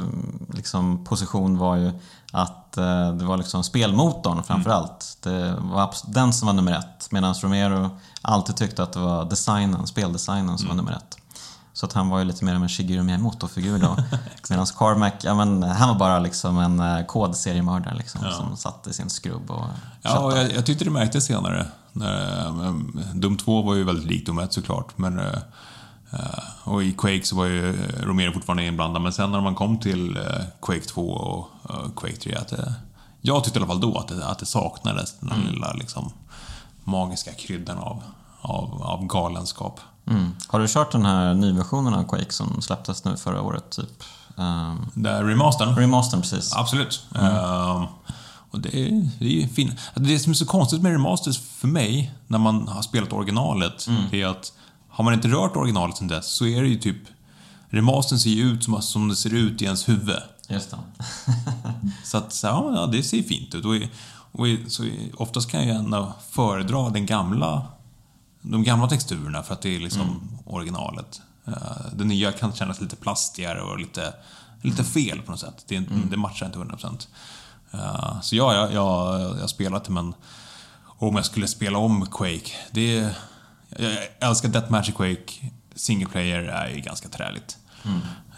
liksom, 0.54 1.06
position 1.06 1.58
var 1.58 1.76
ju 1.76 1.92
att 2.36 2.78
eh, 2.78 3.14
det 3.14 3.26
var 3.26 3.38
liksom 3.38 3.64
spelmotorn 3.64 4.44
framför 4.44 4.70
allt. 4.70 5.18
Det 5.22 5.56
var 5.60 5.94
den 6.08 6.34
som 6.34 6.46
var 6.46 6.54
nummer 6.54 6.72
ett. 6.72 7.12
Medan 7.12 7.34
Romero 7.34 7.90
alltid 8.22 8.56
tyckte 8.56 8.84
att 8.84 8.94
det 8.94 9.00
var 9.00 9.26
designen, 9.26 9.88
speldesignen 9.88 10.58
som 10.58 10.68
var 10.68 10.76
nummer 10.76 10.92
ett. 10.92 11.18
Så 11.74 11.86
att 11.86 11.94
han 11.94 12.10
var 12.10 12.20
ju 12.20 12.26
lite 12.26 12.46
mer 12.46 12.56
av 12.56 12.64
en 12.64 12.70
Shigeru 12.70 13.04
Miyamoto-figur 13.04 13.80
då. 13.80 13.98
Medan 14.50 14.66
Carmack, 14.66 15.24
ja, 15.24 15.36
men, 15.36 15.64
han 15.64 15.90
var 15.90 15.96
bara 15.96 16.20
liksom 16.20 16.58
en 16.58 16.80
eh, 16.80 17.06
kodseriemördare 17.06 17.96
liksom, 17.96 18.22
som 18.32 18.58
satt 18.58 18.88
i 18.88 18.94
sin 18.94 19.10
skrubb 19.10 19.52
och 19.52 19.66
Ja, 20.02 20.20
och 20.20 20.38
jag, 20.38 20.54
jag 20.54 20.66
tyckte 20.66 20.86
det 20.86 20.92
märktes 20.92 21.26
senare. 21.26 21.68
När, 21.92 22.46
eh, 22.48 22.74
Doom 23.14 23.38
2 23.38 23.62
var 23.62 23.76
ju 23.76 23.84
väldigt 23.84 24.06
likt 24.06 24.26
Doom 24.26 24.40
1 24.40 24.54
såklart, 24.54 24.98
men 24.98 25.22
och 26.64 26.84
i 26.84 26.92
Quake 26.92 27.26
så 27.26 27.36
var 27.36 27.46
ju 27.46 27.70
eh, 27.70 28.02
Romero 28.02 28.34
fortfarande 28.34 28.66
inblandad, 28.66 29.02
men 29.02 29.14
sen 29.14 29.32
när 29.32 29.42
man 29.42 29.56
kom 29.56 29.80
till 29.80 30.18
eh, 30.18 30.24
Quake 30.62 30.86
2 30.86 31.02
och 31.02 31.48
eh, 31.70 31.90
Quake 31.96 32.16
3, 32.16 32.36
att 32.36 32.48
det, 32.48 32.74
jag 33.22 33.44
tyckte 33.44 33.60
i 33.60 33.62
alla 33.62 33.68
fall 33.68 33.82
då 33.82 33.98
att 33.98 34.08
det, 34.08 34.28
att 34.28 34.40
det 34.40 34.46
saknades 34.46 35.20
den 35.20 35.40
lilla 35.52 35.74
liksom, 35.74 36.12
magiska 36.84 37.32
kryddan 37.34 37.78
av, 37.78 38.04
av, 38.42 38.84
av 38.84 39.06
galenskap. 39.08 39.80
Mm. 40.08 40.32
Har 40.48 40.60
du 40.60 40.68
kört 40.68 40.92
den 40.92 41.06
här 41.06 41.34
nyversionen 41.34 41.94
av 41.94 42.04
Quake 42.04 42.34
som 42.34 42.62
släpptes 42.62 43.06
nu 43.06 43.18
förra 43.18 43.42
året? 43.42 43.70
Typ? 43.70 44.04
Um, 44.36 44.90
Där 44.94 45.24
remastern? 45.24 45.76
remastern 45.76 46.22
precis. 46.22 46.54
Absolut. 46.54 47.06
Ehm, 47.16 47.86
och 48.52 48.60
det 48.60 48.80
är, 48.80 49.10
det 49.20 49.26
är 49.26 49.30
ju 49.30 49.48
fint. 49.48 49.80
Det 49.96 50.20
som 50.20 50.32
är 50.32 50.36
så 50.36 50.46
konstigt 50.46 50.82
med 50.82 50.92
remasters 50.92 51.40
för 51.40 51.68
mig, 51.68 52.14
när 52.28 52.38
man 52.38 52.68
har 52.68 52.82
spelat 52.82 53.14
originalet, 53.14 53.88
det 54.12 54.22
är 54.22 54.28
att 54.28 54.54
har 54.96 55.04
man 55.04 55.14
inte 55.14 55.28
rört 55.28 55.56
originalet 55.56 55.98
sen 55.98 56.08
dess 56.08 56.28
så 56.28 56.46
är 56.46 56.62
det 56.62 56.68
ju 56.68 56.76
typ... 56.76 56.98
Remastern 57.70 58.20
ser 58.20 58.30
ju 58.30 58.44
ut 58.44 58.64
som, 58.64 58.82
som 58.82 59.08
det 59.08 59.16
ser 59.16 59.34
ut 59.34 59.62
i 59.62 59.66
ens 59.66 59.90
huvud. 59.90 60.22
Just 60.48 60.72
det. 60.72 60.78
Så 62.04 62.18
att, 62.18 62.34
så, 62.34 62.48
ja, 62.48 62.90
det 62.92 63.04
ser 63.04 63.24
fint 63.24 63.56
ut. 63.56 63.66
Och, 63.66 63.76
och 64.32 64.48
så 64.68 64.90
oftast 65.18 65.52
kan 65.52 65.68
jag 65.68 65.78
ändå 65.78 66.14
föredra 66.30 66.90
den 66.90 67.06
gamla, 67.06 67.68
de 68.42 68.64
gamla 68.64 68.88
texturerna 68.88 69.44
för 69.44 69.54
att 69.54 69.62
det 69.62 69.76
är 69.76 69.80
liksom 69.80 70.22
originalet. 70.46 71.22
Eh, 71.46 71.54
Det 71.94 72.04
nya 72.04 72.32
kan 72.32 72.54
kännas 72.54 72.82
lite 72.82 72.96
plastigare 72.96 73.62
och 73.62 73.80
lite, 73.80 74.14
lite 74.62 74.84
fel 74.84 75.22
på 75.22 75.32
något 75.32 75.40
sätt. 75.40 75.64
Det, 75.68 75.80
det 76.10 76.18
matchar 76.18 76.46
inte 76.46 76.60
100%. 76.60 77.08
Uh, 77.74 78.22
så 78.22 78.36
ja, 78.36 78.54
jag, 78.54 78.74
jag, 78.74 79.22
jag 79.22 79.40
har 79.40 79.48
spelat 79.48 79.84
det 79.84 79.92
men 79.92 80.14
om 80.84 81.16
jag 81.16 81.26
skulle 81.26 81.48
spela 81.48 81.78
om 81.78 82.06
Quake, 82.06 82.52
det 82.72 83.16
jag 83.80 83.98
älskar 84.30 84.50
Deathmatch 84.50 84.90
i 84.90 84.92
Quake. 84.92 85.52
Single 85.76 86.08
player 86.08 86.44
är 86.44 86.70
ju 86.70 86.82
ganska 86.82 87.10
träligt. 87.10 87.58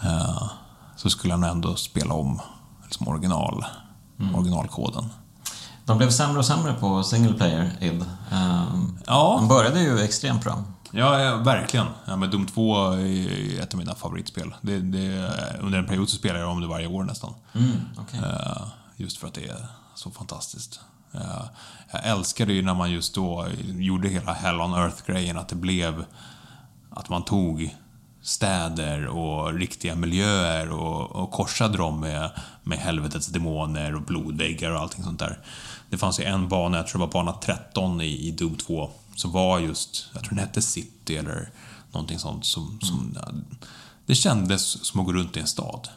Eh, 0.04 0.50
så 0.96 1.10
skulle 1.10 1.38
nog 1.38 1.50
ändå 1.50 1.76
spela 1.76 2.14
om 2.14 2.42
liksom 2.84 3.08
original, 3.08 3.66
originalkoden. 4.36 5.10
De 5.86 5.98
blev 5.98 6.10
sämre 6.10 6.40
och 6.40 6.46
sämre 6.46 6.74
på 6.74 7.04
single 7.04 7.34
player, 7.34 7.72
id. 7.82 8.06
Um, 8.32 9.00
Ja. 9.08 9.36
De 9.40 9.48
började 9.48 9.80
ju 9.82 10.00
extremt 10.00 10.44
bra. 10.44 10.64
Ja, 10.92 11.20
ja 11.20 11.36
verkligen. 11.36 11.86
Ja, 12.06 12.16
men 12.16 12.32
Doom 12.32 12.46
2 12.46 12.92
är 12.92 13.62
ett 13.62 13.74
av 13.74 13.78
mina 13.80 13.96
favoritspel. 13.96 14.56
Det, 14.62 14.80
det, 14.80 15.32
under 15.60 15.80
en 15.80 15.86
period 15.86 16.10
så 16.10 16.16
spelade 16.16 16.40
jag 16.40 16.50
om 16.50 16.62
det 16.62 16.68
varje 16.68 16.88
år 16.88 17.04
nästan. 17.04 17.34
Mm, 17.54 17.72
okej. 17.98 18.20
Eh, 18.20 18.62
just 18.96 19.18
för 19.18 19.28
att 19.28 19.34
det 19.34 19.48
är 19.48 19.68
så 19.96 20.12
fantastiskt. 20.12 20.80
Eh, 21.14 21.44
jag 21.92 22.06
älskade 22.06 22.54
ju 22.54 22.62
när 22.62 22.74
man 22.74 22.92
just 22.92 23.16
då 23.16 23.48
gjorde 23.78 24.10
hela 24.10 24.34
Hell 24.34 24.62
on 24.62 24.74
Earth-grejen, 24.74 25.38
att 25.38 25.50
det 25.50 25.56
blev 25.56 26.06
att 26.90 27.10
man 27.10 27.26
tog 27.26 27.76
städer 28.22 29.08
och 29.08 29.54
riktiga 29.54 29.96
miljöer 29.96 30.70
och, 30.70 31.12
och 31.12 31.32
korsade 31.32 31.78
dem 31.78 32.00
med, 32.00 32.32
med 32.64 32.78
helvetets 32.78 33.28
demoner 33.28 33.96
och 33.96 34.02
blodväggar 34.02 34.72
och 34.72 34.80
allting 34.80 35.04
sånt 35.04 35.20
där. 35.20 35.40
Det 35.90 35.98
fanns 35.98 36.20
ju 36.20 36.24
en 36.24 36.50
bana, 36.50 36.78
jag 36.78 36.88
tror 36.88 37.00
det 37.00 37.06
var 37.06 37.24
bana 37.24 37.34
13 37.34 38.02
i, 38.02 38.28
i 38.28 38.32
Doom 38.32 38.56
2, 38.56 38.90
som 39.16 39.32
var 39.32 39.60
just, 39.60 40.10
jag 40.14 40.24
tror 40.24 40.30
den 40.30 40.40
hette 40.40 40.62
City 40.62 41.18
eller 41.18 41.50
någonting 41.92 42.20
sånt 42.20 42.46
som, 42.46 42.80
som 42.82 43.18
det 44.06 44.16
kändes 44.16 44.86
som 44.86 45.00
att 45.00 45.06
gå 45.06 45.14
runt 45.14 45.38
i 45.38 45.40
en 45.40 45.48
stad. 45.48 45.90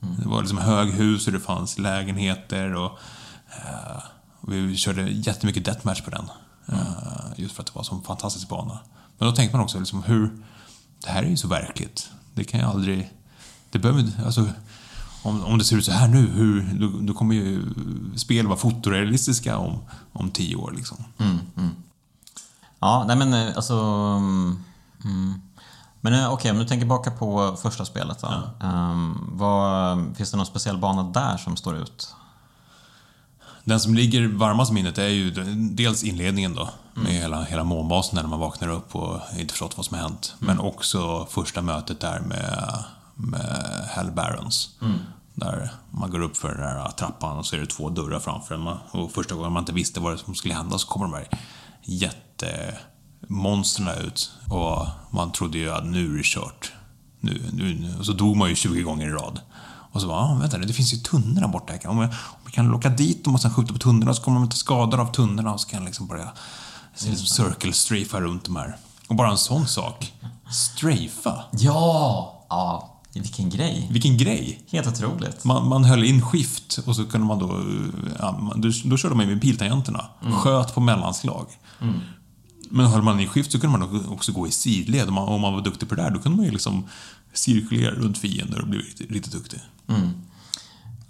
Det 0.00 0.28
var 0.28 0.40
liksom 0.40 0.58
höghus 0.58 1.26
och 1.26 1.32
det 1.32 1.40
fanns 1.40 1.78
lägenheter 1.78 2.74
och 2.74 2.98
eh, 3.48 4.02
vi 4.48 4.76
körde 4.76 5.02
jättemycket 5.02 5.64
deathmatch 5.64 6.00
på 6.00 6.10
den. 6.10 6.30
Eh, 6.66 6.76
just 7.36 7.54
för 7.54 7.62
att 7.62 7.66
det 7.66 7.74
var 7.74 7.80
en 7.82 7.84
sån 7.84 8.02
fantastisk 8.02 8.48
bana. 8.48 8.78
Men 9.18 9.28
då 9.28 9.34
tänkte 9.36 9.56
man 9.56 9.64
också 9.64 9.78
liksom 9.78 10.02
hur... 10.02 10.42
Det 11.04 11.10
här 11.10 11.22
är 11.22 11.28
ju 11.28 11.36
så 11.36 11.48
verkligt. 11.48 12.10
Det 12.34 12.44
kan 12.44 12.60
ju 12.60 12.66
aldrig... 12.66 13.12
Det 13.70 13.78
behöver 13.78 14.10
alltså, 14.24 14.48
om, 15.22 15.44
om 15.44 15.58
det 15.58 15.64
ser 15.64 15.76
ut 15.76 15.84
så 15.84 15.92
här 15.92 16.08
nu, 16.08 16.26
hur, 16.26 16.74
då, 16.80 16.98
då 17.00 17.14
kommer 17.14 17.34
ju 17.34 17.74
spel 18.16 18.46
vara 18.46 18.58
fotorealistiska 18.58 19.56
om, 19.56 19.78
om 20.12 20.30
tio 20.30 20.56
år 20.56 20.72
liksom. 20.76 21.04
Ja, 22.78 23.04
nej 23.06 23.16
men 23.16 23.34
eh, 23.34 23.56
alltså... 23.56 23.74
mm, 23.74 24.64
Mm. 25.04 25.40
Men 26.00 26.14
eh, 26.14 26.32
okej, 26.32 26.50
om 26.50 26.58
du 26.58 26.64
tänker 26.64 26.86
baka 26.86 27.10
på 27.10 27.56
första 27.62 27.84
spelet 27.84 28.18
då. 28.20 28.42
Ehm, 28.66 29.30
vad, 29.32 29.98
finns 30.16 30.30
det 30.30 30.36
någon 30.36 30.46
speciell 30.46 30.78
bana 30.78 31.02
där 31.02 31.36
som 31.36 31.56
står 31.56 31.76
ut? 31.76 32.14
Den 33.64 33.80
som 33.80 33.94
ligger 33.94 34.28
varmast 34.28 34.72
minnet 34.72 34.98
är 34.98 35.08
ju 35.08 35.30
dels 35.54 36.04
inledningen 36.04 36.54
då, 36.54 36.70
med 36.94 37.12
hela, 37.12 37.42
hela 37.42 37.64
månbasen 37.64 38.16
när 38.16 38.26
man 38.28 38.40
vaknar 38.40 38.68
upp 38.68 38.96
och 38.96 39.20
inte 39.38 39.52
förstått 39.52 39.76
vad 39.76 39.86
som 39.86 39.96
har 39.96 40.02
hänt. 40.02 40.34
Men 40.38 40.60
också 40.60 41.26
första 41.30 41.62
mötet 41.62 42.00
där 42.00 42.20
med, 42.20 42.84
med 43.14 43.88
Hell 43.90 44.10
Barons. 44.10 44.70
Där 45.34 45.70
man 45.90 46.10
går 46.10 46.20
upp 46.20 46.36
för 46.36 46.48
den 46.48 46.60
där 46.60 46.90
trappan 46.90 47.38
och 47.38 47.46
så 47.46 47.56
är 47.56 47.60
det 47.60 47.66
två 47.66 47.90
dörrar 47.90 48.20
framför 48.20 48.54
en. 48.54 48.66
Och 48.90 49.12
första 49.12 49.34
gången 49.34 49.52
man 49.52 49.62
inte 49.62 49.72
visste 49.72 50.00
vad 50.00 50.18
som 50.18 50.34
skulle 50.34 50.54
hända 50.54 50.78
så 50.78 50.86
kommer 50.86 51.06
de 51.06 51.14
här 51.14 51.28
jättemonstren 51.82 53.88
ut. 54.06 54.30
Och 54.48 54.86
man 55.10 55.32
trodde 55.32 55.58
ju 55.58 55.70
att 55.70 55.84
nu 55.84 56.14
är 56.14 56.16
det 56.16 56.24
kört. 56.24 56.72
Nu, 57.20 57.50
nu, 57.52 57.74
nu. 57.74 57.98
Och 57.98 58.06
så 58.06 58.12
dog 58.12 58.36
man 58.36 58.48
ju 58.48 58.54
20 58.54 58.82
gånger 58.82 59.06
i 59.06 59.10
rad. 59.10 59.40
Och 59.92 60.00
så 60.00 60.06
bara, 60.06 60.18
ah, 60.18 60.38
vänta 60.40 60.58
det 60.58 60.72
finns 60.72 60.94
ju 60.94 60.98
tunnor 60.98 61.40
där 61.40 61.48
borta. 61.48 61.88
Om 61.88 61.98
jag 61.98 62.14
kan 62.52 62.68
locka 62.68 62.88
dit 62.88 63.24
dem 63.24 63.34
och 63.34 63.40
sen 63.40 63.54
skjuta 63.54 63.72
på 63.72 63.78
tunnorna 63.78 64.14
så 64.14 64.22
kommer 64.22 64.34
de 64.34 64.44
inte 64.44 64.56
skadade 64.56 65.02
av 65.02 65.12
tunnorna 65.12 65.52
och 65.52 65.60
så 65.60 65.68
kan 65.68 65.78
jag 65.78 65.86
liksom 65.86 66.06
börja 66.06 66.32
liksom 67.06 67.26
circle 67.26 67.72
strafa 67.72 68.20
runt 68.20 68.44
de 68.44 68.56
här. 68.56 68.76
Och 69.08 69.16
bara 69.16 69.30
en 69.30 69.38
sån 69.38 69.66
sak. 69.66 70.12
Strafa. 70.50 71.44
Ja! 71.52 72.38
Ja, 72.48 73.00
vilken 73.14 73.50
grej. 73.50 73.88
Vilken 73.90 74.16
grej! 74.16 74.64
Helt 74.70 74.86
otroligt. 74.86 75.44
Man, 75.44 75.68
man 75.68 75.84
höll 75.84 76.04
in 76.04 76.22
skift 76.22 76.78
och 76.86 76.96
så 76.96 77.04
kunde 77.04 77.26
man 77.26 77.38
då... 77.38 77.62
Ja, 78.18 78.52
då, 78.56 78.70
då 78.84 78.96
körde 78.96 79.14
man 79.14 79.28
ju 79.28 79.32
med 79.32 79.42
piltangenterna. 79.42 80.04
Sköt 80.32 80.74
på 80.74 80.80
mellanslag. 80.80 81.46
Men 82.70 82.86
höll 82.86 83.02
man 83.02 83.20
in 83.20 83.28
skift 83.28 83.52
så 83.52 83.60
kunde 83.60 83.78
man 83.78 84.08
också 84.08 84.32
gå 84.32 84.46
i 84.46 84.50
sidled. 84.50 85.08
Om 85.08 85.14
man, 85.14 85.28
om 85.28 85.40
man 85.40 85.54
var 85.54 85.60
duktig 85.60 85.88
på 85.88 85.94
det 85.94 86.02
där, 86.02 86.10
då 86.10 86.18
kunde 86.18 86.36
man 86.36 86.46
ju 86.46 86.52
liksom 86.52 86.88
cirkulera 87.32 87.90
runt 87.90 88.18
fiender 88.18 88.60
och 88.60 88.68
bli 88.68 88.78
riktigt, 88.78 89.10
riktigt 89.10 89.32
duktig. 89.32 89.60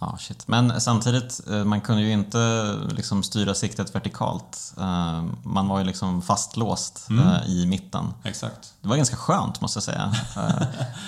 Ja, 0.03 0.16
shit. 0.18 0.48
Men 0.48 0.80
samtidigt, 0.80 1.40
eh, 1.50 1.64
man 1.64 1.80
kunde 1.80 2.03
ju 2.03 2.12
inte 2.12 2.74
liksom 2.90 3.22
styra 3.22 3.55
siktet 3.55 3.94
vertikalt. 3.94 4.74
Eh, 4.78 5.22
Man 5.44 5.68
var 5.68 5.78
ju 5.78 5.84
liksom 5.84 6.22
fastlåst 6.22 7.09
eh, 7.11 7.50
i 7.50 7.66
mitten. 7.66 8.14
Exakt. 8.22 8.74
Det 8.80 8.88
var 8.88 8.96
ganska 8.96 9.16
skönt 9.16 9.61
måste 9.61 9.76
jag 9.76 9.84
säga. 9.84 10.14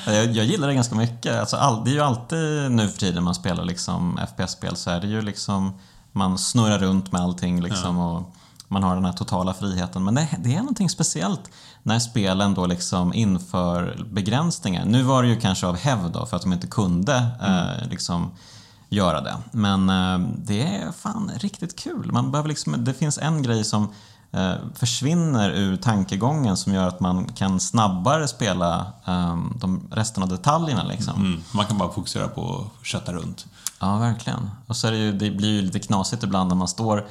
Jag, 0.06 0.24
jag 0.32 0.44
gillar 0.44 0.68
det 0.68 0.74
ganska 0.74 0.94
mycket. 0.94 1.40
Alltså, 1.40 1.56
all, 1.56 1.84
det 1.84 1.90
är 1.90 1.94
ju 1.94 2.00
alltid 2.00 2.70
nu 2.70 2.88
för 2.88 2.98
tiden 2.98 3.22
man 3.24 3.34
spelar 3.34 3.64
liksom 3.64 4.20
FPS-spel 4.34 4.76
så 4.76 4.90
är 4.90 5.00
det 5.00 5.06
ju 5.06 5.22
liksom 5.22 5.78
man 6.12 6.38
snurrar 6.38 6.78
runt 6.78 7.12
med 7.12 7.20
allting 7.20 7.60
liksom 7.62 7.98
och 7.98 8.34
man 8.68 8.82
har 8.82 8.94
den 8.94 9.04
här 9.04 9.12
totala 9.12 9.54
friheten. 9.54 10.04
Men 10.04 10.14
det, 10.14 10.28
det 10.38 10.54
är 10.54 10.58
någonting 10.58 10.90
speciellt 10.90 11.50
när 11.82 11.98
spelen 11.98 12.54
då 12.54 12.66
liksom 12.66 13.14
inför 13.14 14.04
begränsningar. 14.12 14.84
Nu 14.84 15.02
var 15.02 15.22
det 15.22 15.28
ju 15.28 15.40
kanske 15.40 15.66
av 15.66 15.76
hävd 15.76 16.12
då 16.12 16.26
för 16.26 16.36
att 16.36 16.42
de 16.42 16.52
inte 16.52 16.66
kunde 16.66 17.16
eh, 17.42 17.88
liksom 17.90 18.30
göra 18.94 19.20
det. 19.20 19.36
Men 19.50 19.88
eh, 19.88 20.28
det 20.36 20.62
är 20.62 20.92
fan 20.92 21.30
riktigt 21.36 21.78
kul. 21.78 22.12
Man 22.12 22.30
behöver 22.30 22.48
liksom, 22.48 22.84
det 22.84 22.94
finns 22.94 23.18
en 23.18 23.42
grej 23.42 23.64
som 23.64 23.88
eh, 24.32 24.54
försvinner 24.74 25.50
ur 25.50 25.76
tankegången 25.76 26.56
som 26.56 26.74
gör 26.74 26.88
att 26.88 27.00
man 27.00 27.24
kan 27.24 27.60
snabbare 27.60 28.28
spela 28.28 28.86
eh, 29.06 29.38
de 29.60 29.88
resten 29.90 30.22
av 30.22 30.28
detaljerna. 30.28 30.84
Liksom. 30.84 31.16
Mm. 31.16 31.42
Man 31.52 31.66
kan 31.66 31.78
bara 31.78 31.92
fokusera 31.92 32.28
på 32.28 32.70
att 32.80 32.86
kötta 32.86 33.12
runt. 33.12 33.46
Ja, 33.80 33.98
verkligen. 33.98 34.50
Och 34.66 34.76
så 34.76 34.86
är 34.86 34.92
det, 34.92 34.98
ju, 34.98 35.12
det 35.12 35.30
blir 35.30 35.48
ju 35.48 35.62
lite 35.62 35.78
knasigt 35.78 36.22
ibland 36.22 36.48
när 36.48 36.56
man 36.56 36.68
står 36.68 37.06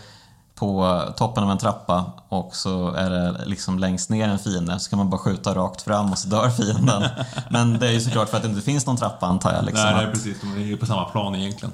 på 0.55 1.01
toppen 1.17 1.43
av 1.43 1.51
en 1.51 1.57
trappa 1.57 2.05
och 2.29 2.55
så 2.55 2.91
är 2.91 3.09
det 3.09 3.45
liksom 3.45 3.79
längst 3.79 4.09
ner 4.09 4.27
en 4.27 4.39
fiende 4.39 4.79
så 4.79 4.89
kan 4.89 4.97
man 4.97 5.09
bara 5.09 5.17
skjuta 5.17 5.55
rakt 5.55 5.81
fram 5.81 6.11
och 6.11 6.17
så 6.17 6.27
dör 6.27 6.49
fienden. 6.49 7.03
Men 7.49 7.79
det 7.79 7.87
är 7.87 7.91
ju 7.91 8.01
såklart 8.01 8.29
för 8.29 8.37
att 8.37 8.43
det 8.43 8.49
inte 8.49 8.61
finns 8.61 8.85
någon 8.85 8.97
trappa 8.97 9.25
antar 9.25 9.53
jag. 9.53 9.65
Liksom, 9.65 9.85
Nej, 9.85 10.05
att- 10.05 10.13
precis. 10.13 10.37
De 10.41 10.53
är 10.53 10.65
ju 10.65 10.77
på 10.77 10.85
samma 10.85 11.05
plan 11.05 11.35
egentligen. 11.35 11.73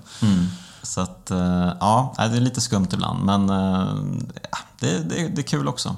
Så 0.82 1.02
att, 1.02 1.32
eh, 1.32 1.72
ja, 1.80 2.14
det 2.18 2.24
är 2.24 2.42
lite 2.42 2.62
skumt 2.62 2.88
ibland 2.94 3.26
men 3.26 3.50
eh, 3.50 3.88
ja, 4.52 4.58
det, 4.80 5.10
det, 5.10 5.28
det 5.28 5.42
är 5.42 5.48
kul 5.48 5.68
också. 5.68 5.96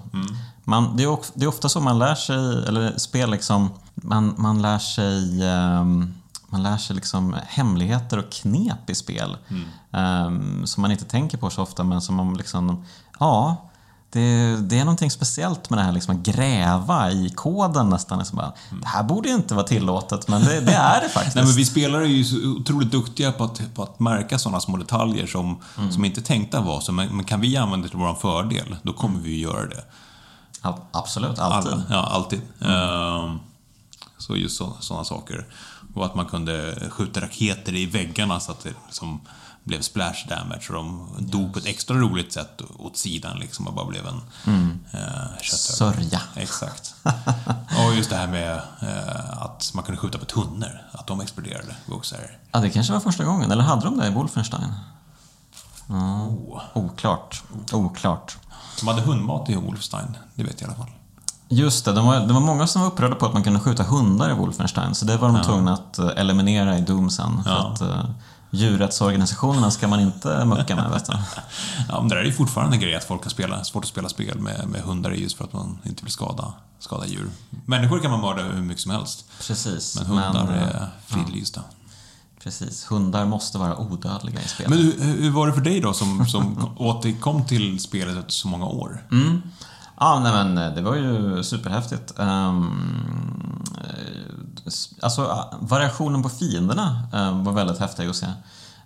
Man, 0.64 0.98
det, 0.98 1.04
är, 1.04 1.18
det 1.34 1.46
är 1.46 1.50
ofta 1.50 1.70
så 1.70 1.80
man 1.80 2.00
lär 2.00 2.16
sig, 2.16 2.68
eller 2.68 2.98
spel 2.98 3.32
liksom, 3.32 3.70
man, 3.96 4.36
man 4.38 4.62
lär 4.62 4.80
sig 4.80 5.44
ehm, 5.48 6.14
man 6.48 6.64
lär 6.64 6.78
sig 6.78 6.96
liksom 6.96 7.36
hemligheter 7.48 8.18
och 8.18 8.32
knep 8.32 8.90
i 8.90 8.96
spel 8.96 9.38
ehm, 9.94 10.68
som 10.68 10.82
man 10.82 10.92
inte 10.92 11.06
tänker 11.06 11.38
på 11.38 11.50
så 11.50 11.62
ofta 11.62 11.84
men 11.84 12.02
som 12.02 12.16
man 12.16 12.34
liksom, 12.34 12.86
ja, 13.20 13.68
det, 14.14 14.56
det 14.62 14.80
är 14.80 14.86
någonting 14.86 15.12
speciellt 15.12 15.70
med 15.70 15.80
det 15.80 15.84
här 15.84 15.92
liksom 15.92 16.16
att 16.16 16.22
gräva 16.24 17.12
i 17.12 17.30
koden 17.30 17.90
nästan. 17.90 18.20
Liksom 18.20 18.38
bara, 18.38 18.54
Det 18.82 18.88
här 18.88 19.04
borde 19.04 19.30
ju 19.30 19.36
inte 19.36 19.56
vara 19.56 19.68
tillåtet 19.68 20.28
men 20.28 20.42
det, 20.42 20.60
det 20.62 20.74
är 20.74 21.02
det 21.02 21.10
faktiskt. 21.14 21.36
Nej, 21.36 21.46
men 21.46 21.54
vi 21.54 21.66
spelare 21.66 22.04
är 22.04 22.08
ju 22.08 22.24
så 22.24 22.36
otroligt 22.48 22.92
duktiga 22.92 23.32
på 23.32 23.44
att, 23.44 23.62
på 23.76 23.84
att 23.84 24.00
märka 24.00 24.40
sådana 24.40 24.60
små 24.60 24.78
detaljer 24.78 25.28
som, 25.28 25.60
Mm. 25.78 25.92
som 25.92 26.06
inte 26.06 26.22
tänkta 26.22 26.62
vara 26.62 26.82
så. 26.82 26.92
Men, 26.92 27.16
men 27.16 27.26
kan 27.26 27.42
vi 27.42 27.58
använda 27.58 27.84
det 27.86 27.90
till 27.90 28.00
vår 28.00 28.14
fördel, 28.14 28.76
då 28.84 28.94
kommer 28.94 29.20
vi 29.20 29.30
ju 29.30 29.38
göra 29.38 29.66
det. 29.68 29.84
Ja, 30.64 30.78
absolut, 30.92 31.40
alltid. 31.40 31.74
Alla, 31.74 31.84
ja, 31.90 32.10
alltid. 32.12 32.42
Ehm, 32.62 33.40
så 34.18 34.36
just 34.36 34.58
så, 34.58 34.74
sådana 34.80 35.04
saker. 35.06 35.46
Och 35.96 36.06
att 36.06 36.16
man 36.16 36.26
kunde 36.26 36.76
skjuta 36.90 37.22
raketer 37.22 37.76
i 37.76 37.86
väggarna 37.86 38.40
så 38.40 38.52
att 38.52 38.64
det 38.64 38.74
liksom 38.86 39.20
blev 39.64 39.82
splash 39.82 40.28
damage 40.30 40.66
och 40.70 40.74
de 40.74 41.10
dog 41.20 41.54
på 41.54 41.60
ett 41.60 41.66
extra 41.66 41.98
roligt 41.98 42.34
sätt 42.34 42.62
åt 42.80 42.98
sidan 42.98 43.40
liksom 43.40 43.68
och 43.68 43.74
bara 43.74 43.86
blev 43.86 44.08
en 44.08 44.22
mm. 44.46 44.80
kötthög. 45.42 45.76
Sörja. 45.78 46.22
Exakt. 46.36 46.96
och 47.88 47.96
just 47.96 48.10
det 48.10 48.16
här 48.16 48.28
med 48.28 48.62
eh, 48.82 49.42
att 49.42 49.72
man 49.74 49.84
kunde 49.84 50.02
skjuta 50.02 50.18
på 50.18 50.26
tunnor, 50.26 50.82
att 50.92 51.08
de 51.08 51.22
exploderade. 51.22 51.76
också 51.92 52.16
här. 52.16 52.38
Ja, 52.52 52.60
det 52.60 52.70
kanske 52.70 52.94
var 52.94 53.00
första 53.00 53.24
gången. 53.24 53.52
Eller 53.52 53.64
hade 53.64 53.86
de 53.86 53.98
det 53.98 54.08
i 54.08 54.10
Wolfenstein? 54.10 54.74
Oh. 55.88 56.62
Oklart. 56.74 57.44
Oklart. 57.72 58.38
De 58.80 58.88
hade 58.88 59.02
hundmat 59.02 59.50
i 59.50 59.56
Wolfstein, 59.56 60.18
det 60.36 60.44
vet 60.44 60.62
jag 60.62 60.70
i 60.70 60.74
alla 60.74 60.84
fall. 60.84 60.94
Just 61.50 61.86
det, 61.86 61.92
de 61.94 62.06
var, 62.06 62.20
det 62.20 62.34
var 62.34 62.42
många 62.42 62.68
som 62.68 62.82
var 62.82 62.88
upprörda 62.88 63.16
på 63.16 63.26
att 63.26 63.34
man 63.34 63.44
kunde 63.44 63.60
skjuta 63.60 63.84
hundar 63.84 64.30
i 64.30 64.34
Wolfenstein, 64.34 64.96
så 64.96 65.06
det 65.06 65.18
var 65.18 65.30
de 65.32 65.44
tvungna 65.44 65.74
att 65.74 65.98
eh, 66.00 66.08
eliminera 66.16 66.78
i 66.78 66.82
Doom 66.82 67.10
sen. 67.10 67.44
För 67.44 67.52
Ja. 67.52 67.72
att 67.74 67.82
uh, 67.82 68.06
djurrättsorganisationerna 68.52 69.72
ska 69.72 69.88
man 69.88 70.00
inte 70.00 70.46
mucka 70.46 70.76
med, 70.76 70.92
vet. 70.92 71.08
Ja, 71.90 72.00
men 72.00 72.10
det 72.10 72.16
där 72.16 72.22
är 72.22 72.26
ju 72.26 72.34
fortfarande 72.34 72.76
en 72.76 72.82
grej 72.82 72.96
att 72.96 73.04
folk 73.04 73.24
har 73.24 73.30
spela, 73.30 73.64
svårt 73.64 73.84
att 73.84 73.90
spela 73.90 74.10
spel 74.10 74.40
med, 74.40 74.68
med 74.68 74.82
hundar 74.82 75.12
just 75.12 75.38
för 75.38 75.44
att 75.44 75.54
man 75.54 75.80
inte 75.84 76.04
vill 76.04 76.12
skada, 76.12 76.54
skada 76.80 77.06
djur. 77.06 77.30
Människor 77.66 78.00
kan 78.00 78.12
man 78.12 78.22
mörda 78.22 78.44
hur 78.44 78.62
mycket 78.62 78.82
som 78.82 78.92
helst, 78.92 79.26
Precis. 79.48 79.98
men 79.98 80.06
hundar 80.06 80.44
eh, 80.44 80.82
är 80.82 80.90
fridlysta. 81.06 81.62
Precis, 82.44 82.92
hundar 82.92 83.26
måste 83.26 83.58
vara 83.58 83.78
odödliga 83.78 84.42
i 84.42 84.48
spel. 84.48 84.70
Men 84.70 84.78
hur, 84.78 85.22
hur 85.22 85.32
var 85.32 85.48
det 85.48 85.54
för 85.54 85.62
dig 85.62 85.82
då 85.82 85.94
som, 85.94 86.26
som 86.28 86.70
återkom 86.78 87.46
till 87.46 87.80
spelet 87.80 88.18
efter 88.18 88.32
så 88.32 88.48
många 88.48 88.66
år? 88.66 89.08
Mm. 89.12 89.42
Ja, 90.00 90.20
nej 90.20 90.32
men 90.32 90.58
eh, 90.58 90.76
det 90.76 90.82
var 90.82 90.96
ju 90.96 91.44
superhäftigt. 91.44 92.14
Um, 92.18 93.64
alltså, 95.02 95.46
variationen 95.60 96.24
på 96.24 96.30
fienderna 96.30 97.04
eh, 97.14 97.42
var 97.42 97.54
väldigt 97.54 97.80
häftig 97.80 98.08
att 98.08 98.16
se. 98.16 98.28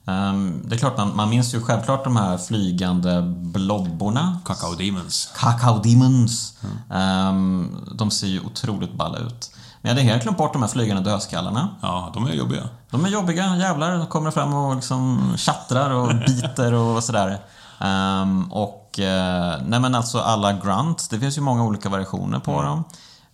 Ehm, 0.08 0.62
det 0.66 0.76
är 0.76 0.80
klart, 0.80 0.98
man, 0.98 1.16
man 1.16 1.30
minns 1.30 1.54
ju 1.54 1.62
självklart 1.62 2.04
de 2.04 2.16
här 2.16 2.38
flygande 2.38 3.22
blobborna. 3.38 4.40
Cacao 4.46 4.74
Demons. 4.74 5.30
Cacao 5.36 5.80
Demons. 5.80 6.58
Ehm, 6.92 7.86
de 7.92 8.12
ser 8.12 8.28
ju 8.28 8.40
otroligt 8.40 8.94
balla 8.94 9.18
ut. 9.18 9.52
Men 9.82 9.90
jag 9.90 9.96
hade 9.96 10.12
helt 10.12 10.24
glömt 10.24 10.38
bort 10.38 10.54
de 10.54 10.62
här 10.62 10.70
flygande 10.70 11.10
dödskallarna. 11.10 11.70
Ja, 11.82 12.12
de 12.14 12.28
är 12.28 12.34
jobbiga. 12.34 12.70
De 12.92 13.06
är 13.06 13.10
jobbiga 13.10 13.56
jävlar. 13.56 13.98
De 13.98 14.08
kommer 14.08 14.32
fram 14.32 14.54
och 14.54 14.76
liksom 14.76 15.34
tjattrar 15.38 15.90
och 15.90 16.08
biter 16.28 16.74
och 16.74 17.04
sådär. 17.04 17.40
Ehm, 17.80 18.52
och 18.52 19.00
eh, 19.00 19.62
nej 19.66 19.80
men 19.80 19.96
alltså 19.96 20.20
alla 20.20 20.54
grunts, 20.54 21.08
det 21.08 21.20
finns 21.20 21.38
ju 21.38 21.42
många 21.42 21.64
olika 21.64 21.90
variationer 21.90 22.40
på 22.40 22.62
dem. 22.62 22.84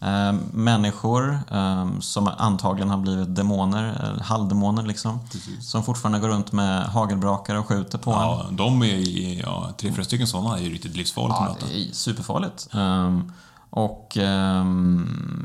Ehm, 0.04 0.40
människor 0.54 1.40
ehm, 1.52 2.02
som 2.02 2.28
antagligen 2.38 2.90
har 2.90 2.98
blivit 2.98 3.36
demoner, 3.36 4.18
halvdemoner 4.24 4.84
liksom. 4.84 5.20
Som 5.62 5.84
fortfarande 5.84 6.20
går 6.20 6.28
runt 6.28 6.52
med 6.52 6.84
hagelbrakare 6.86 7.60
och 7.60 7.68
skjuter 7.68 7.98
på 7.98 8.12
en. 8.12 8.18
Ja, 8.20 8.46
de 8.52 8.84
är 8.84 9.40
ja, 9.42 9.70
tre, 9.78 9.92
fyra 9.94 10.04
stycken 10.04 10.28
sådana 10.28 10.58
är 10.58 10.62
ju 10.62 10.70
riktigt 10.74 10.96
livsfarligt 10.96 11.36
att 11.40 11.48
Ja, 11.48 11.54
möta. 11.54 11.66
det 11.66 11.90
är 11.90 11.94
superfarligt. 11.94 12.68
Ehm, 12.74 13.32
och 13.70 14.18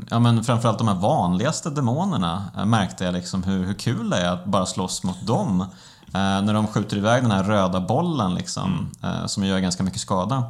ja, 0.09 0.19
men 0.19 0.43
framförallt 0.43 0.77
de 0.77 0.87
här 0.87 0.95
vanligaste 0.95 1.69
demonerna 1.69 2.45
eh, 2.57 2.65
märkte 2.65 3.03
jag 3.05 3.13
liksom 3.13 3.43
hur, 3.43 3.65
hur 3.65 3.73
kul 3.73 4.09
det 4.09 4.17
är 4.17 4.29
att 4.31 4.45
bara 4.45 4.65
slåss 4.65 5.03
mot 5.03 5.27
dem. 5.27 5.65
När 6.11 6.53
de 6.53 6.67
skjuter 6.67 6.97
iväg 6.97 7.23
den 7.23 7.31
här 7.31 7.43
röda 7.43 7.79
bollen 7.79 8.33
liksom, 8.35 8.89
eh, 9.03 9.25
som 9.25 9.43
gör 9.43 9.59
ganska 9.59 9.83
mycket 9.83 10.01
skada. 10.01 10.43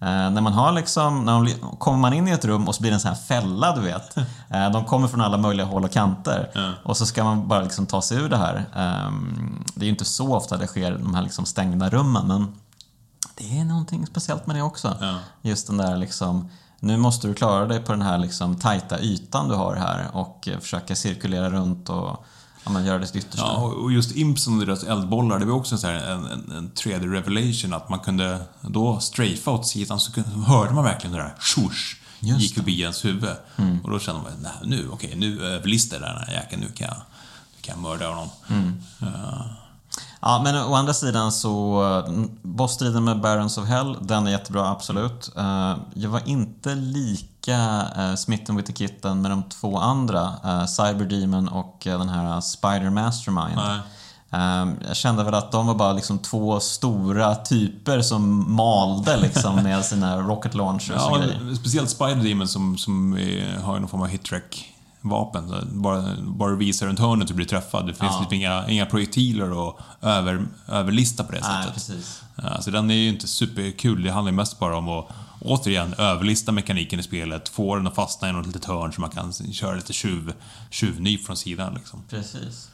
Eh, 0.00 0.30
när 0.30 0.40
man 0.40 0.52
har 0.52 0.72
liksom, 0.72 1.24
när 1.24 1.44
de, 1.44 1.76
kommer 1.78 1.98
man 1.98 2.12
in 2.12 2.28
i 2.28 2.30
ett 2.30 2.44
rum 2.44 2.68
och 2.68 2.74
så 2.74 2.80
blir 2.80 2.90
det 2.90 2.96
en 2.96 3.00
sån 3.00 3.08
här 3.08 3.18
fälla, 3.18 3.76
du 3.76 3.80
vet. 3.80 4.16
Eh, 4.50 4.70
de 4.70 4.84
kommer 4.84 5.08
från 5.08 5.20
alla 5.20 5.38
möjliga 5.38 5.66
håll 5.66 5.84
och 5.84 5.92
kanter. 5.92 6.50
Och 6.84 6.96
så 6.96 7.06
ska 7.06 7.24
man 7.24 7.48
bara 7.48 7.62
liksom 7.62 7.86
ta 7.86 8.02
sig 8.02 8.18
ur 8.18 8.28
det 8.28 8.36
här. 8.36 8.64
Ehm, 8.76 9.64
det 9.74 9.80
är 9.80 9.84
ju 9.84 9.90
inte 9.90 10.04
så 10.04 10.36
ofta 10.36 10.56
det 10.56 10.66
sker 10.66 10.92
i 10.92 11.02
de 11.02 11.14
här 11.14 11.22
liksom 11.22 11.44
stängda 11.44 11.90
rummen, 11.90 12.26
men 12.26 12.46
det 13.34 13.58
är 13.58 13.64
någonting 13.64 14.06
speciellt 14.06 14.46
med 14.46 14.56
det 14.56 14.62
också. 14.62 14.96
Ja. 15.00 15.18
Just 15.42 15.66
den 15.66 15.76
där 15.76 15.96
liksom, 15.96 16.50
nu 16.80 16.96
måste 16.96 17.28
du 17.28 17.34
klara 17.34 17.66
dig 17.66 17.80
på 17.80 17.92
den 17.92 18.02
här 18.02 18.18
liksom 18.18 18.56
tajta 18.56 19.00
ytan 19.00 19.48
du 19.48 19.54
har 19.54 19.74
här 19.74 20.06
och 20.12 20.48
eh, 20.48 20.58
försöka 20.58 20.96
cirkulera 20.96 21.50
runt 21.50 21.88
och 21.88 22.24
ja, 22.68 22.72
men 22.72 22.84
göra 22.84 22.98
ditt 22.98 23.16
yttersta. 23.16 23.46
Ja, 23.46 23.56
och 23.56 23.92
just 23.92 24.16
Impson 24.16 24.60
och 24.60 24.66
deras 24.66 24.84
eldbollar, 24.84 25.38
det 25.38 25.44
var 25.44 25.54
också 25.54 25.86
en, 25.86 25.94
en, 25.94 26.24
en, 26.24 26.52
en 26.52 26.70
3D-revelation 26.70 27.72
att 27.74 27.88
man 27.88 27.98
kunde 27.98 28.40
då 28.62 29.00
strafea 29.00 29.54
åt 29.54 29.66
sidan 29.66 30.00
så 30.00 30.12
kunde, 30.12 30.30
hörde 30.30 30.74
man 30.74 30.84
verkligen 30.84 31.16
det 31.16 31.22
där 31.22 31.34
tjosh 31.40 31.96
gick 32.20 32.54
förbi 32.54 32.80
ens 32.80 33.04
huvud. 33.04 33.36
Och 33.84 33.90
då 33.90 33.98
kände 33.98 34.22
man, 34.22 34.32
nej 34.42 34.52
nu, 34.64 34.88
okej, 34.92 35.14
nu 35.16 35.42
överlistar 35.42 36.00
den 36.00 36.08
här 36.08 36.32
jäkeln, 36.32 36.62
nu 36.62 36.68
kan 36.68 36.86
jag, 36.86 36.96
nu 37.56 37.62
kan 37.62 37.74
jag 37.74 37.82
mörda 37.82 38.08
honom. 38.08 38.28
Ja. 39.00 39.44
Ja, 40.20 40.40
men 40.44 40.56
å 40.56 40.74
andra 40.74 40.94
sidan 40.94 41.32
så, 41.32 41.82
eh, 42.06 42.12
bossstriden 42.42 43.04
med 43.04 43.20
Barons 43.20 43.58
of 43.58 43.66
Hell, 43.66 43.96
den 44.00 44.26
är 44.26 44.30
jättebra, 44.30 44.68
absolut. 44.70 45.30
Eh, 45.36 45.74
Jag 45.94 46.10
var 46.10 46.22
inte 46.28 46.74
lika 46.74 47.82
uh, 47.98 48.14
smitten 48.14 48.56
with 48.56 48.66
the 48.72 48.76
kitten 48.76 49.22
med 49.22 49.30
de 49.30 49.42
två 49.42 49.78
andra, 49.78 50.22
uh, 50.44 50.66
Cyber 50.66 51.04
Demon 51.04 51.48
och 51.48 51.86
eh, 51.86 51.98
den 51.98 52.08
här 52.08 52.40
Spider 52.40 52.90
Mastermind. 52.90 53.56
Nej. 53.56 53.78
Eh, 54.32 54.68
Jag 54.88 54.96
kände 54.96 55.24
väl 55.24 55.34
att 55.34 55.52
de 55.52 55.66
var 55.66 55.74
bara 55.74 55.92
liksom 55.92 56.18
två 56.18 56.60
stora 56.60 57.34
typer 57.34 58.00
som 58.02 58.52
malde 58.56 59.16
liksom 59.16 59.56
med 59.56 59.84
sina 59.92 60.16
rocket 60.20 60.54
launchers 60.54 60.90
och 60.90 60.96
Ja, 60.96 61.16
grejer. 61.18 61.54
speciellt 61.54 61.90
Spider 61.90 62.28
Demon 62.28 62.48
som, 62.48 62.78
som 62.78 63.12
är, 63.18 63.60
har 63.62 63.78
någon 63.78 63.88
form 63.88 64.02
av 64.02 64.08
hit-track 64.08 64.74
vapen. 65.00 65.54
Bara, 65.72 66.04
bara 66.22 66.50
du 66.50 66.56
visar 66.56 66.86
runt 66.86 66.98
hörnet 66.98 67.30
och 67.30 67.36
blir 67.36 67.46
träffad. 67.46 67.86
Det 67.86 67.94
finns 67.94 68.12
Ja. 68.12 68.18
liksom 68.20 68.34
inga, 68.34 68.68
inga 68.68 68.86
projektiler 68.86 69.68
att 69.68 69.76
över, 70.02 70.46
överlista 70.68 71.24
på 71.24 71.32
det 71.32 71.40
Nej, 71.40 71.62
sättet. 71.62 71.74
precis. 71.74 72.22
Ja, 72.36 72.60
så 72.62 72.70
den 72.70 72.90
är 72.90 72.94
ju 72.94 73.08
inte 73.08 73.26
superkul. 73.28 74.02
Det 74.02 74.10
handlar 74.12 74.32
ju 74.32 74.36
mest 74.36 74.58
bara 74.58 74.76
om 74.76 74.88
att 74.88 75.06
återigen 75.40 75.94
överlista 75.98 76.52
mekaniken 76.52 77.00
i 77.00 77.02
spelet, 77.02 77.48
få 77.48 77.76
den 77.76 77.86
att 77.86 77.94
fastna 77.94 78.28
i 78.28 78.32
något 78.32 78.46
litet 78.46 78.64
hörn 78.64 78.92
så 78.92 79.00
man 79.00 79.10
kan 79.10 79.32
köra 79.32 79.74
lite 79.76 79.92
tjuv, 79.92 80.32
tjuvnyp 80.70 81.26
från 81.26 81.36
sidan. 81.36 81.74
Liksom. 81.74 82.02
Precis. 82.10 82.68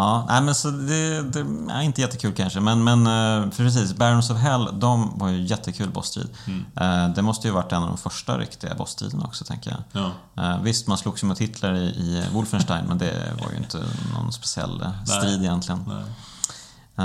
Ja, 0.00 0.24
nej 0.28 0.42
men 0.42 0.54
så 0.54 0.70
det, 0.70 1.22
det 1.22 1.40
är 1.72 1.80
inte 1.80 2.00
jättekul 2.00 2.34
kanske, 2.34 2.60
men, 2.60 2.84
men 2.84 3.06
eh, 3.06 3.50
för 3.50 3.64
precis, 3.64 3.94
Barons 3.94 4.30
of 4.30 4.38
Hell, 4.38 4.68
de 4.80 5.18
var 5.18 5.28
ju 5.28 5.40
jättekul 5.42 5.90
bossstrid. 5.90 6.28
Eh, 6.76 7.08
Det 7.08 7.22
måste 7.22 7.48
ju 7.48 7.54
varit 7.54 7.72
en 7.72 7.82
av 7.82 7.88
de 7.88 7.98
första 7.98 8.38
riktiga 8.38 8.74
bossstriderna 8.74 9.24
också, 9.24 9.44
tänker 9.44 9.70
jag. 9.70 10.12
Ja. 10.36 10.42
Eh, 10.44 10.62
Visst, 10.62 10.86
man 10.86 10.98
slogs 10.98 11.22
ju 11.22 11.26
mot 11.26 11.38
Hitler 11.38 11.74
i, 11.74 11.84
i 11.86 12.24
Wolfenstein, 12.32 12.84
men 12.88 12.98
det 12.98 13.32
var 13.42 13.50
ju 13.50 13.56
inte 13.56 13.84
någon 14.14 14.32
speciell 14.32 14.86
strid 15.06 15.40
egentligen. 15.42 15.84
Nej. 15.88 16.02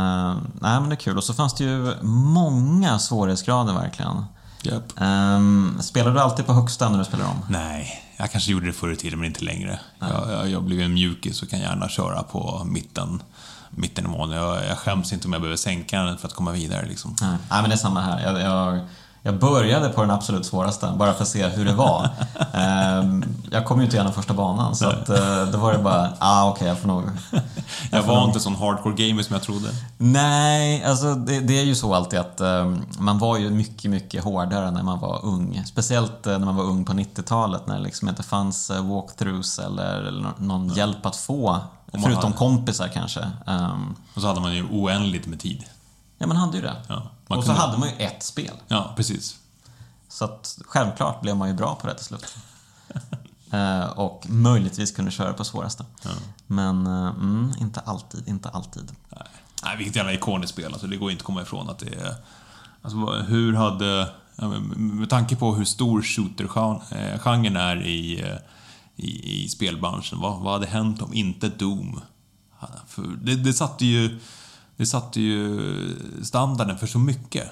Eh, 0.02 0.36
nej, 0.62 0.80
men 0.80 0.90
det 0.90 0.96
är 0.96 1.00
kul. 1.00 1.18
Och 1.18 1.24
så 1.24 1.34
fanns 1.34 1.54
det 1.54 1.64
ju 1.64 1.96
många 2.02 3.00
svårighetsgrader 3.00 3.74
verkligen. 3.74 4.26
Japp. 4.62 4.84
Um, 5.02 5.78
spelar 5.82 6.12
du 6.12 6.20
alltid 6.20 6.46
på 6.46 6.54
högsta 6.54 6.90
när 6.90 6.98
du 7.00 7.06
spelar 7.06 7.26
om? 7.26 7.40
Nej, 7.50 8.03
jag 8.18 8.32
kanske 8.32 8.52
gjorde 8.52 8.66
det 8.66 8.74
förr 8.74 8.92
i 8.92 8.96
tiden 8.96 9.20
men 9.20 9.28
inte 9.28 9.44
längre. 9.44 9.80
Jag, 10.00 10.32
jag, 10.32 10.50
jag 10.50 10.64
blev 10.64 10.82
en 10.82 10.94
mjukis 10.94 11.42
och 11.42 11.50
kan 11.50 11.60
gärna 11.60 11.90
köra 11.90 12.24
på 12.24 12.64
mitten, 12.66 13.24
mittenivån. 13.70 14.32
Jag, 14.32 14.66
jag 14.66 14.78
skäms 14.78 15.14
inte 15.14 15.28
om 15.28 15.34
jag 15.34 15.42
behöver 15.42 15.58
sänka 15.58 16.02
den 16.02 16.18
för 16.18 16.28
att 16.28 16.34
komma 16.34 16.52
vidare. 16.52 16.86
Liksom. 16.88 17.16
Nej, 17.22 17.38
men 17.50 17.64
det 17.64 17.76
är 17.76 17.78
samma 17.78 18.02
här. 18.02 18.22
Jag, 18.24 18.42
jag, 18.42 18.80
jag 19.26 19.40
började 19.40 19.90
på 19.90 20.02
den 20.02 20.12
absolut 20.12 20.46
svåraste, 20.46 20.94
bara 20.98 21.14
för 21.14 21.22
att 21.24 21.28
se 21.30 21.48
hur 21.48 21.66
det 21.66 21.74
var. 21.74 22.10
Ehm, 22.54 23.24
jag 23.52 23.66
kom 23.66 23.78
ju 23.80 23.84
inte 23.86 23.96
igenom 23.96 24.14
första 24.14 24.34
banan, 24.34 24.76
så 24.76 24.88
att, 24.90 25.10
eh, 25.10 25.46
då 25.52 25.58
var 25.58 25.74
det 25.74 25.80
bara, 25.80 26.10
ah 26.20 26.50
okej, 26.50 26.68
jag 26.68 26.78
får 26.80 26.88
nog... 26.88 27.04
Jag 27.92 28.06
får 28.06 28.12
var 28.14 28.20
nog- 28.20 28.30
inte 28.30 28.40
sån 28.40 28.56
hardcore 28.56 28.94
gamer 29.08 29.24
som 29.24 29.34
jag 29.34 29.44
trodde. 29.44 29.70
Nej, 29.98 30.84
alltså 30.84 31.16
det, 31.16 31.40
det 31.40 31.60
är 31.60 31.64
ju 31.64 31.76
så 31.76 31.96
alltid 31.96 32.20
att 32.20 32.42
ehm, 32.42 32.82
man 33.00 33.18
var 33.20 33.38
ju 33.38 33.50
mycket, 33.50 33.92
mycket 33.92 34.24
hårdare 34.24 34.72
när 34.72 34.84
man 34.84 35.00
var 35.00 35.26
ung. 35.26 35.64
Speciellt 35.66 36.28
eh, 36.28 36.38
när 36.38 36.46
man 36.46 36.56
var 36.56 36.64
ung 36.64 36.86
på 36.86 36.94
90-talet 36.94 37.68
när 37.68 37.78
det 37.78 37.84
liksom 37.84 38.10
inte 38.10 38.24
fanns 38.24 38.70
eh, 38.70 38.86
walkthroughs 38.88 39.60
eller, 39.60 39.96
eller 40.02 40.22
nå- 40.22 40.34
någon 40.38 40.70
hjälp 40.70 41.06
att 41.06 41.16
få. 41.16 41.58
Förutom 41.92 42.14
hade- 42.24 42.34
kompisar 42.38 42.88
kanske. 42.88 43.28
Ehm, 43.48 43.96
Och 44.16 44.22
så 44.22 44.28
hade 44.28 44.42
man 44.42 44.56
ju 44.56 44.64
oändligt 44.72 45.28
med 45.28 45.40
tid. 45.40 45.64
ja, 46.18 46.28
man 46.28 46.38
hade 46.38 46.58
ju 46.58 46.64
det. 46.64 46.74
Ja, 46.88 47.02
man 47.34 47.38
Och 47.38 47.44
så 47.44 47.48
kunde- 47.50 47.62
hade 47.62 47.78
man 47.78 47.90
ju 47.90 47.96
ett 48.06 48.24
spel. 48.24 48.54
Ja, 48.68 48.94
precis. 48.96 49.36
Så 50.10 50.26
att 50.26 50.60
självklart 50.66 51.22
blev 51.22 51.38
man 51.38 51.48
ju 51.48 51.54
bra 51.54 51.76
på 51.76 51.88
det 51.88 51.96
till 51.96 52.06
slut. 52.06 52.36
Eh, 53.52 53.86
och 53.86 54.26
möjligtvis 54.30 54.92
kunde 54.92 55.12
köra 55.12 55.34
på 55.34 55.44
svåraste. 55.44 55.86
Men 56.48 56.88
eh, 56.88 57.08
mm, 57.08 57.52
inte 57.62 57.80
alltid, 57.80 58.28
inte 58.28 58.50
alltid. 58.50 58.92
Nej, 59.10 59.24
Nej 59.64 59.78
vilket 59.78 59.96
jävla 59.96 60.14
ikoniskt 60.14 60.54
spel. 60.54 60.72
Alltså, 60.72 60.88
det 60.88 60.98
går 60.98 61.12
inte 61.12 61.22
att 61.22 61.26
komma 61.26 61.42
ifrån 61.42 61.70
att 61.70 61.80
det 61.80 61.96
är... 61.96 62.16
Alltså, 62.82 62.98
hur 63.28 63.54
hade... 63.54 64.10
ja, 64.36 64.48
Med 64.76 65.10
tanke 65.10 65.36
på 65.36 65.56
hur 65.56 65.66
stor 65.66 66.02
shooter-genren 66.02 67.56
är 67.58 67.86
i, 67.86 68.22
eh, 68.22 68.38
i, 68.96 69.44
i 69.44 69.50
spelbranschen, 69.50 70.20
vad, 70.20 70.40
vad 70.40 70.54
hade 70.54 70.66
hänt 70.68 71.02
om 71.02 71.14
inte 71.14 71.50
Doom? 71.50 72.02
För 72.88 73.02
det, 73.22 73.36
det 73.36 73.54
satte 73.54 73.86
ju... 73.86 74.20
Det 74.78 74.86
satte 74.86 75.22
ju 75.22 75.70
standarden 76.24 76.78
för 76.78 76.88
så 76.88 77.00
mycket. 77.00 77.50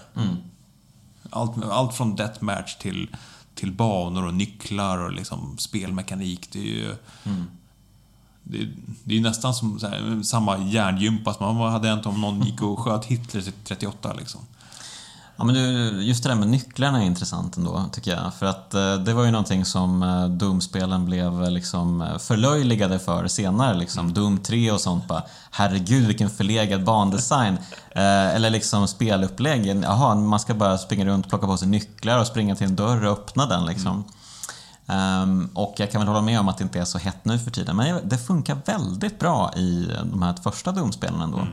Allt, 1.29 1.63
allt 1.63 1.93
från 1.93 2.15
deathmatch 2.15 2.75
till, 2.75 3.15
till 3.55 3.71
banor 3.71 4.25
och 4.25 4.33
nycklar 4.33 4.97
och 4.97 5.11
liksom 5.11 5.57
spelmekanik. 5.57 6.49
Det 6.51 6.59
är 6.59 6.63
ju... 6.63 6.95
Det, 8.43 8.69
det 9.03 9.17
är 9.17 9.21
nästan 9.21 9.53
som 9.53 9.79
här, 9.81 10.23
samma 10.23 10.57
hjärngympa 10.57 11.33
som 11.33 11.57
vad 11.57 11.71
hade 11.71 11.87
hänt 11.87 12.05
om 12.05 12.21
någon 12.21 12.41
gick 12.41 12.61
och 12.61 12.79
sköt 12.79 13.05
Hitler 13.05 13.41
till 13.41 13.53
38 13.63 14.13
liksom. 14.13 14.41
Ja, 15.41 15.45
men 15.45 15.55
du, 15.55 16.03
just 16.03 16.23
det 16.23 16.29
där 16.29 16.35
med 16.35 16.47
nycklarna 16.47 17.01
är 17.01 17.05
intressant 17.05 17.57
ändå, 17.57 17.85
tycker 17.91 18.11
jag. 18.11 18.33
För 18.33 18.45
att 18.45 18.73
eh, 18.73 18.95
det 18.95 19.13
var 19.13 19.25
ju 19.25 19.31
någonting 19.31 19.65
som 19.65 20.03
eh, 20.03 20.25
Doom-spelen 20.25 21.05
blev 21.05 21.43
eh, 21.43 21.51
liksom 21.51 22.07
förlöjligade 22.19 22.99
för 22.99 23.27
senare. 23.27 23.77
Liksom. 23.77 24.13
Doom 24.13 24.37
3 24.37 24.71
och 24.71 24.81
sånt 24.81 25.07
bara, 25.07 25.23
herregud 25.51 26.07
vilken 26.07 26.29
förlegad 26.29 26.83
bandesign. 26.83 27.57
Eh, 27.95 28.35
eller 28.35 28.49
liksom 28.49 28.87
spelupplägg, 28.87 29.65
jaha, 29.83 30.15
man 30.15 30.39
ska 30.39 30.53
bara 30.53 30.77
springa 30.77 31.05
runt, 31.05 31.29
plocka 31.29 31.47
på 31.47 31.57
sig 31.57 31.67
nycklar 31.67 32.19
och 32.19 32.27
springa 32.27 32.55
till 32.55 32.67
en 32.67 32.75
dörr 32.75 33.05
och 33.05 33.11
öppna 33.11 33.45
den 33.45 33.65
liksom. 33.65 34.03
Ehm, 34.87 35.49
och 35.53 35.73
jag 35.77 35.91
kan 35.91 36.01
väl 36.01 36.07
hålla 36.07 36.21
med 36.21 36.39
om 36.39 36.49
att 36.49 36.57
det 36.57 36.63
inte 36.63 36.79
är 36.79 36.85
så 36.85 36.97
hett 36.97 37.25
nu 37.25 37.39
för 37.39 37.51
tiden, 37.51 37.75
men 37.75 38.09
det 38.09 38.17
funkar 38.17 38.57
väldigt 38.65 39.19
bra 39.19 39.53
i 39.55 39.89
de 40.11 40.21
här 40.21 40.35
första 40.43 40.71
Doom-spelen 40.71 41.21
ändå. 41.21 41.47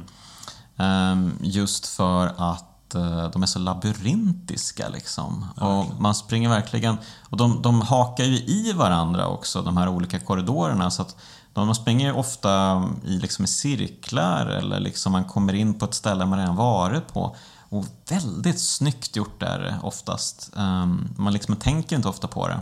Ehm, 0.76 1.32
just 1.41 1.86
för 1.86 2.32
att 2.36 2.68
eh, 2.95 3.30
de 3.30 3.43
är 3.43 3.47
så 3.47 3.59
labyrintiska 3.59 4.89
liksom. 4.89 5.47
och 5.57 6.01
man 6.01 6.14
springer 6.14 6.49
verkligen... 6.49 6.97
Och 7.30 7.36
de, 7.36 7.62
de 7.62 7.80
hakar 7.80 8.24
ju 8.24 8.36
i 8.36 8.72
varandra 8.72 9.26
också, 9.26 9.62
de 9.62 9.76
här 9.76 9.89
olika 9.89 10.18
korridorerna. 10.18 10.91
Så 10.91 11.03
att 11.03 11.16
de, 11.53 11.66
de 11.66 11.74
springer 11.74 12.07
ju 12.07 12.12
ofta 12.12 12.82
i, 13.05 13.18
liksom, 13.18 13.45
i 13.45 13.49
cirklar 13.49 14.47
eller 14.47 14.80
liksom 14.80 15.12
man 15.12 15.24
kommer 15.24 15.53
in 15.53 15.78
på 15.78 15.84
ett 15.84 15.95
ställe 15.95 16.26
man 16.26 16.39
redan 16.39 16.57
varit 16.57 17.12
på. 17.12 17.36
Och 17.68 17.84
väldigt 18.11 18.61
snyggt 18.61 19.16
gjort 19.16 19.43
är 19.43 19.59
det 19.59 19.78
oftast. 19.82 20.51
Ehm, 20.57 21.09
man 21.16 21.32
liksom 21.32 21.57
tänker 21.57 21.97
inte 21.97 22.09
ofta 22.09 22.28
på 22.28 22.49
det. 22.49 22.61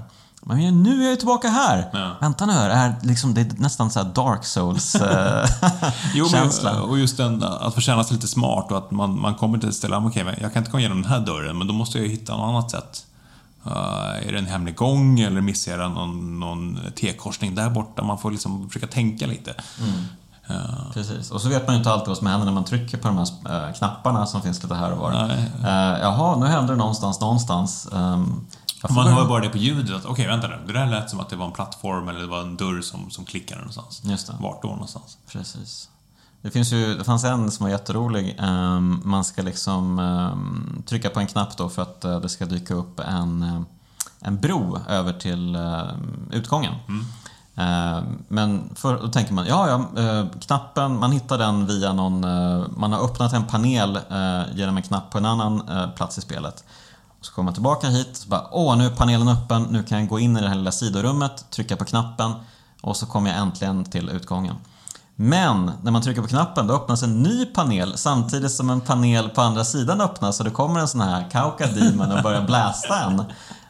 Men 0.49 0.83
nu 0.83 1.05
är 1.05 1.09
jag 1.09 1.19
tillbaka 1.19 1.49
här! 1.49 1.91
Ja. 1.93 2.17
Vänta 2.21 2.47
nu, 2.47 2.53
är 2.53 2.95
liksom, 3.03 3.35
det 3.35 3.41
är 3.41 3.51
nästan 3.57 3.91
så 3.91 4.03
här 4.03 4.11
Dark 4.15 4.45
Souls-känsla. 4.45 5.49
Jo, 6.15 6.29
men, 6.33 6.81
och 6.81 6.99
just 6.99 7.17
den 7.17 7.43
att 7.43 7.75
få 7.75 7.81
känna 7.81 8.05
sig 8.05 8.15
lite 8.15 8.29
smart 8.29 8.71
och 8.71 8.79
att 8.79 8.91
man, 8.91 9.21
man 9.21 9.35
kommer 9.35 9.59
till 9.59 9.69
ett 9.69 9.75
ställe, 9.75 9.97
okej, 9.97 10.25
men 10.25 10.35
jag 10.41 10.53
kan 10.53 10.61
inte 10.61 10.71
komma 10.71 10.81
igenom 10.81 11.03
den 11.03 11.11
här 11.11 11.21
dörren, 11.21 11.59
men 11.59 11.67
då 11.67 11.75
måste 11.75 11.99
jag 11.99 12.09
hitta 12.09 12.37
något 12.37 12.49
annat 12.49 12.71
sätt. 12.71 13.07
Uh, 13.67 14.29
är 14.29 14.33
det 14.33 14.39
en 14.39 14.47
hemlig 14.47 14.77
gång 14.77 15.21
eller 15.21 15.41
missar 15.41 15.79
jag 15.79 15.91
någon, 15.91 16.41
någon 16.41 16.79
T-korsning 16.97 17.55
där 17.55 17.71
borta? 17.71 18.03
Man 18.03 18.19
får 18.19 18.31
liksom 18.31 18.69
försöka 18.69 18.87
tänka 18.87 19.27
lite. 19.27 19.55
Uh, 20.51 20.93
Precis, 20.93 21.31
och 21.31 21.41
så 21.41 21.49
vet 21.49 21.67
man 21.67 21.75
ju 21.75 21.79
inte 21.79 21.91
alltid 21.91 22.09
vad 22.09 22.17
som 22.17 22.27
händer 22.27 22.45
när 22.45 22.53
man 22.53 22.65
trycker 22.65 22.99
på 22.99 23.09
de 23.09 23.19
här 23.19 23.69
eh, 23.69 23.75
knapparna 23.75 24.27
som 24.27 24.43
finns 24.43 24.63
lite 24.63 24.75
här 24.75 24.93
och 24.93 24.99
var. 24.99 25.11
Nej. 25.11 25.51
Eh, 25.65 26.01
jaha, 26.01 26.37
nu 26.37 26.47
händer 26.47 26.73
det 26.73 26.79
någonstans, 26.79 27.21
någonstans. 27.21 27.89
Um, 27.93 28.47
får 28.81 28.95
man 28.95 29.07
hör 29.07 29.29
bara 29.29 29.43
det 29.43 29.49
på 29.49 29.59
ljudet, 29.59 29.97
att 29.97 30.05
okej, 30.05 30.27
vänta 30.27 30.49
nu, 30.49 30.59
det 30.67 30.73
där 30.73 30.87
lät 30.87 31.11
som 31.11 31.21
att 31.21 31.29
det 31.29 31.37
var 31.37 31.47
en 31.47 31.53
plattform 31.53 32.09
eller 32.09 32.21
det 32.21 32.27
var 32.27 32.41
en 32.41 32.57
dörr 32.57 32.81
som, 32.81 33.11
som 33.11 33.25
klickade 33.25 33.61
någonstans. 33.61 34.03
Just 34.05 34.27
det. 34.27 34.35
Vart 34.41 34.63
då 34.63 34.69
någonstans? 34.69 35.19
Precis. 35.27 35.89
Det, 36.43 36.51
finns 36.51 36.73
ju, 36.73 36.95
det 36.95 37.05
fanns 37.05 37.25
en 37.25 37.51
som 37.51 37.65
var 37.65 37.71
jätterolig. 37.71 38.37
Ehm, 38.39 39.01
man 39.05 39.25
ska 39.25 39.43
liksom 39.43 39.99
ehm, 39.99 40.83
trycka 40.87 41.11
på 41.11 41.21
en 41.21 41.27
knapp 41.27 41.57
då 41.57 41.69
för 41.69 41.83
att 41.83 42.05
eh, 42.05 42.21
det 42.21 42.29
ska 42.29 42.45
dyka 42.47 42.75
upp 42.75 43.01
en, 43.01 43.43
eh, 43.43 43.61
en 44.21 44.41
bro 44.41 44.79
över 44.89 45.13
till 45.13 45.55
ehm, 45.55 46.31
utgången. 46.33 46.75
Ehm, 47.57 48.05
men 48.29 48.71
för, 48.75 48.97
då 48.97 49.09
tänker 49.09 49.35
man, 49.35 49.47
ja, 49.47 49.69
ja, 49.95 50.03
eh, 50.03 50.27
knappen, 50.41 50.99
man 50.99 51.13
hittar 51.13 51.39
den 51.39 51.67
via 51.67 51.93
någon, 51.93 52.25
eh, 52.25 52.65
man 52.77 52.93
har 52.93 53.05
öppnat 53.05 53.33
en 53.33 53.47
panel 53.47 53.97
eh, 54.11 54.43
genom 54.55 54.77
en 54.77 54.83
knapp 54.83 55.11
på 55.11 55.19
en 55.19 55.27
annan 55.27 55.69
eh, 55.69 55.91
plats 55.91 56.19
i 56.19 56.21
spelet. 56.21 56.65
Så 57.27 57.33
kommer 57.33 57.45
man 57.45 57.55
tillbaka 57.55 57.89
hit, 57.89 58.17
så 58.17 58.29
bara, 58.29 58.47
åh, 58.51 58.77
nu 58.77 58.87
är 58.87 58.91
panelen 58.91 59.29
öppen, 59.29 59.63
nu 59.63 59.83
kan 59.83 59.99
jag 59.99 60.09
gå 60.09 60.19
in 60.19 60.37
i 60.37 60.41
det 60.41 60.49
här 60.49 60.55
lilla 60.55 60.73
sidorummet, 60.73 61.51
trycka 61.51 61.77
på 61.77 61.85
knappen 61.85 62.33
och 62.81 62.97
så 62.97 63.07
kommer 63.07 63.31
jag 63.31 63.39
äntligen 63.39 63.85
till 63.85 64.09
utgången. 64.09 64.55
Men 65.17 65.73
när 65.83 65.91
man 65.91 66.03
trycker 66.03 66.23
på 66.23 66.29
knappen 66.29 66.67
då 66.67 66.75
öppnas 66.75 67.03
en 67.03 67.23
ny 67.23 67.47
panel 67.47 67.99
samtidigt 67.99 68.53
som 68.53 68.71
en 68.71 68.81
panel 68.81 69.29
på 69.29 69.41
andra 69.41 69.65
sidan 69.65 70.01
öppnas 70.01 70.39
och 70.39 70.45
det 70.45 70.51
kommer 70.51 70.81
en 70.81 70.89
sån 70.89 71.01
här 71.01 71.31
Kauka 71.31 71.67
Demon 71.67 72.13
och 72.13 72.23
börjar 72.23 72.43
blästa 72.47 73.01
en. 73.05 73.21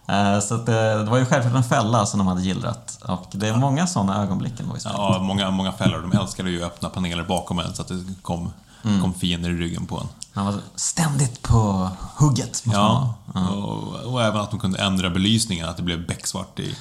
Eh, 0.08 0.40
så 0.40 0.54
att 0.54 0.66
det, 0.66 0.94
det 0.98 1.10
var 1.10 1.18
ju 1.18 1.26
självklart 1.26 1.54
en 1.54 1.64
fälla 1.64 2.06
som 2.06 2.18
de 2.18 2.26
hade 2.26 2.42
gillrat. 2.42 2.98
Och 3.08 3.26
det 3.32 3.48
är 3.48 3.56
många 3.56 3.86
sådana 3.86 4.22
ögonblick. 4.22 4.54
Ja, 4.84 5.18
många, 5.22 5.50
många 5.50 5.72
fällor. 5.72 6.08
De 6.10 6.18
älskade 6.18 6.50
ju 6.50 6.62
att 6.62 6.72
öppna 6.72 6.88
paneler 6.88 7.24
bakom 7.24 7.58
en 7.58 7.74
så 7.74 7.82
att 7.82 7.88
det 7.88 8.04
kom, 8.22 8.52
kom 8.82 9.14
fiender 9.14 9.50
i 9.50 9.54
ryggen 9.54 9.86
på 9.86 9.98
en. 9.98 10.06
Man 10.32 10.46
var 10.46 10.54
ständigt 10.74 11.42
på 11.42 11.90
hugget. 12.16 12.62
Ja, 12.66 13.14
och, 13.34 14.12
och 14.12 14.22
även 14.22 14.40
att 14.40 14.50
de 14.50 14.60
kunde 14.60 14.78
ändra 14.78 15.10
belysningen, 15.10 15.68
att 15.68 15.76
det 15.76 15.82
blev 15.82 16.06
becksvart 16.06 16.58
i... 16.58 16.74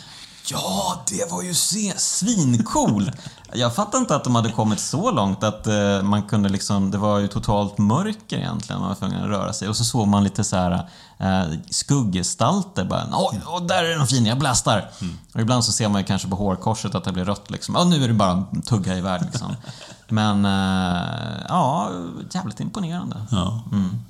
Ja, 0.52 1.04
det 1.10 1.32
var 1.32 1.42
ju 1.42 1.54
svincoolt! 1.98 3.10
Jag 3.54 3.76
fattar 3.76 3.98
inte 3.98 4.16
att 4.16 4.24
de 4.24 4.36
hade 4.36 4.52
kommit 4.52 4.80
så 4.80 5.12
långt 5.12 5.44
att 5.44 5.68
eh, 5.68 6.02
man 6.04 6.24
kunde 6.24 6.50
liksom, 6.50 6.92
det 6.92 6.98
var 6.98 7.20
ju 7.20 7.28
totalt 7.28 7.78
mörker 7.78 8.38
egentligen, 8.38 8.80
man 8.80 8.90
var 8.90 8.96
tvungen 8.96 9.24
att 9.24 9.30
röra 9.30 9.54
sig. 9.54 9.70
Och 9.70 9.78
så 9.78 9.84
såg 9.84 10.08
man 10.08 10.24
lite 10.24 10.44
så 10.44 10.56
här 10.56 10.90
eh, 11.18 11.44
skugggestalter 11.70 12.86
bara. 12.86 13.08
Oj, 13.12 13.42
oj, 13.48 13.68
där 13.68 13.84
är 13.84 13.98
den 13.98 14.08
fin, 14.08 14.26
jag 14.26 14.40
blästar! 14.40 14.92
Och 15.34 15.42
ibland 15.42 15.64
så 15.66 15.72
ser 15.72 15.90
man 15.90 16.02
ju 16.02 16.08
kanske 16.08 16.28
på 16.28 16.36
hårkorset 16.36 16.96
att 16.96 17.04
det 17.04 17.12
blir 17.12 17.26
rött 17.26 17.52
liksom. 17.52 17.76
Ja, 17.76 17.84
nu 17.84 18.04
är 18.04 18.08
det 18.08 18.14
bara 18.14 18.32
att 18.32 18.66
tugga 18.66 18.98
iväg 18.98 19.22
liksom. 19.22 19.56
Men, 20.08 20.46
eh, 20.46 21.46
ja, 21.50 21.92
jävligt 22.32 22.60
imponerande. 22.60 23.26
Ja, 23.32 23.64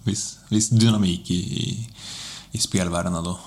viss, 0.03 0.37
viss 0.47 0.69
dynamik 0.69 1.31
i, 1.31 1.35
i, 1.35 1.89
i 2.51 2.57
spelvärlden 2.57 3.15
ändå. 3.15 3.39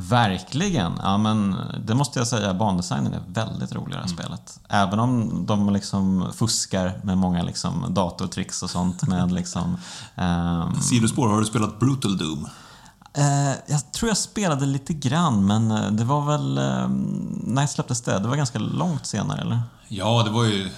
Verkligen! 0.00 0.92
Ja, 1.02 1.18
men 1.18 1.56
det 1.86 1.94
måste 1.94 2.18
jag 2.18 2.28
säga, 2.28 2.54
bandesignen 2.54 3.14
är 3.14 3.22
väldigt 3.26 3.74
rolig 3.74 3.92
i 3.92 3.94
det 3.94 4.00
här 4.00 4.08
spelet. 4.08 4.60
Även 4.68 4.98
om 4.98 5.44
de 5.46 5.72
liksom 5.72 6.32
fuskar 6.34 7.00
med 7.02 7.18
många 7.18 7.42
liksom 7.42 7.86
datortricks 7.94 8.62
och 8.62 8.70
sånt 8.70 9.08
med 9.08 9.32
liksom... 9.32 9.76
ehm, 10.14 10.80
Sidospår, 10.80 11.28
har 11.28 11.40
du 11.40 11.46
spelat 11.46 11.80
Brutal 11.80 12.18
Doom? 12.18 12.48
eh, 13.14 13.52
jag 13.66 13.92
tror 13.92 14.08
jag 14.08 14.16
spelade 14.16 14.66
lite 14.66 14.92
grann, 14.92 15.46
men 15.46 15.70
eh, 15.70 15.90
det 15.90 16.04
var 16.04 16.24
väl... 16.24 16.58
Eh, 16.58 16.88
när 17.44 17.66
släpptes 17.66 18.00
det? 18.00 18.18
Det 18.18 18.28
var 18.28 18.36
ganska 18.36 18.58
långt 18.58 19.06
senare, 19.06 19.40
eller? 19.40 19.62
Ja, 19.88 20.22
det 20.22 20.30
var 20.30 20.44
ju 20.44 20.70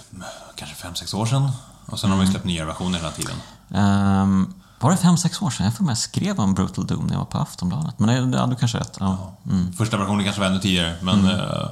kanske 0.55 0.77
fem 0.77 0.95
sex 0.95 1.15
år 1.15 1.27
sedan. 1.27 1.51
Och 1.87 1.99
sen 1.99 2.11
har 2.11 2.19
de 2.19 2.25
ju 2.25 2.31
släppt 2.31 2.47
nya 2.47 2.65
versioner 2.65 2.99
hela 2.99 3.11
tiden. 3.11 3.37
Ehm, 3.75 4.55
var 4.87 4.91
det 4.91 4.97
fem, 4.97 5.17
sex 5.17 5.43
år 5.43 5.51
sedan? 5.51 5.65
Jag 5.65 5.77
får 5.77 5.85
med 5.85 5.91
jag 5.91 5.99
skrev 5.99 6.41
om 6.41 6.55
Brutal 6.55 6.87
Doom 6.87 7.07
när 7.07 7.13
jag 7.13 7.19
var 7.19 7.27
på 7.27 7.39
Aftonbladet. 7.39 7.99
Men 7.99 8.31
det, 8.31 8.39
ja, 8.39 8.47
du 8.47 8.57
kanske 8.57 8.79
rätt. 8.79 8.97
Ja. 9.01 9.33
Mm. 9.51 9.73
Första 9.73 9.97
versionen 9.97 10.25
kanske 10.25 10.41
var 10.41 10.49
ännu 10.49 10.59
tidigare, 10.59 10.97
men 11.03 11.25
eh, 11.25 11.69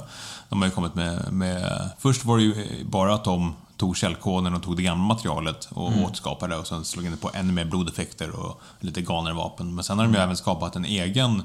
de 0.49 0.61
har 0.61 0.65
ju 0.67 0.71
kommit 0.71 0.95
med, 0.95 1.33
med... 1.33 1.89
Först 1.97 2.25
var 2.25 2.37
det 2.37 2.43
ju 2.43 2.85
bara 2.85 3.13
att 3.13 3.23
de 3.23 3.55
tog 3.77 3.97
källkoden 3.97 4.55
och 4.55 4.63
tog 4.63 4.75
det 4.75 4.83
gamla 4.83 5.03
materialet 5.03 5.69
och 5.71 5.97
återskapade 5.97 6.55
och 6.55 6.67
sen 6.67 6.85
slog 6.85 7.05
in 7.05 7.11
det 7.11 7.17
på 7.17 7.31
ännu 7.33 7.53
mer 7.53 7.65
blodeffekter 7.65 8.29
och 8.29 8.61
lite 8.79 9.01
galnare 9.01 9.33
vapen. 9.33 9.75
Men 9.75 9.83
sen 9.83 9.97
har 9.97 10.05
de 10.05 10.13
ju 10.13 10.19
även 10.19 10.37
skapat 10.37 10.75
en 10.75 10.85
egen, 10.85 11.43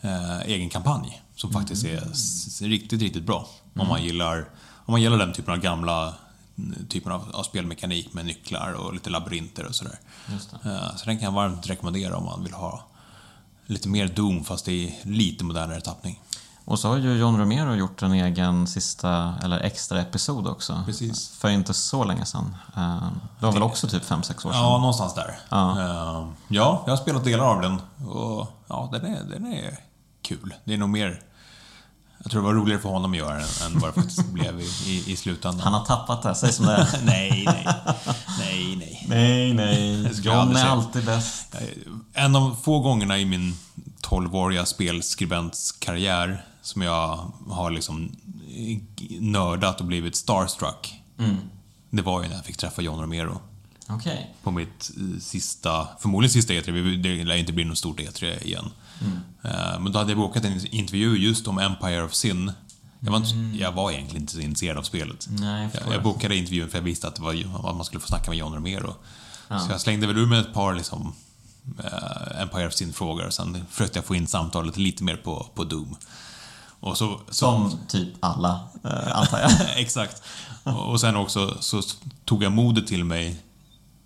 eh, 0.00 0.40
egen 0.40 0.70
kampanj 0.70 1.22
som 1.36 1.52
faktiskt 1.52 1.84
är 1.84 2.68
riktigt, 2.68 3.02
riktigt 3.02 3.24
bra. 3.24 3.46
Om, 3.76 3.88
man 3.88 4.02
gillar, 4.02 4.48
om 4.84 4.92
man 4.92 5.02
gillar 5.02 5.18
den 5.18 5.32
typen 5.32 5.54
av 5.54 5.60
gamla 5.60 6.14
typen 6.88 7.12
av, 7.12 7.30
av 7.34 7.42
spelmekanik 7.42 8.12
med 8.12 8.24
nycklar 8.26 8.72
och 8.72 8.94
lite 8.94 9.10
labyrinter 9.10 9.66
och 9.66 9.74
sådär. 9.74 9.98
Eh, 10.64 10.96
Så 10.96 11.04
den 11.04 11.16
kan 11.18 11.24
jag 11.24 11.32
varmt 11.32 11.66
rekommendera 11.70 12.16
om 12.16 12.24
man 12.24 12.44
vill 12.44 12.54
ha 12.54 12.84
lite 13.66 13.88
mer 13.88 14.08
Doom 14.08 14.44
fast 14.44 14.68
i 14.68 14.98
lite 15.02 15.44
modernare 15.44 15.80
tappning. 15.80 16.20
Och 16.64 16.78
så 16.78 16.88
har 16.88 16.96
ju 16.96 17.16
John 17.18 17.38
Romero 17.40 17.74
gjort 17.74 18.02
en 18.02 18.12
egen 18.12 18.66
sista, 18.66 19.34
eller 19.42 19.60
extra 19.60 20.00
episod 20.00 20.46
också. 20.46 20.82
Precis. 20.86 21.28
För 21.28 21.48
inte 21.48 21.74
så 21.74 22.04
länge 22.04 22.24
sedan. 22.24 22.56
Eh, 22.76 23.08
Det 23.40 23.46
var 23.46 23.52
väl 23.52 23.62
också 23.62 23.88
typ 23.88 24.02
5-6 24.04 24.30
år 24.46 24.52
sedan. 24.52 24.62
Ja, 24.62 24.78
någonstans 24.78 25.14
där. 25.14 25.38
Ja. 25.48 25.70
Eh, 25.80 26.28
ja, 26.48 26.82
jag 26.86 26.92
har 26.92 26.96
spelat 26.96 27.24
delar 27.24 27.44
av 27.44 27.60
den 27.60 27.80
och 28.08 28.46
ja, 28.66 28.88
den 28.92 29.06
är, 29.06 29.24
den 29.24 29.46
är 29.52 29.78
kul. 30.22 30.54
Det 30.64 30.74
är 30.74 30.78
nog 30.78 30.88
mer... 30.88 31.22
Jag 32.22 32.30
tror 32.30 32.42
det 32.42 32.46
var 32.46 32.54
roligare 32.54 32.80
för 32.80 32.88
honom 32.88 33.12
att 33.12 33.18
göra 33.18 33.34
den 33.34 33.48
än 33.66 33.78
vad 33.78 33.90
det 33.90 33.94
faktiskt 33.94 34.26
blev 34.32 34.60
i, 34.60 34.64
i, 34.86 35.12
i 35.12 35.16
slutändan. 35.16 35.60
Han 35.60 35.72
har 35.72 35.84
tappat 35.84 36.22
det, 36.22 36.34
säg 36.34 36.52
som 36.52 36.66
det 36.66 36.72
är. 36.72 36.88
nej, 37.04 37.42
nej. 37.46 37.66
Nej, 38.38 38.76
nej. 38.76 39.06
nej, 39.08 39.52
nej. 39.54 39.96
Det 39.96 40.24
John 40.24 40.56
är 40.56 40.66
alltid 40.66 41.04
bäst. 41.04 41.54
En 42.12 42.36
av 42.36 42.56
få 42.62 42.80
gångerna 42.80 43.18
i 43.18 43.24
min 43.24 43.56
12-åriga 44.02 44.66
spelskribentskarriär 44.66 46.44
som 46.62 46.82
jag 46.82 47.32
har 47.50 47.70
liksom 47.70 48.16
nördat 49.20 49.80
och 49.80 49.86
blivit 49.86 50.16
starstruck. 50.16 51.02
Det 51.90 52.02
var 52.02 52.22
ju 52.22 52.28
när 52.28 52.36
jag 52.36 52.44
fick 52.44 52.56
träffa 52.56 52.82
John 52.82 53.00
Romero. 53.00 53.40
Okej. 53.88 54.34
På 54.42 54.50
mitt 54.50 54.90
sista, 55.20 55.88
förmodligen 55.98 56.32
sista 56.32 56.52
E3, 56.52 56.96
det 57.02 57.24
lär 57.24 57.36
inte 57.36 57.52
bli 57.52 57.64
något 57.64 57.78
stort 57.78 58.00
E3 58.00 58.44
igen. 58.44 58.70
Eh, 59.42 59.80
Men 59.80 59.92
då 59.92 59.98
hade 59.98 60.10
jag 60.10 60.18
bokat 60.18 60.44
en 60.44 60.66
intervju 60.66 61.16
just 61.16 61.48
om 61.48 61.58
Empire 61.58 62.02
of 62.02 62.14
Sin. 62.14 62.52
Jag 63.00 63.12
var, 63.12 63.18
inte, 63.18 63.58
jag 63.58 63.72
var 63.72 63.90
egentligen 63.90 64.22
inte 64.22 64.32
så 64.32 64.40
intresserad 64.40 64.78
av 64.78 64.82
spelet. 64.82 65.26
Nej, 65.30 65.68
jag 65.74 65.82
jag, 65.86 65.94
jag 65.94 66.02
bokade 66.02 66.36
intervjun 66.36 66.68
för 66.68 66.78
jag 66.78 66.82
visste 66.82 67.08
att, 67.08 67.14
det 67.16 67.22
var, 67.22 67.32
att 67.68 67.76
man 67.76 67.84
skulle 67.84 68.00
få 68.00 68.08
snacka 68.08 68.30
med 68.30 68.38
John 68.38 68.54
Romero. 68.54 68.94
Så 69.48 69.70
jag 69.70 69.80
slängde 69.80 70.06
väl 70.06 70.18
ur 70.18 70.26
med 70.26 70.40
ett 70.40 70.54
par 70.54 70.74
liksom, 70.74 71.14
eh, 71.84 72.40
Empire 72.42 72.66
of 72.66 72.72
Sin-frågor 72.74 73.26
och 73.26 73.32
sen 73.34 73.64
försökte 73.70 73.98
jag 73.98 74.04
få 74.04 74.14
in 74.14 74.26
samtalet 74.26 74.76
lite 74.76 75.04
mer 75.04 75.16
på, 75.16 75.46
på 75.54 75.64
Doom. 75.64 75.96
Och 76.80 76.98
så, 76.98 77.20
så, 77.28 77.34
Som 77.34 77.78
typ 77.88 78.08
alla, 78.20 78.60
eh, 78.84 79.16
antar 79.18 79.38
jag. 79.40 79.50
Exakt. 79.76 80.22
Och 80.64 80.90
och 80.90 81.00
sen 81.00 81.16
också 81.16 81.56
så 81.60 81.82
tog 82.24 82.42
jag 82.42 82.52
modet 82.52 82.86
till 82.86 83.04
mig 83.04 83.42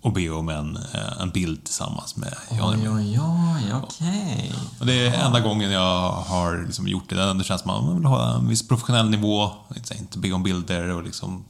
och 0.03 0.13
be 0.13 0.29
om 0.29 0.49
en, 0.49 0.77
eh, 0.77 1.21
en 1.21 1.29
bild 1.29 1.63
tillsammans 1.63 2.15
med 2.15 2.35
John 2.51 2.73
Oj, 2.73 2.89
oj, 2.89 3.19
oj, 3.19 3.73
okej. 3.83 4.53
Och 4.79 4.85
det 4.85 5.07
är 5.07 5.25
enda 5.25 5.39
gången 5.39 5.71
jag 5.71 6.11
har 6.11 6.65
liksom 6.65 6.87
gjort 6.87 7.09
det. 7.09 7.33
Det 7.33 7.43
känns 7.43 7.61
som 7.61 7.71
att 7.71 7.83
man 7.83 7.95
vill 7.95 8.05
ha 8.05 8.35
en 8.35 8.47
viss 8.47 8.67
professionell 8.67 9.09
nivå. 9.09 9.51
Inte, 9.99 10.17
be 10.17 10.31
om 10.31 10.43
bilder 10.43 10.89
och 10.89 11.03
liksom 11.03 11.45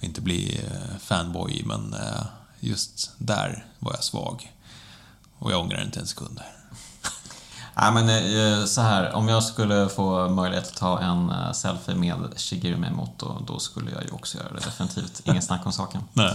inte 0.00 0.20
bli 0.20 0.60
eh, 0.64 0.98
fanboy, 1.00 1.62
men 1.64 1.94
eh, 1.94 2.22
just 2.60 3.10
där 3.18 3.64
var 3.78 3.92
jag 3.92 4.04
svag. 4.04 4.52
Och 5.38 5.52
jag 5.52 5.60
ångrar 5.60 5.82
inte 5.82 6.00
en 6.00 6.06
sekund. 6.06 6.40
Nej, 7.74 7.92
men 7.92 8.68
så 8.68 8.80
här, 8.80 9.12
om 9.12 9.28
jag 9.28 9.42
skulle 9.42 9.88
få 9.88 10.28
möjlighet 10.28 10.66
att 10.66 10.76
ta 10.76 11.00
en 11.00 11.54
selfie 11.54 11.94
med 11.94 12.32
Shigeru 12.36 12.76
Miyamoto, 12.76 13.44
då 13.46 13.58
skulle 13.58 13.90
jag 13.90 14.02
ju 14.02 14.10
också 14.10 14.38
göra 14.38 14.48
det 14.48 14.64
definitivt. 14.64 15.22
Inget 15.24 15.44
snack 15.44 15.66
om 15.66 15.72
saken. 15.72 16.02
Nej. 16.12 16.34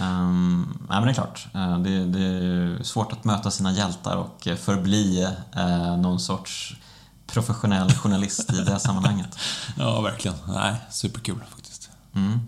Um, 0.00 0.78
nej, 0.88 0.98
men 0.98 1.04
det 1.04 1.10
är 1.10 1.14
klart. 1.14 1.46
Eh, 1.54 1.78
det, 1.78 2.04
det 2.04 2.24
är 2.24 2.82
svårt 2.82 3.12
att 3.12 3.24
möta 3.24 3.50
sina 3.50 3.72
hjältar 3.72 4.16
och 4.16 4.48
förbli 4.58 5.28
eh, 5.52 5.96
någon 5.96 6.20
sorts 6.20 6.76
professionell 7.26 7.92
journalist 7.92 8.52
i 8.52 8.56
det 8.56 8.70
här 8.70 8.78
sammanhanget. 8.78 9.38
Ja, 9.78 10.00
verkligen. 10.00 10.36
Nej, 10.48 10.74
superkul 10.90 11.40
faktiskt. 11.50 11.90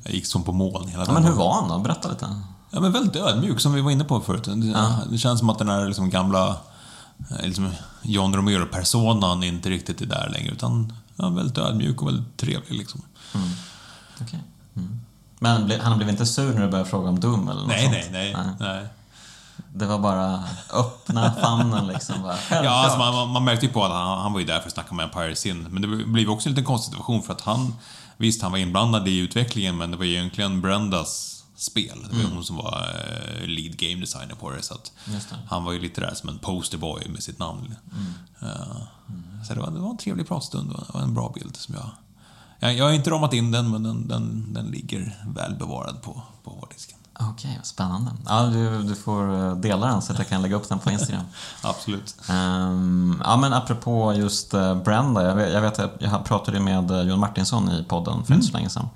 Jag 0.02 0.14
gick 0.14 0.26
som 0.26 0.42
på 0.42 0.52
moln 0.52 0.88
hela 0.88 1.04
Ja, 1.06 1.12
men 1.12 1.24
hur 1.24 1.32
var 1.32 1.54
han 1.54 1.68
då? 1.68 1.78
Berätta 1.78 2.08
lite. 2.08 2.40
Ja, 2.70 2.80
men 2.80 2.92
väldigt 2.92 3.16
ödmjuk, 3.16 3.60
som 3.60 3.72
vi 3.72 3.80
var 3.80 3.90
inne 3.90 4.04
på 4.04 4.20
förut. 4.20 4.44
Det, 4.44 4.94
det 5.10 5.18
känns 5.18 5.38
som 5.38 5.50
att 5.50 5.58
den 5.58 5.68
här 5.68 5.86
liksom 5.86 6.10
gamla 6.10 6.56
eh, 7.30 7.46
liksom 7.46 7.70
John 8.02 8.36
Romero-personan 8.36 9.42
inte 9.42 9.70
riktigt 9.70 10.00
är 10.00 10.06
där 10.06 10.28
längre, 10.32 10.52
utan 10.52 10.92
ja, 11.16 11.28
väldigt 11.28 11.58
ödmjuk 11.58 12.02
och 12.02 12.08
väldigt 12.08 12.36
trevlig. 12.36 12.78
Liksom. 12.78 13.02
Okej. 14.20 14.40
Mm. 14.76 15.00
Men 15.38 15.80
han 15.80 15.96
blev 15.98 16.08
inte 16.10 16.26
sur 16.26 16.54
när 16.54 16.60
du 16.64 16.68
började 16.70 16.90
fråga 16.90 17.08
om 17.08 17.20
Doom 17.20 17.48
eller 17.48 17.60
något 17.60 17.68
Nej, 17.68 17.82
sånt? 17.82 18.12
nej, 18.12 18.32
nej, 18.36 18.46
nej. 18.60 18.86
Det 19.74 19.86
var 19.86 19.98
bara 19.98 20.44
öppna 20.72 21.32
famnen 21.40 21.86
liksom. 21.86 22.22
Bara. 22.22 22.36
Ja, 22.50 22.70
alltså 22.70 22.98
man, 22.98 23.28
man- 23.30 23.44
märkte 23.44 23.66
ju 23.66 23.72
på 23.72 23.84
att 23.84 23.92
han, 23.92 24.18
han 24.18 24.32
var 24.32 24.40
ju 24.40 24.46
där 24.46 24.60
för 24.60 24.66
att 24.66 24.72
snacka 24.74 24.94
med 24.94 25.04
Empire 25.04 25.36
Sin. 25.36 25.62
Men 25.62 25.82
det 25.82 25.88
blev 25.88 26.30
också 26.30 26.48
en 26.48 26.52
liten 26.52 26.64
konstig 26.64 26.92
situation 26.92 27.22
för 27.22 27.32
att 27.32 27.40
han, 27.40 27.74
visst 28.16 28.42
han 28.42 28.50
var 28.52 28.58
inblandad 28.58 29.08
i 29.08 29.18
utvecklingen 29.18 29.76
men 29.76 29.90
det 29.90 29.96
var 29.96 30.04
egentligen 30.04 30.60
Brendas 30.60 31.44
spel. 31.56 32.06
Det 32.10 32.16
var 32.16 32.22
ju 32.22 32.30
hon 32.34 32.44
som 32.44 32.56
var 32.56 32.88
eh, 33.40 33.46
lead 33.46 33.76
game 33.76 34.00
designer 34.00 34.34
på 34.34 34.50
det. 34.50 34.62
Så 34.62 34.74
att 34.74 34.92
det. 35.04 35.20
han 35.48 35.64
var 35.64 35.72
ju 35.72 35.80
lite 35.80 36.00
där 36.00 36.14
som 36.14 36.28
en 36.28 36.38
posterboy 36.38 37.08
med 37.08 37.22
sitt 37.22 37.38
namn. 37.38 37.74
Eh, 38.42 38.48
Så 39.48 39.54
det 39.54 39.60
var, 39.60 39.70
det 39.70 39.78
var 39.80 39.90
en 39.90 39.96
trevlig 39.98 40.28
pratstund 40.28 40.72
och 40.88 41.00
en 41.00 41.14
bra 41.14 41.32
bild 41.34 41.56
som 41.56 41.74
jag... 41.74 41.90
Jag, 42.58 42.74
jag 42.74 42.84
har 42.84 42.92
inte 42.92 43.10
ramat 43.10 43.32
in 43.32 43.50
den, 43.50 43.70
men 43.70 43.82
den, 43.82 44.08
den, 44.08 44.54
den 44.54 44.66
ligger 44.66 45.24
väl 45.26 45.54
bevarad 45.54 46.02
på, 46.02 46.22
på 46.44 46.50
hårddisken. 46.50 46.98
Okej, 47.20 47.54
vad 47.56 47.66
spännande. 47.66 48.10
Ja, 48.26 48.42
du, 48.42 48.82
du 48.82 48.94
får 48.94 49.34
eh, 49.34 49.56
dela 49.56 49.86
den 49.86 50.02
så 50.02 50.12
att 50.12 50.18
jag 50.18 50.28
kan 50.28 50.42
lägga 50.42 50.56
upp 50.56 50.68
den 50.68 50.78
på 50.78 50.90
Instagram. 50.90 51.24
Absolut. 51.62 52.16
Ehm, 52.28 53.22
ja, 53.24 53.36
men 53.36 53.52
apropå 53.52 54.14
just 54.14 54.54
uh, 54.54 54.82
Brenda. 54.82 55.24
Jag 55.24 55.34
vet, 55.34 55.52
jag 55.52 55.60
vet 55.60 55.78
jag 55.98 56.24
pratade 56.24 56.60
med 56.60 56.90
uh, 56.90 57.02
Jon 57.02 57.20
Martinsson 57.20 57.70
i 57.70 57.84
podden 57.84 58.24
för 58.24 58.34
inte 58.34 58.46
så 58.46 58.52
länge 58.52 58.68
sedan. 58.68 58.88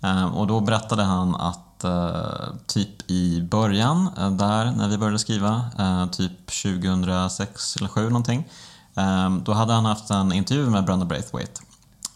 Ehm, 0.00 0.34
och 0.34 0.46
då 0.46 0.60
berättade 0.60 1.02
han 1.02 1.34
att 1.34 1.84
eh, 1.84 2.54
typ 2.66 3.10
i 3.10 3.42
början, 3.42 4.10
eh, 4.18 4.30
där 4.30 4.72
när 4.76 4.88
vi 4.88 4.98
började 4.98 5.18
skriva, 5.18 5.70
eh, 5.78 6.06
typ 6.06 6.46
2006 6.46 7.76
eller 7.76 7.88
2007 7.88 8.08
någonting. 8.08 8.48
ehm, 8.94 9.44
då 9.44 9.52
hade 9.52 9.72
han 9.72 9.84
haft 9.84 10.10
en 10.10 10.32
intervju 10.32 10.70
med 10.70 10.84
Brenda 10.84 11.04
Braithwaite. 11.04 11.60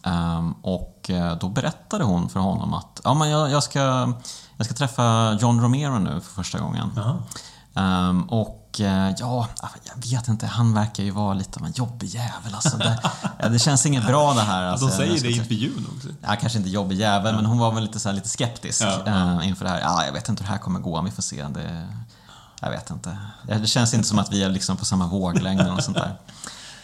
Ehm, 0.03 0.53
och 0.53 1.11
eh, 1.11 1.37
då 1.39 1.49
berättade 1.49 2.05
hon 2.05 2.29
för 2.29 2.41
honom 2.41 2.75
att 2.75 3.01
ja, 3.05 3.15
men 3.15 3.31
jag, 3.31 3.51
jag, 3.51 3.63
ska, 3.63 4.13
jag 4.57 4.67
ska 4.67 4.75
träffa 4.75 5.33
John 5.41 5.61
Romero 5.61 5.99
nu 5.99 6.21
för 6.21 6.35
första 6.35 6.59
gången. 6.59 6.91
Ehm, 7.75 8.23
och 8.23 8.81
eh, 8.81 9.15
ja, 9.19 9.49
jag 9.85 10.11
vet 10.11 10.29
inte, 10.29 10.47
han 10.47 10.75
verkar 10.75 11.03
ju 11.03 11.11
vara 11.11 11.35
lite 11.35 11.61
av 11.61 11.67
en 11.67 11.73
jobbig 11.73 12.09
jävel. 12.09 12.55
Alltså, 12.55 12.77
det, 12.77 13.01
ja, 13.39 13.49
det 13.49 13.59
känns 13.59 13.87
inget 13.87 14.07
bra 14.07 14.35
det 14.35 14.41
här. 14.41 14.63
Alltså, 14.63 14.87
De 14.87 14.93
säger 14.93 15.21
det 15.23 15.29
i 15.29 15.37
intervjun 15.37 15.87
också. 15.97 16.09
Ja, 16.23 16.37
kanske 16.41 16.59
inte 16.59 16.71
jobbig 16.71 16.97
jävel, 16.99 17.35
men 17.37 17.47
hon 17.47 17.59
var 17.59 17.73
väl 17.73 17.83
lite, 17.83 18.01
så 18.01 18.09
här, 18.09 18.17
lite 18.17 18.29
skeptisk 18.29 18.83
Ja, 18.83 19.07
eh, 19.07 19.49
inför 19.49 19.65
det 19.65 19.71
här. 19.71 19.81
Ja, 19.81 20.05
jag 20.05 20.13
vet 20.13 20.29
inte 20.29 20.43
hur 20.43 20.47
det 20.49 20.53
här 20.53 20.59
kommer 20.59 20.81
gå, 20.81 21.03
vi 21.03 21.11
får 21.11 21.23
se. 21.23 21.45
Det, 21.45 21.89
jag 22.61 22.71
vet 22.71 22.91
inte. 22.91 23.19
Ja, 23.49 23.59
Det 23.59 23.67
känns 23.67 23.95
inte 23.95 24.09
som 24.09 24.19
att 24.19 24.33
vi 24.33 24.43
är 24.43 24.49
liksom 24.49 24.77
på 24.77 24.85
samma 24.85 25.07
våglängd 25.07 25.67
något 25.67 25.85
sånt 25.85 25.97
där. 25.97 26.15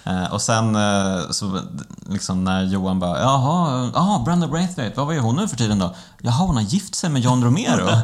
Eh, 0.06 0.32
och 0.32 0.42
sen 0.42 0.76
eh, 0.76 1.30
så 1.30 1.60
liksom 2.08 2.44
när 2.44 2.62
Johan 2.62 2.98
bara 2.98 3.20
“Jaha, 3.20 3.90
jaha 3.94 4.18
Brenda 4.24 4.48
Braithwaite, 4.48 5.00
vad 5.00 5.14
gör 5.14 5.22
hon 5.22 5.36
nu 5.36 5.48
för 5.48 5.56
tiden 5.56 5.78
då?” 5.78 5.94
“Jaha, 6.22 6.46
hon 6.46 6.56
har 6.56 6.62
gift 6.62 6.94
sig 6.94 7.10
med 7.10 7.22
John 7.22 7.44
Romero?” 7.44 7.88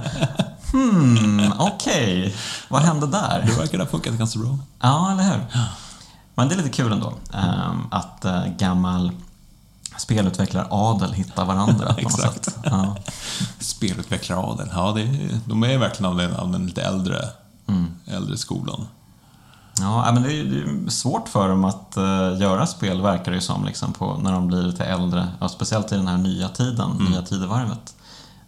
“Hmm, 0.73 1.53
okej. 1.59 2.37
Vad 2.69 2.83
hände 2.83 3.07
där?” 3.07 3.45
Det 3.47 3.61
verkar 3.61 3.79
ha 3.79 3.87
funkat 3.87 4.15
ganska 4.15 4.39
bra. 4.39 4.59
Ja, 4.81 5.13
eller 5.13 5.23
hur? 5.23 5.47
Men 6.35 6.49
det 6.49 6.55
är 6.55 6.57
lite 6.57 6.71
kul 6.71 6.93
ändå 6.93 7.13
ehm, 7.33 7.87
att 7.91 8.25
uh, 8.25 8.47
gammal 8.59 9.13
spelutvecklar-adel 9.97 11.13
hittar 11.13 11.45
varandra 11.45 11.95
på 11.95 12.03
något 12.03 12.21
sätt. 12.21 12.57
Ja. 12.65 12.97
Spelutvecklaradel, 13.59 14.69
ja, 14.73 14.93
det, 14.93 15.29
de 15.47 15.63
är 15.63 15.79
verkligen 15.79 16.13
av 16.13 16.19
den, 16.19 16.37
av 16.37 16.53
den 16.53 16.67
lite 16.67 16.83
äldre, 16.83 17.29
äldre 18.07 18.37
skolan. 18.37 18.87
Ja, 19.81 20.13
men 20.13 20.23
det 20.23 20.33
är 20.33 20.87
är 20.87 20.91
svårt 20.91 21.29
för 21.29 21.49
dem 21.49 21.65
att 21.65 21.97
eh, 21.97 22.41
göra 22.41 22.67
spel, 22.67 23.03
verkar 23.03 23.31
det 23.31 23.35
ju 23.35 23.41
som, 23.41 23.65
liksom, 23.65 23.93
på, 23.93 24.19
när 24.23 24.33
de 24.33 24.47
blir 24.47 24.63
lite 24.63 24.85
äldre. 24.85 25.29
Ja, 25.41 25.49
speciellt 25.49 25.93
i 25.93 25.95
den 25.95 26.09
här 26.09 26.19
nya 26.19 26.49
tiden, 26.49 26.91
nya 27.11 27.23
tidevarvet. 27.23 27.95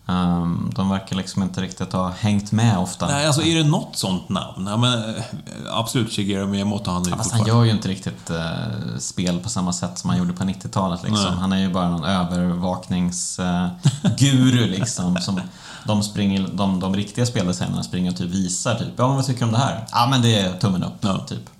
Ehm, 0.07 0.70
de 0.75 0.91
verkar 0.91 1.16
liksom 1.16 1.43
inte 1.43 1.61
riktigt 1.61 1.93
ha 1.93 2.11
hängt 2.11 2.53
med 2.53 2.79
ofta. 2.79 3.07
Nej, 3.07 3.27
alltså 3.27 3.43
är 3.43 3.57
det 3.57 3.64
något 3.64 3.97
sånt 3.97 4.29
namn? 4.29 4.66
Ja, 4.66 4.77
men, 4.77 5.16
eh, 5.16 5.22
absolut, 5.70 6.12
Shigeru 6.12 6.47
Miyamoto, 6.47 6.91
han 6.91 7.03
är 7.03 7.07
ju 7.07 7.12
Fast 7.16 7.33
han 7.33 7.47
gör 7.47 7.64
ju 7.64 7.70
inte 7.70 7.89
riktigt 7.89 8.31
eh, 8.31 8.97
spel 8.99 9.39
på 9.39 9.49
samma 9.49 9.72
sätt 9.72 9.99
som 9.99 10.11
han 10.11 10.18
gjorde 10.18 10.33
på 10.33 10.45
90-talet. 10.45 11.03
Liksom. 11.03 11.39
Han 11.39 11.53
är 11.53 11.59
ju 11.59 11.72
bara 11.72 11.89
någon 11.89 12.05
övervakningsguru 12.05 14.66
liksom. 14.66 15.16
Som 15.16 15.41
de, 15.87 16.03
springer, 16.03 16.49
de, 16.53 16.80
de 16.80 16.95
riktiga 16.97 17.26
speldesignarna 17.26 17.82
springer 17.82 18.11
och 18.11 18.16
typ 18.16 18.30
visar 18.30 18.74
typ, 18.74 18.89
ja 18.97 19.07
men 19.07 19.16
vad 19.16 19.26
tycker 19.26 19.41
du 19.41 19.47
om 19.47 19.53
det 19.53 19.59
här? 19.59 19.87
Ja 19.93 20.07
men 20.11 20.22
det 20.22 20.39
är 20.41 20.59
tummen 20.59 20.85
upp, 20.85 20.95
Ja. 21.01 21.18
typ. 21.18 21.51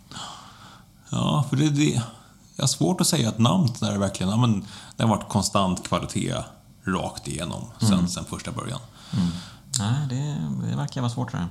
Ja, 1.11 1.45
för 1.51 1.57
det, 1.57 1.71
det... 1.71 2.03
Jag 2.57 2.63
har 2.63 2.69
svårt 2.69 3.01
att 3.01 3.07
säga 3.07 3.29
ett 3.29 3.39
namn 3.39 3.69
där 3.81 3.93
det 3.93 3.99
verkligen... 3.99 4.31
Ja, 4.31 4.37
men, 4.37 4.65
det 4.97 5.03
har 5.03 5.11
varit 5.11 5.29
konstant 5.29 5.89
kvalitet 5.89 6.35
rakt 6.85 7.29
igenom 7.29 7.65
sen, 7.81 8.09
sen 8.09 8.25
första 8.25 8.53
början. 8.53 8.81
Nej, 9.79 9.95
det, 10.09 10.37
det 10.71 10.77
verkar 10.77 11.01
vara 11.01 11.13
svårt 11.13 11.33
det 11.33 11.39
här. 11.39 11.49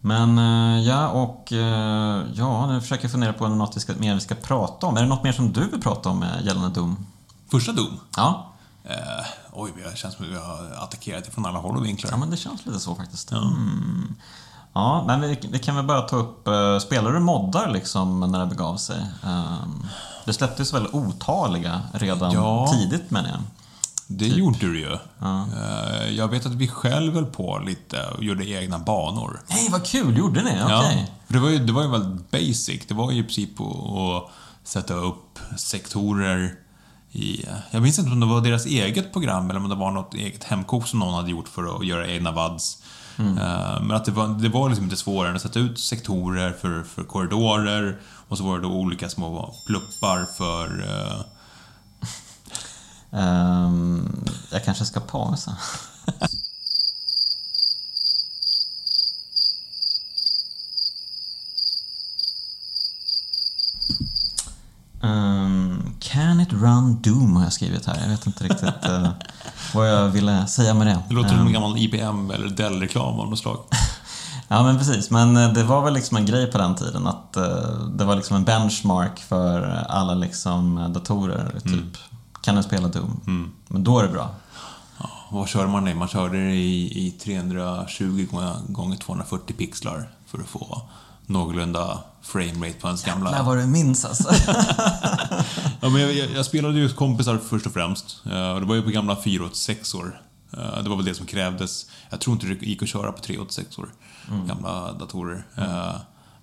Men 0.00 0.38
eh, 0.38 0.86
ja, 0.88 1.08
och 1.08 1.52
eh, 1.52 2.22
ja, 2.34 2.66
nu 2.66 2.80
försöker 2.80 3.04
jag 3.04 3.12
fundera 3.12 3.32
på 3.32 3.48
något 3.48 3.76
vi 3.76 3.80
ska, 3.80 3.92
mer 3.98 4.14
vi 4.14 4.20
ska 4.20 4.34
prata 4.34 4.86
om. 4.86 4.96
Är 4.96 5.02
det 5.02 5.08
något 5.08 5.24
mer 5.24 5.32
som 5.32 5.52
du 5.52 5.70
vill 5.70 5.80
prata 5.80 6.08
om 6.08 6.22
eh, 6.22 6.28
gällande 6.44 6.80
Doom? 6.80 7.06
Första 7.50 7.72
Doom. 7.72 8.00
Ja, 8.16 8.49
Eh, 8.84 9.26
oj, 9.52 9.72
det 9.76 9.96
känns 9.96 10.14
som 10.14 10.24
att 10.24 10.30
vi 10.30 10.36
har 10.36 10.84
attackerat 10.84 11.24
det 11.24 11.30
från 11.30 11.46
alla 11.46 11.58
håll 11.58 11.76
och 11.76 11.84
vinklar. 11.84 12.10
Ja, 12.10 12.16
men 12.16 12.30
det 12.30 12.36
känns 12.36 12.66
lite 12.66 12.80
så 12.80 12.94
faktiskt. 12.94 13.32
Mm. 13.32 14.14
Ja, 14.72 15.04
men 15.06 15.20
vi, 15.20 15.38
vi 15.52 15.58
kan 15.58 15.76
väl 15.76 15.84
bara 15.84 16.00
ta 16.00 16.16
upp, 16.16 16.48
uh, 16.48 16.78
spelar 16.78 17.12
du 17.12 17.20
moddar 17.20 17.70
liksom 17.70 18.20
när 18.20 18.38
det 18.38 18.46
begav 18.46 18.76
sig? 18.76 19.06
Um, 19.24 19.86
det 20.24 20.32
släpptes 20.32 20.74
väl 20.74 20.86
otaliga 20.92 21.82
redan 21.92 22.32
Ja. 22.32 22.72
tidigt 22.72 23.10
menar 23.10 23.28
jag. 23.28 23.40
Det 24.06 24.26
gjorde 24.26 24.58
du 24.58 24.80
ju. 24.80 24.92
Eh, 25.22 26.10
jag 26.10 26.28
vet 26.28 26.46
att 26.46 26.52
vi 26.52 26.68
själv 26.68 27.14
höll 27.14 27.26
på 27.26 27.58
lite 27.58 28.06
och 28.16 28.24
gjorde 28.24 28.46
egna 28.46 28.78
banor. 28.78 29.40
Nej, 29.48 29.68
vad 29.70 29.86
kul! 29.86 30.16
Gjorde 30.16 30.42
ni? 30.42 30.50
Okej. 30.50 30.66
Ja, 30.68 31.14
för 31.26 31.34
det 31.34 31.40
var, 31.40 31.48
ju, 31.48 31.58
det 31.58 31.72
var 31.72 31.82
ju 31.82 31.88
väldigt 31.88 32.30
basic. 32.30 32.86
Det 32.88 32.94
var 32.94 33.10
ju 33.10 33.20
i 33.20 33.22
princip 33.22 33.60
att, 33.60 33.66
att 33.66 34.30
sätta 34.64 34.94
upp 34.94 35.38
sektorer 35.56 36.54
i... 37.12 37.44
Jag 37.70 37.82
minns 37.82 37.98
inte 37.98 38.10
om 38.10 38.20
det 38.20 38.26
var 38.26 38.40
deras 38.40 38.66
eget 38.66 39.12
program 39.12 39.50
eller 39.50 39.60
om 39.60 39.68
det 39.68 39.74
var 39.74 39.90
något 39.90 40.14
eget 40.14 40.44
hemkok 40.44 40.88
som 40.88 40.98
någon 40.98 41.14
hade 41.14 41.30
gjort 41.30 41.48
för 41.48 41.76
att 41.76 41.86
göra 41.86 42.06
egna 42.08 42.32
VADs. 42.32 42.82
Eh, 43.18 43.82
Men 43.82 43.90
att 43.90 44.04
det 44.04 44.12
var, 44.12 44.28
det 44.28 44.48
var 44.48 44.68
liksom 44.68 44.84
inte 44.84 44.96
svårare 44.96 45.30
än 45.30 45.36
att 45.36 45.42
sätta 45.42 45.58
ut 45.58 45.78
sektorer 45.80 46.52
för, 46.52 46.82
för 46.82 47.04
korridorer 47.04 48.00
och 48.28 48.38
så 48.38 48.44
var 48.44 48.56
det 48.56 48.62
då 48.62 48.68
olika 48.72 49.08
små 49.08 49.54
pluppar 49.66 50.26
för... 50.36 50.80
eh, 50.88 51.20
Ehm, 53.12 54.24
jag 54.50 54.64
kanske 54.64 54.84
ska 54.84 55.00
pausa. 55.00 55.56
Ehm, 65.02 65.94
it 66.50 66.62
run 66.62 67.02
Doom 67.02 67.36
har 67.36 67.44
jag 67.44 67.52
skrivit 67.52 67.86
här. 67.86 67.98
Jag 68.02 68.08
vet 68.08 68.26
inte 68.26 68.44
riktigt 68.44 68.84
eh, 68.84 69.08
vad 69.74 69.90
jag 69.90 70.08
ville 70.08 70.46
säga 70.46 70.74
med 70.74 70.86
det. 70.86 70.98
Det 71.08 71.14
låter 71.14 71.28
som 71.28 71.38
Ehm, 71.38 71.46
en 71.46 71.52
gammal 71.52 71.78
IBM 71.78 72.30
eller 72.30 72.48
Dell-reklam 72.48 73.20
av 73.20 73.30
något 73.30 73.38
slag. 73.38 73.58
Ja 74.52 74.62
men 74.62 74.78
precis, 74.78 75.10
men 75.10 75.36
eh, 75.36 75.52
det 75.52 75.64
var 75.64 75.82
väl 75.84 75.94
liksom 75.94 76.16
en 76.16 76.26
grej 76.26 76.46
på 76.46 76.58
den 76.58 76.74
tiden 76.74 77.06
att 77.06 77.36
eh, 77.36 77.86
det 77.94 78.04
var 78.04 78.16
liksom 78.16 78.36
en 78.36 78.44
benchmark 78.44 79.18
för 79.20 79.62
alla 79.88 80.14
liksom 80.14 80.78
eh, 80.78 80.88
datorer. 80.88 81.60
Typ, 81.64 81.98
kan 82.42 82.54
du 82.54 82.62
spela 82.62 82.88
Doom? 82.88 83.52
Men 83.68 83.84
då 83.84 83.98
är 83.98 84.02
det 84.02 84.08
bra. 84.08 84.30
Ja, 84.98 85.10
vad 85.30 85.48
körde 85.48 85.68
man 85.68 85.88
i? 85.88 85.94
Man 85.94 86.08
körde 86.08 86.38
det 86.38 86.54
i, 86.54 87.06
i 87.06 87.10
320 87.10 88.26
gånger 88.68 88.96
240 88.96 89.56
pixlar 89.56 90.08
för 90.26 90.38
att 90.38 90.46
få 90.46 90.82
någorlunda 91.26 91.98
framerate 92.22 92.80
på 92.80 92.86
ens 92.86 93.04
gamla... 93.04 93.30
När 93.30 93.42
vad 93.42 93.58
du 93.58 93.66
minns 93.66 94.04
alltså. 94.04 94.28
Ja, 95.80 95.88
men 95.88 96.00
jag, 96.02 96.12
jag, 96.12 96.30
jag 96.30 96.46
spelade 96.46 96.78
ju 96.78 96.88
kompisar 96.88 97.38
först 97.38 97.66
och 97.66 97.72
främst. 97.72 98.22
Eh, 98.26 98.54
det 98.60 98.64
var 98.66 98.74
ju 98.74 98.82
på 98.82 98.90
gamla 98.90 99.16
486 99.22 99.94
or 99.94 100.20
Det 100.82 100.88
var 100.88 100.96
väl 100.96 101.04
det 101.04 101.14
som 101.14 101.26
krävdes. 101.26 101.86
Jag 102.10 102.20
tror 102.20 102.34
inte 102.34 102.46
det 102.46 102.66
gick 102.66 102.82
att 102.82 102.88
köra 102.88 103.12
på 103.12 103.18
386 103.22 103.78
or 103.78 103.88
gamla 104.48 104.92
datorer. 104.92 105.46
Eh, 105.56 105.94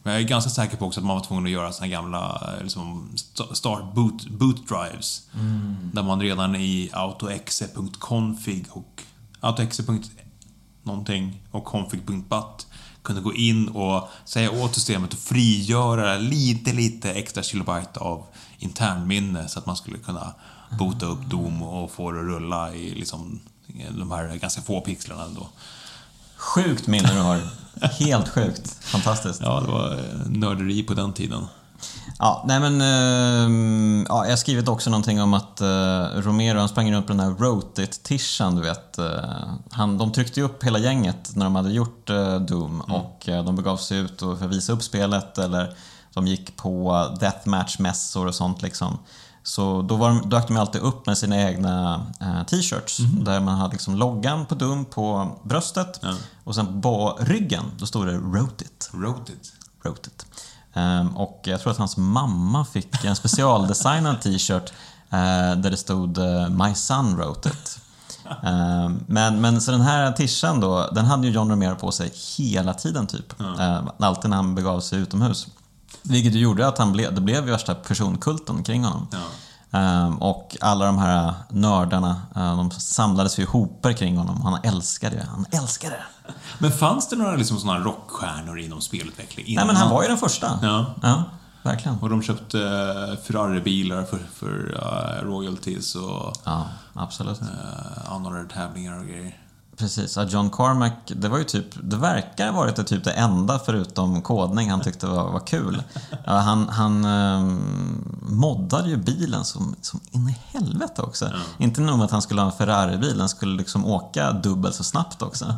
Men 0.04 0.14
jag 0.14 0.22
är 0.22 0.28
ganska 0.28 0.50
säker 0.50 0.78
på 0.78 0.86
också 0.86 1.00
att 1.00 1.06
man 1.06 1.16
var 1.16 1.24
tvungen 1.24 1.46
att 1.46 1.52
göra 1.52 1.72
såna 1.72 1.88
gamla 1.88 2.54
eh, 2.58 2.64
liksom, 2.64 3.10
sta- 3.16 3.54
start 3.54 3.94
boot, 3.96 4.30
boot 4.30 4.68
drives. 4.68 5.22
Där 5.94 6.04
man 6.04 6.22
redan 6.22 6.56
i 6.56 6.90
autoexe.config 6.94 8.66
och 8.70 9.04
autoexe. 9.40 9.84
någonting 10.84 11.42
och 11.52 11.66
config.bat 11.66 12.68
kunde 13.08 13.22
gå 13.22 13.34
in 13.34 13.68
och 13.68 14.10
säga 14.26 14.52
åt 14.52 14.76
systemet 14.76 15.14
att 15.14 15.20
frigöra 15.20 16.18
lite, 16.18 16.74
lite 16.74 17.12
extra 17.12 17.44
kilobyte 17.44 18.00
av 18.00 18.26
internminne 18.60 19.48
så 19.48 19.60
att 19.60 19.66
man 19.66 19.76
skulle 19.76 19.98
kunna 19.98 20.34
boota 20.80 21.06
upp 21.06 21.30
Doom 21.30 21.62
och 21.64 21.92
få 21.92 22.12
det 22.12 22.20
att 22.20 22.26
rulla 22.26 22.74
i 22.74 22.96
liksom 22.96 23.40
de 23.90 24.12
här 24.12 24.36
ganska 24.36 24.62
få 24.62 24.82
pixlarna 24.82 25.24
ändå. 25.24 25.50
Sjukt 26.36 26.88
minne 26.88 27.14
du 27.14 27.20
har. 27.20 27.40
Helt 27.82 28.30
sjukt. 28.30 28.84
Fantastiskt. 28.84 29.42
Ja, 29.42 29.60
det 29.60 29.72
var 29.72 30.00
nörderi 30.30 30.84
på 30.84 30.94
den 30.94 31.14
tiden. 31.14 31.46
Ja, 32.20 32.44
nej 32.48 32.60
men... 32.60 32.82
ehm, 32.82 34.06
ja, 34.10 34.24
jag 34.24 34.32
har 34.32 34.38
skrivit 34.38 34.68
också 34.68 34.90
någonting 34.90 35.22
om 35.22 35.34
att 35.34 35.62
uh, 35.62 36.22
Romero, 36.22 36.60
han 36.60 36.70
sprang 36.70 36.94
runt 36.94 37.08
på 37.08 37.14
den 37.14 37.20
här 37.20 37.32
Rotit-tishan, 37.32 38.56
du 38.56 38.62
vet. 38.62 39.00
han, 39.72 39.98
de 39.98 40.12
tryckte 40.12 40.40
ju 40.40 40.46
upp 40.46 40.64
hela 40.64 40.80
gänget 40.80 41.36
när 41.36 41.46
de 41.46 41.56
hade 41.56 41.72
gjort 41.72 42.10
eh, 42.10 42.40
Doom 42.40 42.82
och 42.82 43.30
eh, 43.30 43.46
de 43.46 43.56
begav 43.56 43.78
sig 43.78 43.98
ut 43.98 44.22
och 44.22 44.38
för 44.38 44.46
att 44.46 44.52
visa 44.52 44.74
upp 44.74 44.84
spelet 44.84 45.38
eller 45.38 45.76
de 46.14 46.28
gick 46.28 46.58
på 46.58 46.92
deathmatch-mässor 47.20 48.28
och 48.28 48.36
sånt 48.36 48.62
liksom. 48.62 49.00
Så 49.44 49.82
då 49.82 49.96
var 49.96 50.10
de, 50.10 50.30
dök 50.30 50.48
de 50.48 50.58
alltid 50.58 50.82
upp 50.82 51.06
med 51.06 51.18
sina 51.18 51.42
egna 51.42 52.06
t-shirts 52.50 52.98
där 52.98 53.40
man 53.40 53.56
hade 53.56 53.72
liksom 53.72 53.96
loggan 53.96 54.46
på 54.46 54.56
Doom 54.56 54.86
på 54.86 55.38
bröstet 55.44 56.02
och 56.44 56.56
sen 56.56 56.82
på 56.82 57.18
ryggen, 57.22 57.64
då 57.80 57.86
stod 57.86 58.06
det 58.06 58.14
Rotit. 58.14 58.90
Wrote 58.94 59.32
it. 59.32 59.54
Wrote 59.84 60.10
it. 60.10 60.26
Ehm, 60.78 61.18
och 61.18 61.42
jag 61.44 61.62
tror 61.62 61.72
att 61.72 61.78
hans 61.78 61.98
mamma 61.98 62.66
fick 62.66 63.04
en 63.06 63.16
specialdesignad 63.16 64.22
t-shirt 64.22 64.74
eh, 65.10 65.58
där 65.58 65.70
det 65.70 65.78
stod 65.78 66.18
eh, 66.18 66.50
“My 66.50 66.76
son 66.76 67.16
wrote 67.16 67.50
it”. 67.50 67.80
Ehm, 68.44 69.04
men, 69.08 69.42
men 69.42 69.62
så 69.62 69.72
den 69.72 69.82
här 69.82 70.12
tishan 70.12 70.60
då, 70.60 70.90
den 70.92 71.06
hade 71.06 71.28
ju 71.28 71.34
John 71.34 71.52
Romero 71.52 71.76
på 71.76 71.92
sig 71.92 72.12
hela 72.38 72.74
tiden 72.74 73.08
typ. 73.08 73.42
Ehm, 73.60 73.90
alltid 74.00 74.30
när 74.30 74.38
han 74.38 74.56
begav 74.56 74.80
sig 74.80 75.00
utomhus. 75.00 75.48
Vilket 76.02 76.34
ju 76.34 76.40
gjorde 76.40 76.68
att 76.68 76.78
han 76.78 76.92
blev, 76.92 77.16
det 77.16 77.22
blev 77.22 77.44
värsta 77.44 77.76
personkulten 77.76 78.64
kring 78.64 78.84
honom. 78.84 79.08
Ja. 79.12 79.18
Ehm, 79.72 80.18
och 80.18 80.58
alla 80.62 80.86
de 80.86 80.98
här 80.98 81.34
nördarna, 81.50 82.22
eh, 82.36 82.58
de 82.58 82.72
samlades 82.72 83.40
ju 83.40 83.44
i 83.44 83.46
hoper 83.46 83.94
kring 83.94 84.18
honom. 84.18 84.42
Han 84.42 84.60
älskade 84.64 85.16
det. 85.16 85.28
Han 85.30 85.46
älskade 85.52 85.96
det. 85.96 86.34
Men 86.60 86.72
fanns 86.72 87.10
det 87.10 87.16
några 87.16 87.36
liksom 87.36 87.60
såna 87.60 87.80
rockstjärnor 87.80 88.60
inom 88.60 88.82
spelutveckling 88.82 89.46
Nej 89.46 89.54
innan? 89.54 89.68
men 89.68 89.76
han 89.76 89.90
var 89.90 90.02
ju 90.02 90.08
den 90.08 90.18
första. 90.18 90.60
Ja. 90.62 90.86
Ja, 91.02 91.24
verkligen. 91.64 91.98
Och 92.00 92.10
de 92.10 92.22
köpte 92.22 92.60
eh, 92.60 93.24
Ferrari-bilar 93.26 94.04
för, 94.04 94.20
för 94.34 94.78
eh, 94.82 95.26
royalties 95.26 95.96
och 95.96 96.34
Ja, 96.44 96.66
absolut. 96.94 97.42
uh, 97.42 97.48
anordnade 98.14 98.50
tävlingar 98.50 99.00
och 99.00 99.06
grejer. 99.06 99.38
Precis, 99.78 100.18
John 100.28 100.50
Carmack, 100.50 100.94
det 101.08 101.30
var 101.30 101.38
ju 101.38 101.44
typ, 101.44 101.66
det 101.84 101.96
verkar 101.96 102.46
ha 102.46 102.54
varit 102.54 102.76
det, 102.76 102.84
typ 102.84 103.04
det 103.04 103.12
enda 103.12 103.60
förutom 103.66 104.22
kodning 104.22 104.70
han 104.72 104.82
tyckte 104.82 105.08
var, 105.08 105.32
var 105.32 105.40
kul. 105.48 105.84
Han 106.26 106.70
han 106.70 107.06
ehm, 107.06 108.20
moddade 108.22 108.90
ju 108.90 108.98
bilen 108.98 109.46
som, 109.46 109.76
som 109.82 110.00
in 110.12 110.30
i 110.30 110.38
helvete 110.54 111.02
också. 111.02 111.32
Inte 111.58 111.82
nog 111.82 111.98
med 111.98 112.06
att 112.06 112.12
han 112.12 112.22
skulle 112.22 112.42
ha 112.42 112.52
en 112.52 112.58
Ferrari-bil, 112.58 113.18
den 113.18 113.30
skulle 113.30 113.58
liksom 113.58 113.86
åka 113.86 114.32
dubbelt 114.32 114.76
så 114.76 114.84
snabbt 114.84 115.22
också. 115.22 115.56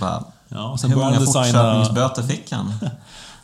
Bara, 0.00 0.24
Ja, 0.48 0.76
hur 0.82 0.88
många 0.96 1.04
han 1.04 1.12
designa- 1.14 1.42
fortköpningsböter 1.42 2.22
fick 2.22 2.52
han? 2.52 2.74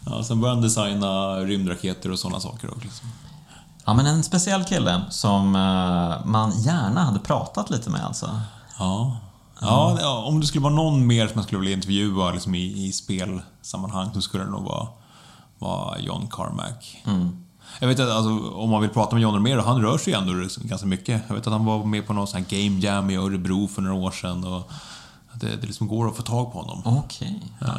Ja, 0.06 0.24
sen 0.24 0.40
började 0.40 0.56
han 0.56 0.62
designa 0.62 1.36
rymdraketer 1.36 2.12
och 2.12 2.18
sådana 2.18 2.40
saker 2.40 2.68
också. 2.70 2.80
Liksom. 2.80 3.08
Ja, 3.84 3.94
men 3.94 4.06
en 4.06 4.22
speciell 4.24 4.64
kille 4.64 5.02
som 5.10 5.56
eh, 5.56 6.26
man 6.26 6.52
gärna 6.60 7.04
hade 7.04 7.18
pratat 7.18 7.70
lite 7.70 7.90
med 7.90 8.04
alltså. 8.04 8.40
Ja. 8.78 9.16
Ja, 9.60 9.98
ja, 10.00 10.22
om 10.26 10.40
det 10.40 10.46
skulle 10.46 10.62
vara 10.62 10.74
någon 10.74 11.06
mer 11.06 11.26
som 11.26 11.36
jag 11.36 11.44
skulle 11.44 11.60
vilja 11.60 11.76
intervjua 11.76 12.30
liksom 12.30 12.54
i, 12.54 12.86
i 12.86 12.92
spelsammanhang 12.92 14.10
så 14.14 14.20
skulle 14.20 14.44
det 14.44 14.50
nog 14.50 14.64
vara, 14.64 14.88
vara 15.58 15.98
John 15.98 16.28
Carmack. 16.30 17.02
Jag 17.80 17.88
vet 17.88 18.00
att 18.00 18.10
alltså, 18.10 18.50
om 18.50 18.70
man 18.70 18.80
vill 18.80 18.90
prata 18.90 19.14
med 19.14 19.22
John 19.22 19.34
Romero, 19.34 19.62
han 19.62 19.82
rör 19.82 19.98
sig 19.98 20.12
ändå 20.12 20.32
ganska 20.56 20.86
mycket. 20.86 21.22
Jag 21.28 21.34
vet 21.34 21.46
att 21.46 21.52
han 21.52 21.64
var 21.64 21.84
med 21.84 22.06
på 22.06 22.12
någon 22.12 22.26
sån 22.26 22.42
här 22.42 22.46
Game 22.66 22.80
Jam 22.80 23.10
i 23.10 23.16
Örebro 23.16 23.68
för 23.68 23.82
några 23.82 23.96
år 23.96 24.10
sedan. 24.10 24.44
Och 24.44 24.70
det, 25.34 25.56
det 25.56 25.66
liksom 25.66 25.88
går 25.88 26.08
att 26.08 26.16
få 26.16 26.22
tag 26.22 26.52
på 26.52 26.58
honom. 26.58 26.82
Okej. 26.98 27.42
Ja. 27.58 27.76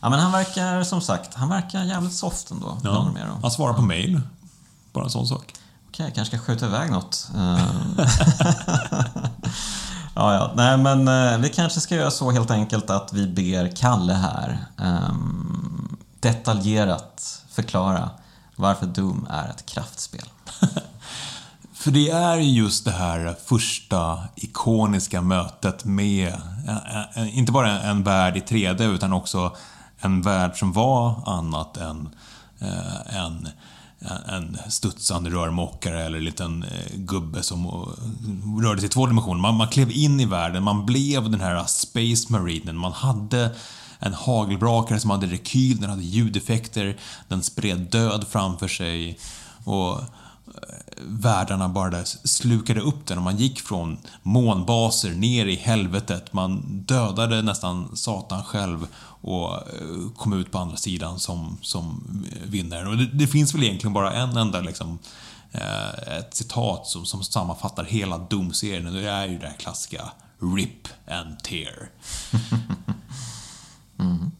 ja, 0.00 0.10
men 0.10 0.20
han 0.20 0.32
verkar 0.32 0.82
som 0.82 1.00
sagt, 1.00 1.34
han 1.34 1.48
verkar 1.48 1.84
jävligt 1.84 2.12
soft 2.12 2.50
ändå, 2.50 2.66
John 2.66 2.80
Ja. 2.94 3.04
Romero. 3.08 3.38
Han 3.42 3.50
svarar 3.50 3.74
på 3.74 3.82
mail. 3.82 4.20
Bara 4.92 5.04
en 5.04 5.10
sån 5.10 5.26
sak. 5.26 5.54
Okej, 5.88 6.06
jag 6.06 6.14
kanske 6.14 6.36
ska 6.36 6.46
skjuta 6.46 6.66
iväg 6.66 6.90
något. 6.90 7.30
Ja, 10.18 10.34
ja. 10.34 10.52
Nej, 10.56 10.78
men 10.78 11.08
eh, 11.08 11.38
vi 11.38 11.48
kanske 11.48 11.80
ska 11.80 11.94
göra 11.94 12.10
så 12.10 12.30
helt 12.30 12.50
enkelt 12.50 12.90
att 12.90 13.12
vi 13.12 13.26
ber 13.26 13.76
Kalle 13.76 14.12
här 14.12 14.66
ehm, 14.78 15.96
detaljerat 16.20 17.42
förklara 17.50 18.10
varför 18.56 18.86
Doom 18.86 19.26
är 19.30 19.48
ett 19.48 19.66
kraftspel. 19.66 20.28
För 21.74 21.90
det 21.90 22.10
är 22.10 22.36
ju 22.36 22.62
just 22.62 22.84
det 22.84 22.90
här 22.90 23.36
första 23.44 24.18
ikoniska 24.34 25.20
mötet 25.20 25.84
med, 25.84 26.28
eh, 26.68 27.22
eh 27.22 27.38
inte 27.38 27.52
bara 27.52 27.80
en 27.80 28.02
värld 28.02 28.36
i 28.36 28.40
3D 28.40 28.94
utan 28.94 29.12
också 29.12 29.56
en 29.98 30.22
värld 30.22 30.58
som 30.58 30.72
var 30.72 31.22
annat 31.26 31.76
än 31.76 32.08
eh, 32.60 33.16
en, 33.16 33.48
en 34.28 34.58
studsande 34.68 35.30
rörmokare 35.30 36.04
eller 36.04 36.18
en 36.18 36.24
liten 36.24 36.62
eh, 36.62 36.96
gubbe 36.96 37.42
som 37.42 37.66
eh, 37.66 38.62
rörde 38.62 38.80
sig 38.80 38.86
i 38.86 38.90
två 38.90 39.06
dimensioner. 39.06 39.40
Man, 39.40 39.54
man 39.54 39.68
klev 39.68 39.90
in 39.90 40.20
i 40.20 40.24
världen, 40.24 40.62
man 40.62 40.86
blev 40.86 41.30
den 41.30 41.40
här 41.40 41.64
Space 41.64 42.32
Marinen, 42.32 42.76
man 42.76 42.92
hade 42.92 43.50
en 43.98 44.14
hagelbrakare 44.14 45.00
som 45.00 45.10
hade 45.10 45.26
rekyl, 45.26 45.80
den 45.80 45.90
hade 45.90 46.02
ljudeffekter, 46.02 46.96
den 47.28 47.42
spred 47.42 47.78
död 47.78 48.26
framför 48.30 48.68
sig. 48.68 49.18
Och 49.64 50.00
världarna 50.96 51.68
bara 51.68 51.90
där 51.90 52.04
slukade 52.04 52.80
upp 52.80 53.06
den 53.06 53.18
och 53.18 53.24
man 53.24 53.36
gick 53.36 53.60
från 53.60 53.98
månbaser 54.22 55.10
ner 55.10 55.46
i 55.46 55.56
helvetet. 55.56 56.32
Man 56.32 56.62
dödade 56.86 57.42
nästan 57.42 57.96
Satan 57.96 58.44
själv 58.44 58.86
och 59.20 59.54
eh, 59.54 60.10
kom 60.16 60.32
ut 60.32 60.50
på 60.50 60.58
andra 60.58 60.76
sidan 60.76 61.20
som, 61.20 61.58
som 61.62 62.04
eh, 62.32 62.50
vinnare. 62.50 62.88
Och 62.88 62.96
det, 62.96 63.06
det 63.06 63.26
finns 63.26 63.54
väl 63.54 63.62
egentligen 63.62 63.92
bara 63.92 64.12
en 64.12 64.36
enda 64.36 64.60
liksom, 64.60 64.98
eh, 65.52 66.18
ett 66.18 66.34
citat 66.34 66.86
som, 66.86 67.06
som 67.06 67.22
sammanfattar 67.24 67.84
hela 67.84 68.18
Doom-serien 68.18 68.86
och 68.86 68.92
det 68.92 69.10
är 69.10 69.26
ju 69.26 69.38
det 69.38 69.46
här 69.46 69.56
klassiska 69.56 70.10
RIP 70.56 70.88
and 71.08 71.38
tear. 71.38 71.90
Mm. 73.98 74.30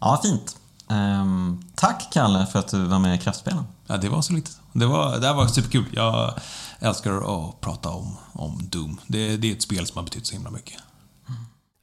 Ja, 0.00 0.20
fint. 0.22 0.56
Ehm, 0.88 1.62
tack 1.74 2.12
Kalle 2.12 2.46
för 2.46 2.58
att 2.58 2.68
du 2.68 2.84
var 2.84 2.98
med 2.98 3.14
i 3.14 3.18
Kraftspelen. 3.18 3.64
Ja, 3.86 3.96
det 3.96 4.08
var 4.08 4.22
så 4.22 4.32
lite. 4.32 4.50
Det, 4.72 4.86
var, 4.86 5.18
det 5.18 5.26
här 5.26 5.34
var 5.34 5.46
superkul. 5.46 5.84
Jag 5.92 6.34
älskar 6.78 7.12
att 7.12 7.60
prata 7.60 7.90
om, 7.90 8.16
om 8.32 8.58
Doom. 8.62 9.00
Det, 9.06 9.36
det 9.36 9.50
är 9.50 9.52
ett 9.52 9.62
spel 9.62 9.86
som 9.86 9.96
har 9.96 10.04
betytt 10.04 10.26
så 10.26 10.34
himla 10.34 10.50
mycket. 10.50 10.80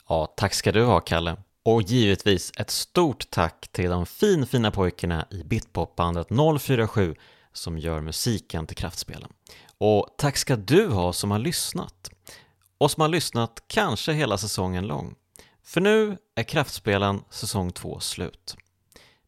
Ja, 0.09 0.33
tack 0.37 0.53
ska 0.53 0.71
du 0.71 0.85
ha, 0.85 0.99
Kalle. 0.99 1.37
Och 1.63 1.81
givetvis 1.81 2.51
ett 2.57 2.71
stort 2.71 3.29
tack 3.29 3.67
till 3.71 3.89
de 3.89 4.05
finfina 4.05 4.71
pojkarna 4.71 5.25
i 5.29 5.43
Bitpopbandet 5.43 6.27
047 6.59 7.15
som 7.53 7.77
gör 7.77 8.01
musiken 8.01 8.67
till 8.67 8.77
kraftspelen. 8.77 9.29
Och 9.77 10.15
tack 10.17 10.37
ska 10.37 10.55
du 10.55 10.87
ha 10.87 11.13
som 11.13 11.31
har 11.31 11.39
lyssnat. 11.39 12.09
Och 12.77 12.91
som 12.91 13.01
har 13.01 13.07
lyssnat 13.07 13.63
kanske 13.67 14.13
hela 14.13 14.37
säsongen 14.37 14.87
lång. 14.87 15.15
För 15.63 15.81
nu 15.81 16.17
är 16.35 16.43
Kraftspelen 16.43 17.23
säsong 17.29 17.71
2 17.71 17.99
slut. 17.99 18.55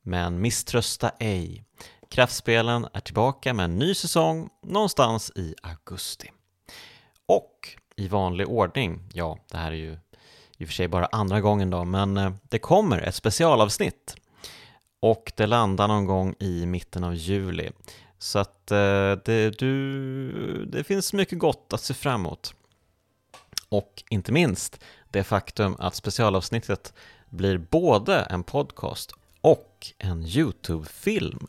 Men 0.03 0.41
misströsta 0.41 1.11
ej. 1.19 1.63
Kraftspelen 2.09 2.87
är 2.93 2.99
tillbaka 2.99 3.53
med 3.53 3.63
en 3.63 3.77
ny 3.77 3.93
säsong 3.93 4.49
någonstans 4.63 5.31
i 5.35 5.55
augusti. 5.61 6.31
Och 7.25 7.77
i 7.95 8.07
vanlig 8.07 8.49
ordning, 8.49 9.09
ja, 9.13 9.37
det 9.51 9.57
här 9.57 9.71
är 9.71 9.75
ju 9.75 9.97
i 10.57 10.63
och 10.63 10.67
för 10.67 10.73
sig 10.73 10.87
bara 10.87 11.05
andra 11.05 11.41
gången 11.41 11.69
då, 11.69 11.83
men 11.83 12.17
eh, 12.17 12.33
det 12.49 12.59
kommer 12.59 13.01
ett 13.01 13.15
specialavsnitt. 13.15 14.15
Och 14.99 15.31
det 15.35 15.45
landar 15.45 15.87
någon 15.87 16.05
gång 16.05 16.35
i 16.39 16.65
mitten 16.65 17.03
av 17.03 17.15
juli. 17.15 17.71
Så 18.17 18.39
att 18.39 18.71
eh, 18.71 19.11
det, 19.25 19.59
du, 19.59 20.65
det 20.65 20.83
finns 20.83 21.13
mycket 21.13 21.39
gott 21.39 21.73
att 21.73 21.81
se 21.81 21.93
fram 21.93 22.21
emot. 22.21 22.55
Och 23.69 24.03
inte 24.09 24.31
minst 24.31 24.79
det 25.11 25.23
faktum 25.23 25.75
att 25.79 25.95
specialavsnittet 25.95 26.93
blir 27.29 27.57
både 27.57 28.19
en 28.19 28.43
podcast 28.43 29.13
och 29.43 29.87
en 29.97 30.25
YouTube-film. 30.25 31.47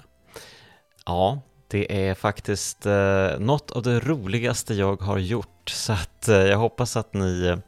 Ja, 1.06 1.40
det 1.68 2.08
är 2.08 2.14
faktiskt 2.14 2.86
eh, 2.86 3.38
något 3.38 3.70
av 3.70 3.82
det 3.82 4.00
roligaste 4.00 4.74
jag 4.74 5.02
har 5.02 5.18
gjort, 5.18 5.70
så 5.70 5.92
att 5.92 6.28
eh, 6.28 6.36
jag 6.36 6.58
hoppas 6.58 6.96
att 6.96 7.14
ni 7.14 7.46
eh, 7.46 7.58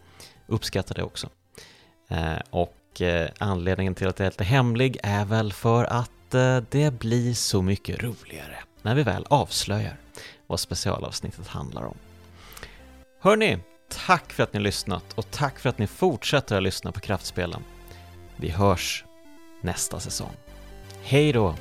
uppskattar 0.46 0.94
det 0.94 1.02
också. 1.02 1.28
Eh, 2.08 2.38
och 2.50 3.00
eh, 3.00 3.30
anledningen 3.38 3.94
till 3.94 4.08
att 4.08 4.16
det 4.16 4.24
är 4.24 4.30
lite 4.30 4.44
hemlig 4.44 4.98
är 5.02 5.24
väl 5.24 5.52
för 5.52 5.84
att 5.84 6.34
eh, 6.34 6.60
det 6.70 6.98
blir 6.98 7.34
så 7.34 7.62
mycket 7.62 8.02
roligare 8.02 8.58
när 8.82 8.94
vi 8.94 9.02
väl 9.02 9.26
avslöjar 9.28 9.96
vad 10.46 10.60
specialavsnittet 10.60 11.46
handlar 11.46 11.84
om. 11.84 11.96
Hörni, 13.20 13.58
tack 14.06 14.32
för 14.32 14.42
att 14.42 14.52
ni 14.52 14.58
har 14.58 14.64
lyssnat 14.64 15.12
och 15.14 15.30
tack 15.30 15.58
för 15.58 15.68
att 15.68 15.78
ni 15.78 15.86
fortsätter 15.86 16.56
att 16.56 16.62
lyssna 16.62 16.92
på 16.92 17.00
Kraftspelen. 17.00 17.64
Vi 18.36 18.48
hörs 18.48 19.04
nästa 19.60 20.00
säsong. 20.00 20.36
Hej 21.02 21.32
då! 21.32 21.54